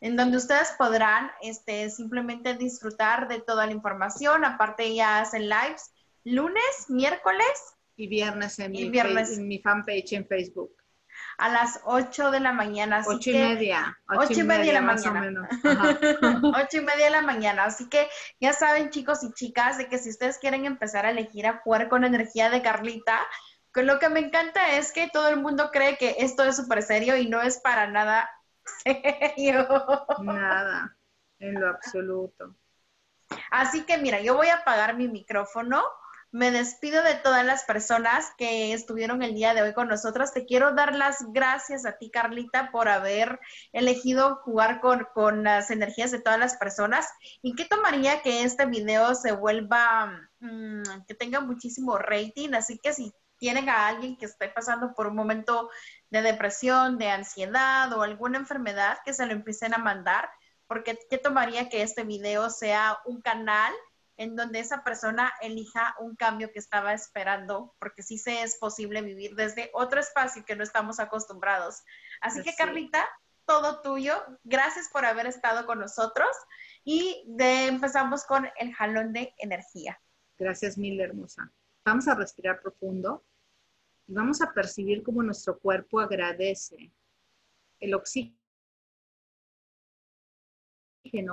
en 0.00 0.16
donde 0.16 0.36
ustedes 0.36 0.72
podrán 0.78 1.30
este, 1.42 1.90
simplemente 1.90 2.54
disfrutar 2.54 3.28
de 3.28 3.40
toda 3.40 3.66
la 3.66 3.72
información. 3.72 4.44
Aparte 4.44 4.94
ya 4.94 5.20
hacen 5.20 5.48
lives 5.48 5.92
lunes, 6.24 6.86
miércoles 6.88 7.76
y 7.96 8.08
viernes 8.08 8.58
en, 8.58 8.72
mi, 8.72 8.90
viernes. 8.90 9.38
en 9.38 9.46
mi 9.46 9.58
fanpage 9.60 10.12
en 10.12 10.26
Facebook. 10.26 10.74
A 11.38 11.48
las 11.48 11.80
8 11.84 12.30
de 12.30 12.40
la 12.40 12.52
mañana. 12.52 12.98
Así 12.98 13.10
ocho 13.10 13.30
y 13.30 13.34
media. 13.34 13.98
Ocho, 14.08 14.40
y 14.40 14.42
media, 14.42 14.64
de 14.64 14.72
la 14.72 14.80
mañana. 14.80 15.48
ocho 16.62 16.78
y 16.78 16.80
media 16.80 17.06
de 17.06 17.10
la 17.10 17.22
mañana. 17.22 17.64
Así 17.64 17.88
que 17.88 18.08
ya 18.40 18.52
saben, 18.52 18.90
chicos 18.90 19.22
y 19.22 19.32
chicas, 19.32 19.78
de 19.78 19.88
que 19.88 19.98
si 19.98 20.10
ustedes 20.10 20.38
quieren 20.38 20.66
empezar 20.66 21.06
a 21.06 21.10
elegir 21.10 21.46
a 21.46 21.58
jugar 21.58 21.88
con 21.88 22.04
energía 22.04 22.50
de 22.50 22.60
Carlita, 22.60 23.18
lo 23.82 23.98
que 23.98 24.08
me 24.08 24.20
encanta 24.20 24.76
es 24.76 24.92
que 24.92 25.08
todo 25.12 25.28
el 25.28 25.40
mundo 25.40 25.70
cree 25.70 25.96
que 25.96 26.16
esto 26.18 26.44
es 26.44 26.56
súper 26.56 26.82
serio 26.82 27.16
y 27.16 27.28
no 27.28 27.42
es 27.42 27.58
para 27.58 27.86
nada 27.86 28.30
Nada, 30.22 30.96
en 31.38 31.60
lo 31.60 31.68
absoluto. 31.68 32.56
Así 33.50 33.82
que 33.84 33.98
mira, 33.98 34.20
yo 34.20 34.36
voy 34.36 34.48
a 34.48 34.56
apagar 34.56 34.96
mi 34.96 35.08
micrófono. 35.08 35.82
Me 36.32 36.50
despido 36.50 37.02
de 37.02 37.14
todas 37.14 37.46
las 37.46 37.64
personas 37.64 38.32
que 38.36 38.72
estuvieron 38.72 39.22
el 39.22 39.34
día 39.34 39.54
de 39.54 39.62
hoy 39.62 39.72
con 39.72 39.88
nosotros. 39.88 40.32
Te 40.32 40.44
quiero 40.44 40.74
dar 40.74 40.94
las 40.94 41.32
gracias 41.32 41.86
a 41.86 41.96
ti, 41.96 42.10
Carlita, 42.10 42.70
por 42.72 42.88
haber 42.88 43.40
elegido 43.72 44.36
jugar 44.44 44.80
con, 44.80 45.06
con 45.14 45.44
las 45.44 45.70
energías 45.70 46.10
de 46.10 46.20
todas 46.20 46.38
las 46.38 46.56
personas. 46.56 47.08
¿Y 47.42 47.54
qué 47.54 47.64
tomaría 47.64 48.22
que 48.22 48.42
este 48.42 48.66
video 48.66 49.14
se 49.14 49.32
vuelva, 49.32 50.28
mm, 50.40 51.06
que 51.06 51.14
tenga 51.14 51.40
muchísimo 51.40 51.96
rating? 51.96 52.54
Así 52.54 52.78
que 52.78 52.92
si 52.92 53.14
tienen 53.38 53.68
a 53.68 53.86
alguien 53.86 54.16
que 54.16 54.26
esté 54.26 54.48
pasando 54.48 54.94
por 54.94 55.06
un 55.06 55.16
momento 55.16 55.70
de 56.10 56.22
depresión, 56.22 56.98
de 56.98 57.10
ansiedad 57.10 57.92
o 57.92 58.02
alguna 58.02 58.38
enfermedad, 58.38 58.98
que 59.04 59.14
se 59.14 59.26
lo 59.26 59.32
empiecen 59.32 59.74
a 59.74 59.78
mandar, 59.78 60.30
porque 60.66 60.98
¿qué 61.10 61.18
tomaría 61.18 61.68
que 61.68 61.82
este 61.82 62.04
video 62.04 62.50
sea 62.50 62.98
un 63.04 63.20
canal 63.20 63.72
en 64.16 64.34
donde 64.34 64.60
esa 64.60 64.82
persona 64.82 65.32
elija 65.40 65.94
un 66.00 66.16
cambio 66.16 66.50
que 66.50 66.58
estaba 66.58 66.92
esperando, 66.94 67.74
porque 67.78 68.02
sí 68.02 68.18
se 68.18 68.42
es 68.42 68.56
posible 68.56 69.02
vivir 69.02 69.34
desde 69.34 69.70
otro 69.74 70.00
espacio 70.00 70.44
que 70.44 70.56
no 70.56 70.62
estamos 70.62 70.98
acostumbrados. 71.00 71.82
Así 72.20 72.42
que 72.42 72.54
Carlita, 72.54 73.06
todo 73.44 73.82
tuyo. 73.82 74.14
Gracias 74.44 74.88
por 74.90 75.04
haber 75.04 75.26
estado 75.26 75.66
con 75.66 75.78
nosotros 75.78 76.28
y 76.82 77.24
de, 77.28 77.66
empezamos 77.66 78.24
con 78.24 78.48
el 78.56 78.74
jalón 78.74 79.12
de 79.12 79.34
energía. 79.38 80.00
Gracias 80.38 80.78
mil, 80.78 81.00
hermosa. 81.00 81.52
Vamos 81.84 82.08
a 82.08 82.14
respirar 82.14 82.60
profundo 82.60 83.24
y 84.06 84.12
vamos 84.12 84.40
a 84.40 84.52
percibir 84.52 85.02
cómo 85.02 85.22
nuestro 85.22 85.58
cuerpo 85.58 86.00
agradece 86.00 86.92
el 87.80 87.94
oxígeno 87.94 88.36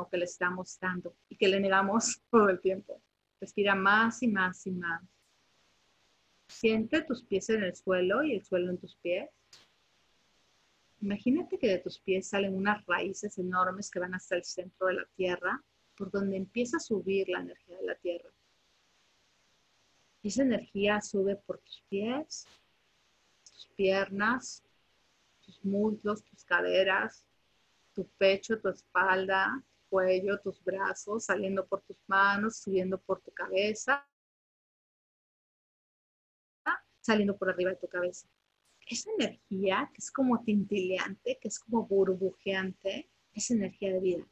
que 0.10 0.18
le 0.18 0.26
estamos 0.26 0.78
dando 0.80 1.16
y 1.30 1.36
que 1.36 1.48
le 1.48 1.60
negamos 1.60 2.22
todo 2.32 2.50
el 2.50 2.60
tiempo. 2.60 3.02
Respira 3.40 3.76
más 3.76 4.24
y 4.24 4.28
más 4.28 4.66
y 4.66 4.72
más. 4.72 5.04
Siente 6.48 7.02
tus 7.02 7.24
pies 7.24 7.50
en 7.50 7.64
el 7.64 7.76
suelo 7.76 8.24
y 8.24 8.34
el 8.34 8.44
suelo 8.44 8.72
en 8.72 8.78
tus 8.78 8.96
pies. 8.98 9.30
Imagínate 11.02 11.58
que 11.58 11.68
de 11.68 11.80
tus 11.80 12.00
pies 12.00 12.30
salen 12.30 12.56
unas 12.56 12.86
raíces 12.86 13.38
enormes 13.38 13.92
que 13.92 14.00
van 14.00 14.14
hasta 14.14 14.36
el 14.36 14.46
centro 14.46 14.88
de 14.88 14.94
la 14.94 15.06
tierra, 15.16 15.62
por 15.98 16.10
donde 16.10 16.38
empieza 16.38 16.78
a 16.78 16.80
subir 16.80 17.28
la 17.28 17.42
energía 17.42 17.78
de 17.78 17.86
la 17.86 17.96
tierra. 17.96 18.30
Esa 20.24 20.44
energía 20.44 21.02
sube 21.02 21.36
por 21.36 21.60
tus 21.60 21.84
pies, 21.90 22.48
tus 23.54 23.68
piernas, 23.76 24.64
tus 25.42 25.64
muslos, 25.64 26.24
tus 26.24 26.44
caderas, 26.44 27.26
tu 27.94 28.08
pecho, 28.18 28.60
tu 28.60 28.70
espalda, 28.70 29.64
tu 29.72 29.90
cuello, 29.90 30.40
tus 30.40 30.64
brazos, 30.64 31.26
saliendo 31.26 31.66
por 31.66 31.82
tus 31.82 31.98
manos, 32.08 32.58
subiendo 32.58 33.00
por 33.00 33.22
tu 33.22 33.32
cabeza, 33.32 34.06
saliendo 37.00 37.38
por 37.38 37.50
arriba 37.50 37.72
de 37.72 37.78
tu 37.78 37.88
cabeza. 37.88 38.28
Esa 38.88 39.10
energía 39.18 39.90
que 39.94 40.00
es 40.00 40.12
como 40.12 40.44
tintileante, 40.44 41.38
que 41.40 41.48
es 41.48 41.60
como 41.60 41.86
burbujeante, 41.86 43.10
es 43.34 43.52
energía 43.52 43.94
de 43.94 44.00
vida. 44.00 44.28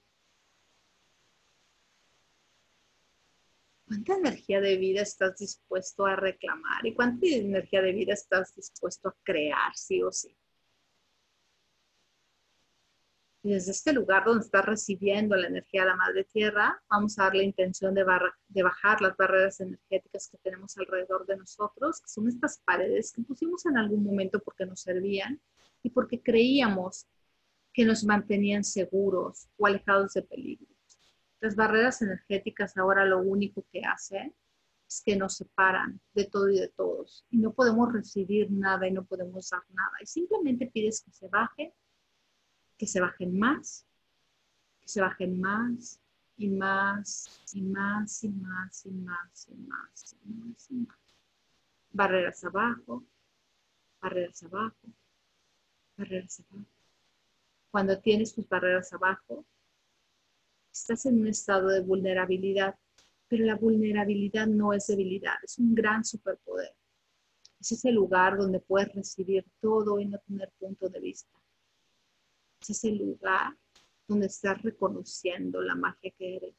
¿Cuánta 3.92 4.16
energía 4.16 4.62
de 4.62 4.78
vida 4.78 5.02
estás 5.02 5.38
dispuesto 5.38 6.06
a 6.06 6.16
reclamar? 6.16 6.86
¿Y 6.86 6.94
cuánta 6.94 7.28
energía 7.28 7.82
de 7.82 7.92
vida 7.92 8.14
estás 8.14 8.56
dispuesto 8.56 9.10
a 9.10 9.16
crear, 9.22 9.76
sí 9.76 10.02
o 10.02 10.10
sí? 10.14 10.34
Y 13.44 13.52
desde 13.52 13.72
este 13.72 13.92
lugar 13.92 14.24
donde 14.24 14.46
estás 14.46 14.66
recibiendo 14.66 15.36
la 15.36 15.48
energía 15.48 15.82
de 15.82 15.90
la 15.90 15.98
Madre 15.98 16.24
Tierra, 16.24 16.82
vamos 16.90 17.20
a 17.20 17.24
dar 17.24 17.36
la 17.36 17.44
intención 17.44 17.94
de, 17.94 18.06
de 18.48 18.64
bajar 18.64 19.02
las 19.02 19.18
barreras 19.18 19.60
energéticas 19.60 20.30
que 20.30 20.38
tenemos 20.38 20.78
alrededor 20.78 21.26
de 21.26 21.36
nosotros, 21.36 22.00
que 22.00 22.08
son 22.08 22.30
estas 22.30 22.60
paredes 22.60 23.12
que 23.12 23.24
pusimos 23.24 23.66
en 23.66 23.78
algún 23.78 24.06
momento 24.06 24.40
porque 24.40 24.66
nos 24.66 24.80
servían 24.80 25.42
y 25.84 25.90
porque 25.90 26.22
creíamos 26.22 27.08
que 27.74 27.84
nos 27.84 28.06
mantenían 28.06 28.64
seguros 28.64 29.50
o 29.58 29.68
alejados 29.68 30.14
de 30.14 30.22
peligro. 30.22 30.81
Las 31.42 31.56
barreras 31.56 32.04
energéticas 32.04 32.78
ahora 32.78 33.04
lo 33.04 33.20
único 33.20 33.66
que 33.72 33.82
hacen 33.82 34.34
es 34.88 35.02
que 35.04 35.16
nos 35.16 35.38
separan 35.38 36.00
de 36.14 36.26
todo 36.26 36.50
y 36.50 36.60
de 36.60 36.68
todos 36.68 37.26
y 37.32 37.38
no 37.38 37.52
podemos 37.52 37.92
recibir 37.92 38.52
nada 38.52 38.88
y 38.88 38.92
no 38.92 39.04
podemos 39.04 39.50
dar 39.50 39.64
nada. 39.74 39.92
Y 40.02 40.06
simplemente 40.06 40.68
pides 40.68 41.02
que 41.02 41.12
se 41.12 41.28
bajen, 41.30 41.74
que 42.78 42.86
se 42.86 43.02
bajen 43.02 43.40
más, 43.40 43.88
que 44.82 44.88
se 44.88 45.02
bajen 45.02 45.42
más 45.42 46.00
y 46.38 46.48
más 46.48 47.42
y 47.54 47.62
más 47.64 48.24
y 48.24 48.30
más 48.30 48.86
y 48.86 48.92
más 48.92 49.48
y 49.50 49.56
más 49.56 50.16
y 50.24 50.30
más 50.30 50.70
y 50.70 50.74
más. 50.76 50.98
barreras 51.92 52.44
abajo, 52.44 53.04
barreras 54.00 54.44
abajo, 54.44 54.94
barreras 55.98 56.40
abajo. 56.42 56.70
Cuando 57.72 58.00
tienes 58.00 58.36
tus 58.36 58.48
barreras 58.48 58.94
abajo, 58.94 59.44
estás 60.72 61.06
en 61.06 61.20
un 61.20 61.28
estado 61.28 61.68
de 61.70 61.82
vulnerabilidad, 61.82 62.76
pero 63.28 63.46
la 63.46 63.56
vulnerabilidad 63.56 64.48
no 64.48 64.74
es 64.74 64.88
debilidad, 64.88 65.36
es 65.44 65.58
un 65.60 65.74
gran 65.76 66.04
superpoder. 66.04 66.76
Es 67.60 67.72
ese 67.74 67.92
lugar 67.92 68.38
donde 68.38 68.60
puedes 68.60 68.94
recibir 68.94 69.46
todo 69.60 70.00
y 70.00 70.06
no 70.06 70.18
tener 70.20 70.52
punto 70.60 70.90
de 70.90 71.00
vista. 71.00 71.32
Es 72.60 72.72
ese 72.72 72.92
lugar 72.92 73.56
donde 74.08 74.28
estás 74.28 74.62
reconociendo 74.62 75.62
la 75.62 75.76
magia 75.76 76.12
que 76.18 76.38
eres. 76.38 76.56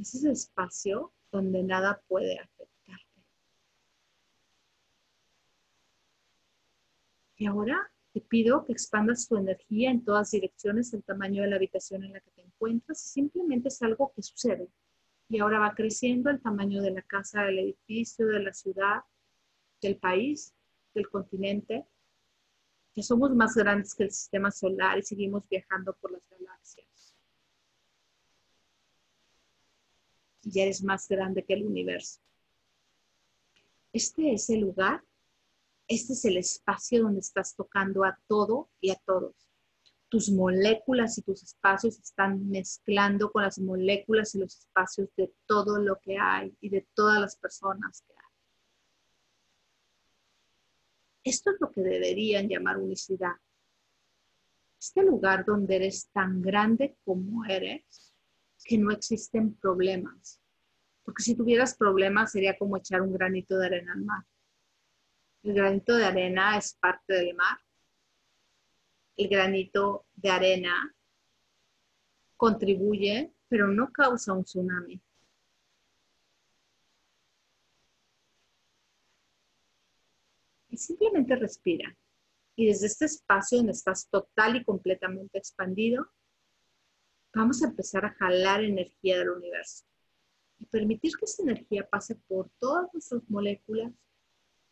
Es 0.00 0.14
ese 0.14 0.32
espacio 0.32 1.12
donde 1.30 1.62
nada 1.62 2.02
puede 2.08 2.38
afectarte. 2.38 3.22
Y 7.36 7.46
ahora 7.46 7.90
te 8.16 8.22
pido 8.22 8.64
que 8.64 8.72
expandas 8.72 9.28
tu 9.28 9.36
energía 9.36 9.90
en 9.90 10.02
todas 10.02 10.30
direcciones, 10.30 10.94
el 10.94 11.02
tamaño 11.02 11.42
de 11.42 11.48
la 11.48 11.56
habitación 11.56 12.02
en 12.02 12.14
la 12.14 12.20
que 12.20 12.30
te 12.30 12.40
encuentras. 12.40 12.98
Simplemente 12.98 13.68
es 13.68 13.82
algo 13.82 14.10
que 14.16 14.22
sucede. 14.22 14.70
Y 15.28 15.38
ahora 15.38 15.58
va 15.58 15.74
creciendo 15.74 16.30
el 16.30 16.40
tamaño 16.40 16.80
de 16.80 16.92
la 16.92 17.02
casa, 17.02 17.42
del 17.42 17.58
edificio, 17.58 18.26
de 18.28 18.40
la 18.40 18.54
ciudad, 18.54 19.02
del 19.82 19.98
país, 19.98 20.54
del 20.94 21.10
continente. 21.10 21.84
Que 22.94 23.02
somos 23.02 23.34
más 23.34 23.54
grandes 23.54 23.94
que 23.94 24.04
el 24.04 24.10
sistema 24.10 24.50
solar 24.50 24.96
y 24.96 25.02
seguimos 25.02 25.46
viajando 25.50 25.92
por 25.92 26.10
las 26.10 26.22
galaxias. 26.30 27.14
Ya 30.40 30.62
eres 30.62 30.82
más 30.82 31.06
grande 31.06 31.44
que 31.44 31.52
el 31.52 31.66
universo. 31.66 32.18
Este 33.92 34.32
es 34.32 34.48
el 34.48 34.60
lugar 34.60 35.04
este 35.88 36.14
es 36.14 36.24
el 36.24 36.36
espacio 36.36 37.02
donde 37.02 37.20
estás 37.20 37.54
tocando 37.54 38.04
a 38.04 38.18
todo 38.26 38.70
y 38.80 38.90
a 38.90 38.96
todos. 38.96 39.34
Tus 40.08 40.30
moléculas 40.30 41.18
y 41.18 41.22
tus 41.22 41.42
espacios 41.42 41.98
están 41.98 42.48
mezclando 42.48 43.30
con 43.30 43.42
las 43.42 43.58
moléculas 43.58 44.34
y 44.34 44.38
los 44.38 44.56
espacios 44.56 45.08
de 45.16 45.32
todo 45.46 45.78
lo 45.78 45.98
que 46.00 46.16
hay 46.18 46.56
y 46.60 46.70
de 46.70 46.86
todas 46.94 47.20
las 47.20 47.36
personas 47.36 48.02
que 48.06 48.12
hay. 48.12 48.16
Esto 51.24 51.50
es 51.50 51.56
lo 51.60 51.70
que 51.70 51.82
deberían 51.82 52.48
llamar 52.48 52.78
unicidad. 52.78 53.34
Este 54.78 55.02
lugar 55.02 55.44
donde 55.44 55.76
eres 55.76 56.08
tan 56.12 56.40
grande 56.40 56.96
como 57.04 57.44
eres, 57.44 58.14
que 58.64 58.78
no 58.78 58.90
existen 58.90 59.54
problemas. 59.54 60.40
Porque 61.04 61.22
si 61.22 61.34
tuvieras 61.34 61.76
problemas 61.76 62.32
sería 62.32 62.56
como 62.56 62.76
echar 62.76 63.02
un 63.02 63.12
granito 63.12 63.58
de 63.58 63.66
arena 63.66 63.92
al 63.92 64.02
mar. 64.02 64.24
El 65.46 65.54
granito 65.54 65.94
de 65.94 66.04
arena 66.04 66.58
es 66.58 66.74
parte 66.74 67.14
del 67.14 67.32
mar. 67.36 67.56
El 69.16 69.28
granito 69.28 70.04
de 70.16 70.28
arena 70.28 70.92
contribuye, 72.36 73.32
pero 73.46 73.68
no 73.68 73.92
causa 73.92 74.32
un 74.32 74.42
tsunami. 74.42 75.00
Y 80.68 80.76
simplemente 80.76 81.36
respira. 81.36 81.96
Y 82.56 82.66
desde 82.66 82.88
este 82.88 83.04
espacio 83.04 83.58
donde 83.58 83.70
estás 83.70 84.08
total 84.08 84.56
y 84.56 84.64
completamente 84.64 85.38
expandido, 85.38 86.10
vamos 87.32 87.62
a 87.62 87.68
empezar 87.68 88.04
a 88.04 88.14
jalar 88.14 88.64
energía 88.64 89.20
del 89.20 89.30
universo 89.30 89.84
y 90.58 90.66
permitir 90.66 91.12
que 91.16 91.26
esa 91.26 91.44
energía 91.44 91.88
pase 91.88 92.16
por 92.16 92.50
todas 92.58 92.92
nuestras 92.92 93.22
moléculas 93.30 93.92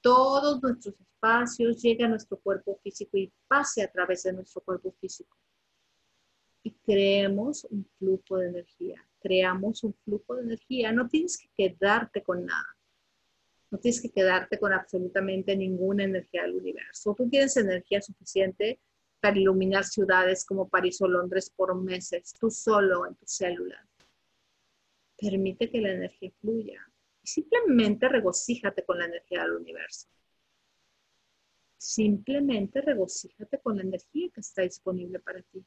todos 0.05 0.63
nuestros 0.63 0.95
espacios, 1.01 1.81
llegue 1.81 2.05
a 2.05 2.09
nuestro 2.09 2.37
cuerpo 2.37 2.79
físico 2.83 3.17
y 3.17 3.33
pase 3.49 3.83
a 3.83 3.91
través 3.91 4.23
de 4.25 4.35
nuestro 4.35 4.61
cuerpo 4.61 4.95
físico. 5.01 5.35
Y 6.63 6.73
creemos 6.85 7.65
un 7.71 7.89
flujo 7.99 8.37
de 8.37 8.49
energía. 8.49 9.03
Creamos 9.19 9.83
un 9.83 9.95
flujo 10.05 10.37
de 10.37 10.43
energía. 10.43 10.93
No 10.93 11.09
tienes 11.09 11.39
que 11.39 11.49
quedarte 11.57 12.23
con 12.23 12.45
nada. 12.45 12.77
No 13.71 13.79
tienes 13.79 14.03
que 14.03 14.11
quedarte 14.11 14.59
con 14.59 14.75
absolutamente 14.75 15.57
ninguna 15.57 16.05
energía 16.05 16.43
del 16.43 16.57
universo. 16.57 17.15
Tú 17.17 17.27
tienes 17.31 17.57
energía 17.57 18.03
suficiente 18.03 18.79
para 19.21 19.39
iluminar 19.39 19.85
ciudades 19.85 20.45
como 20.45 20.69
París 20.69 21.01
o 21.01 21.09
Londres 21.09 21.51
por 21.57 21.75
meses, 21.75 22.35
tú 22.39 22.51
solo 22.51 23.07
en 23.07 23.15
tus 23.15 23.31
células. 23.31 23.81
Permite 25.17 25.71
que 25.71 25.81
la 25.81 25.93
energía 25.93 26.31
fluya 26.43 26.94
simplemente 27.25 28.09
regocíjate 28.09 28.85
con 28.85 28.99
la 28.99 29.07
energía 29.07 29.43
del 29.43 29.53
universo. 29.53 30.09
Simplemente 31.77 32.81
regocíjate 32.81 33.61
con 33.61 33.77
la 33.77 33.83
energía 33.83 34.31
que 34.33 34.41
está 34.41 34.63
disponible 34.63 35.19
para 35.21 35.43
ti. 35.43 35.65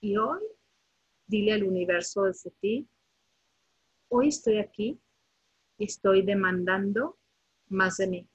Y 0.00 0.16
hoy, 0.16 0.42
dile 1.26 1.52
al 1.52 1.64
universo 1.64 2.24
desde 2.24 2.50
ti, 2.50 2.88
hoy 4.08 4.28
estoy 4.28 4.58
aquí 4.58 5.00
y 5.78 5.84
estoy 5.84 6.22
demandando 6.22 7.18
más 7.68 7.96
de 7.96 8.06
mí. 8.06 8.28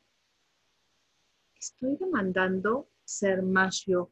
Estoy 1.55 1.95
demandando 1.97 2.89
ser 3.05 3.41
más 3.43 3.85
yo. 3.85 4.11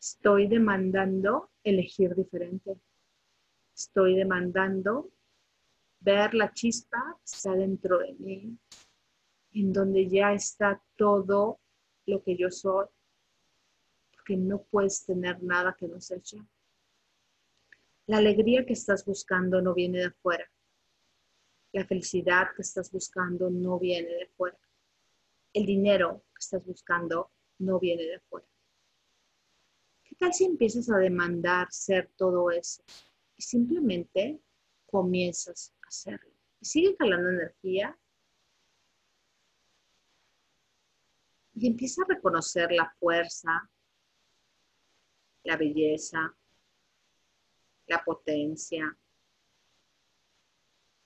Estoy 0.00 0.48
demandando 0.48 1.50
elegir 1.62 2.14
diferente 2.16 2.80
estoy 3.74 4.16
demandando 4.16 5.10
ver 6.00 6.34
la 6.34 6.52
chispa 6.52 7.16
que 7.18 7.36
está 7.36 7.52
dentro 7.52 7.98
de 7.98 8.14
mí, 8.14 8.58
en 9.52 9.72
donde 9.72 10.08
ya 10.08 10.32
está 10.32 10.82
todo 10.96 11.60
lo 12.06 12.22
que 12.22 12.36
yo 12.36 12.50
soy, 12.50 12.86
porque 14.14 14.36
no 14.36 14.62
puedes 14.62 15.04
tener 15.04 15.42
nada 15.42 15.76
que 15.78 15.86
no 15.86 16.00
sea 16.00 16.18
yo. 16.18 16.38
La 18.06 18.18
alegría 18.18 18.66
que 18.66 18.72
estás 18.72 19.04
buscando 19.04 19.62
no 19.62 19.74
viene 19.74 19.98
de 19.98 20.06
afuera. 20.06 20.50
La 21.72 21.86
felicidad 21.86 22.48
que 22.54 22.62
estás 22.62 22.90
buscando 22.90 23.48
no 23.48 23.78
viene 23.78 24.08
de 24.08 24.24
afuera. 24.24 24.58
El 25.52 25.66
dinero 25.66 26.24
que 26.34 26.40
estás 26.40 26.64
buscando 26.66 27.30
no 27.58 27.78
viene 27.78 28.02
de 28.02 28.16
afuera. 28.16 28.46
¿Qué 30.02 30.16
tal 30.16 30.34
si 30.34 30.44
empiezas 30.44 30.90
a 30.90 30.98
demandar 30.98 31.68
ser 31.70 32.10
todo 32.16 32.50
eso? 32.50 32.82
Simplemente 33.42 34.40
comienzas 34.86 35.74
a 35.82 35.88
hacerlo. 35.88 36.30
Y 36.60 36.64
sigue 36.64 36.96
jalando 36.98 37.30
energía 37.30 37.98
y 41.54 41.66
empieza 41.66 42.02
a 42.02 42.14
reconocer 42.14 42.72
la 42.72 42.94
fuerza, 42.98 43.70
la 45.44 45.56
belleza, 45.56 46.34
la 47.86 48.04
potencia, 48.04 48.96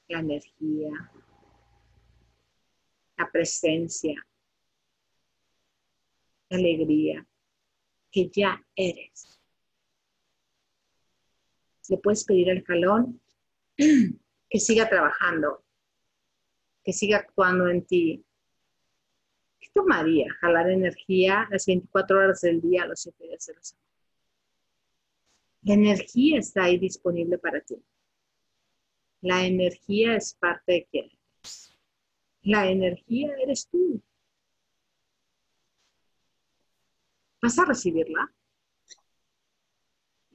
la 0.08 0.20
energía, 0.20 1.12
la 3.16 3.30
presencia, 3.30 4.26
la 6.48 6.58
alegría 6.58 7.26
que 8.10 8.28
ya 8.28 8.64
eres 8.74 9.35
le 11.88 11.98
puedes 11.98 12.24
pedir 12.24 12.50
al 12.50 12.64
jalón 12.64 13.20
que 13.76 14.60
siga 14.60 14.88
trabajando, 14.88 15.64
que 16.84 16.92
siga 16.92 17.18
actuando 17.18 17.68
en 17.68 17.84
ti. 17.84 18.24
¿Qué 19.58 19.68
tomaría? 19.74 20.26
Jalar 20.40 20.70
energía 20.70 21.48
las 21.50 21.66
24 21.66 22.18
horas 22.18 22.40
del 22.40 22.60
día, 22.60 22.86
los 22.86 23.00
7 23.00 23.24
días 23.24 23.46
de 23.46 23.54
la 23.54 23.62
semana. 23.62 23.86
La 25.62 25.74
energía 25.74 26.38
está 26.38 26.64
ahí 26.64 26.78
disponible 26.78 27.38
para 27.38 27.60
ti. 27.60 27.76
La 29.20 29.44
energía 29.44 30.16
es 30.16 30.34
parte 30.34 30.72
de 30.72 30.88
quién 30.90 31.06
eres. 31.06 31.76
La 32.42 32.70
energía 32.70 33.34
eres 33.42 33.68
tú. 33.68 34.00
¿Vas 37.42 37.58
a 37.58 37.64
recibirla? 37.64 38.32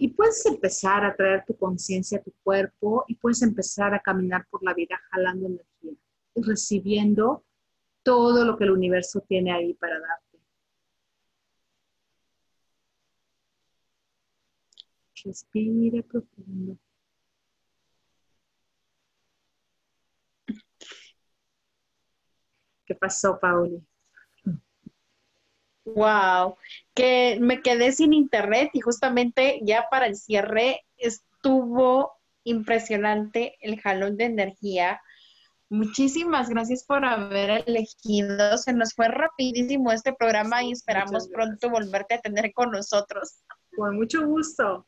Y 0.01 0.07
puedes 0.07 0.43
empezar 0.47 1.05
a 1.05 1.15
traer 1.15 1.45
tu 1.45 1.55
conciencia 1.55 2.17
a 2.17 2.23
tu 2.23 2.33
cuerpo 2.43 3.05
y 3.07 3.13
puedes 3.17 3.43
empezar 3.43 3.93
a 3.93 3.99
caminar 3.99 4.47
por 4.49 4.63
la 4.63 4.73
vida 4.73 4.99
jalando 5.11 5.45
energía 5.45 5.93
y 6.33 6.41
recibiendo 6.41 7.45
todo 8.01 8.43
lo 8.43 8.57
que 8.57 8.63
el 8.63 8.71
universo 8.71 9.21
tiene 9.21 9.51
ahí 9.53 9.75
para 9.75 9.99
darte. 9.99 10.39
Respira 15.23 16.01
profundo. 16.01 16.79
¿Qué 22.85 22.95
pasó, 22.95 23.37
Pauli? 23.39 23.85
Wow, 25.83 26.57
que 26.93 27.39
me 27.41 27.61
quedé 27.61 27.91
sin 27.91 28.13
internet 28.13 28.69
y 28.73 28.81
justamente 28.81 29.59
ya 29.63 29.87
para 29.89 30.05
el 30.05 30.15
cierre 30.15 30.85
estuvo 30.97 32.11
impresionante 32.43 33.57
el 33.61 33.79
jalón 33.81 34.15
de 34.15 34.25
energía. 34.25 35.01
Muchísimas 35.69 36.49
gracias 36.49 36.83
por 36.83 37.03
haber 37.03 37.63
elegido. 37.67 38.57
Se 38.57 38.73
nos 38.73 38.93
fue 38.93 39.07
rapidísimo 39.07 39.91
este 39.91 40.13
programa 40.13 40.63
y 40.63 40.71
esperamos 40.71 41.29
pronto 41.29 41.69
volverte 41.69 42.15
a 42.15 42.21
tener 42.21 42.53
con 42.53 42.71
nosotros. 42.71 43.41
Con 43.75 43.95
mucho 43.95 44.25
gusto. 44.27 44.85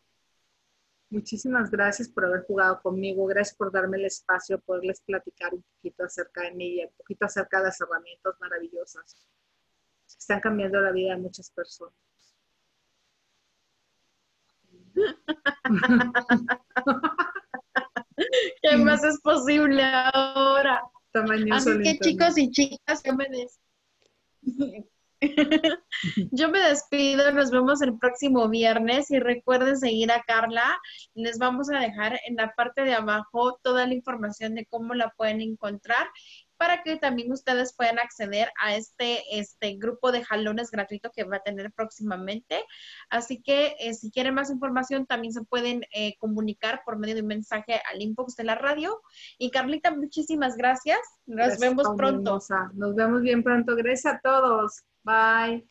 Muchísimas 1.10 1.72
gracias 1.72 2.10
por 2.10 2.26
haber 2.26 2.44
jugado 2.46 2.82
conmigo. 2.82 3.26
Gracias 3.26 3.56
por 3.56 3.72
darme 3.72 3.98
el 3.98 4.06
espacio, 4.06 4.60
poderles 4.60 5.02
platicar 5.02 5.54
un 5.54 5.64
poquito 5.76 6.04
acerca 6.04 6.42
de 6.42 6.52
mí 6.52 6.76
y 6.76 6.86
un 6.86 6.92
poquito 6.98 7.26
acerca 7.26 7.60
de 7.60 7.66
las 7.66 7.82
herramientas 7.82 8.36
maravillosas 8.40 9.26
están 10.24 10.40
cambiando 10.40 10.82
la 10.82 10.92
vida 10.92 11.16
de 11.16 11.22
muchas 11.22 11.52
personas. 11.52 11.94
¿Qué 18.62 18.78
más 18.78 19.04
es 19.04 19.20
posible 19.22 19.84
ahora? 19.84 20.84
Así 21.52 21.80
que 21.84 22.00
chicos 22.00 22.38
y 22.38 22.50
chicas, 22.50 23.04
yo 23.04 23.14
me, 23.14 23.28
yo 26.32 26.50
me 26.50 26.60
despido, 26.60 27.32
nos 27.32 27.52
vemos 27.52 27.82
el 27.82 27.98
próximo 27.98 28.50
viernes 28.50 29.12
y 29.12 29.20
recuerden 29.20 29.78
seguir 29.78 30.12
a 30.12 30.24
Carla. 30.24 30.80
Les 31.14 31.38
vamos 31.38 31.70
a 31.70 31.80
dejar 31.80 32.20
en 32.28 32.36
la 32.36 32.54
parte 32.56 32.84
de 32.84 32.94
abajo 32.94 33.60
toda 33.62 33.86
la 33.86 33.94
información 33.94 34.56
de 34.56 34.66
cómo 34.66 34.96
la 34.96 35.12
pueden 35.12 35.42
encontrar 35.42 36.08
para 36.64 36.82
que 36.82 36.96
también 36.96 37.30
ustedes 37.30 37.76
puedan 37.76 38.00
acceder 38.00 38.48
a 38.58 38.74
este, 38.78 39.38
este 39.38 39.74
grupo 39.74 40.14
de 40.14 40.24
jalones 40.24 40.72
gratuito 40.72 41.12
que 41.12 41.26
va 41.26 41.36
a 41.36 41.44
tener 41.44 41.74
próximamente. 41.74 42.64
Así 43.10 43.42
que 43.42 43.76
eh, 43.80 43.94
si 43.94 44.12
quieren 44.12 44.34
más 44.34 44.50
información, 44.50 45.06
también 45.06 45.34
se 45.34 45.44
pueden 45.44 45.84
eh, 45.94 46.16
comunicar 46.20 46.82
por 46.86 46.98
medio 46.98 47.16
de 47.16 47.22
un 47.22 47.28
mensaje 47.28 47.82
al 47.92 48.02
inbox 48.02 48.38
de 48.38 48.46
la 48.46 48.56
radio. 48.56 49.02
Y 49.38 49.52
Carlita, 49.52 49.94
muchísimas 49.94 50.56
gracias. 50.56 51.00
Nos 51.26 51.60
vemos 51.60 51.86
pronto. 51.98 52.40
Nos 52.76 52.96
vemos 52.96 53.22
bien 53.24 53.44
pronto. 53.44 53.76
Gracias 53.76 54.14
a 54.14 54.22
todos. 54.24 54.84
Bye. 55.04 55.68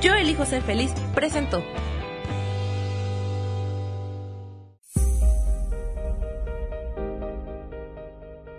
Yo 0.00 0.14
elijo 0.14 0.44
ser 0.44 0.62
feliz, 0.62 0.92
presento. 1.12 1.60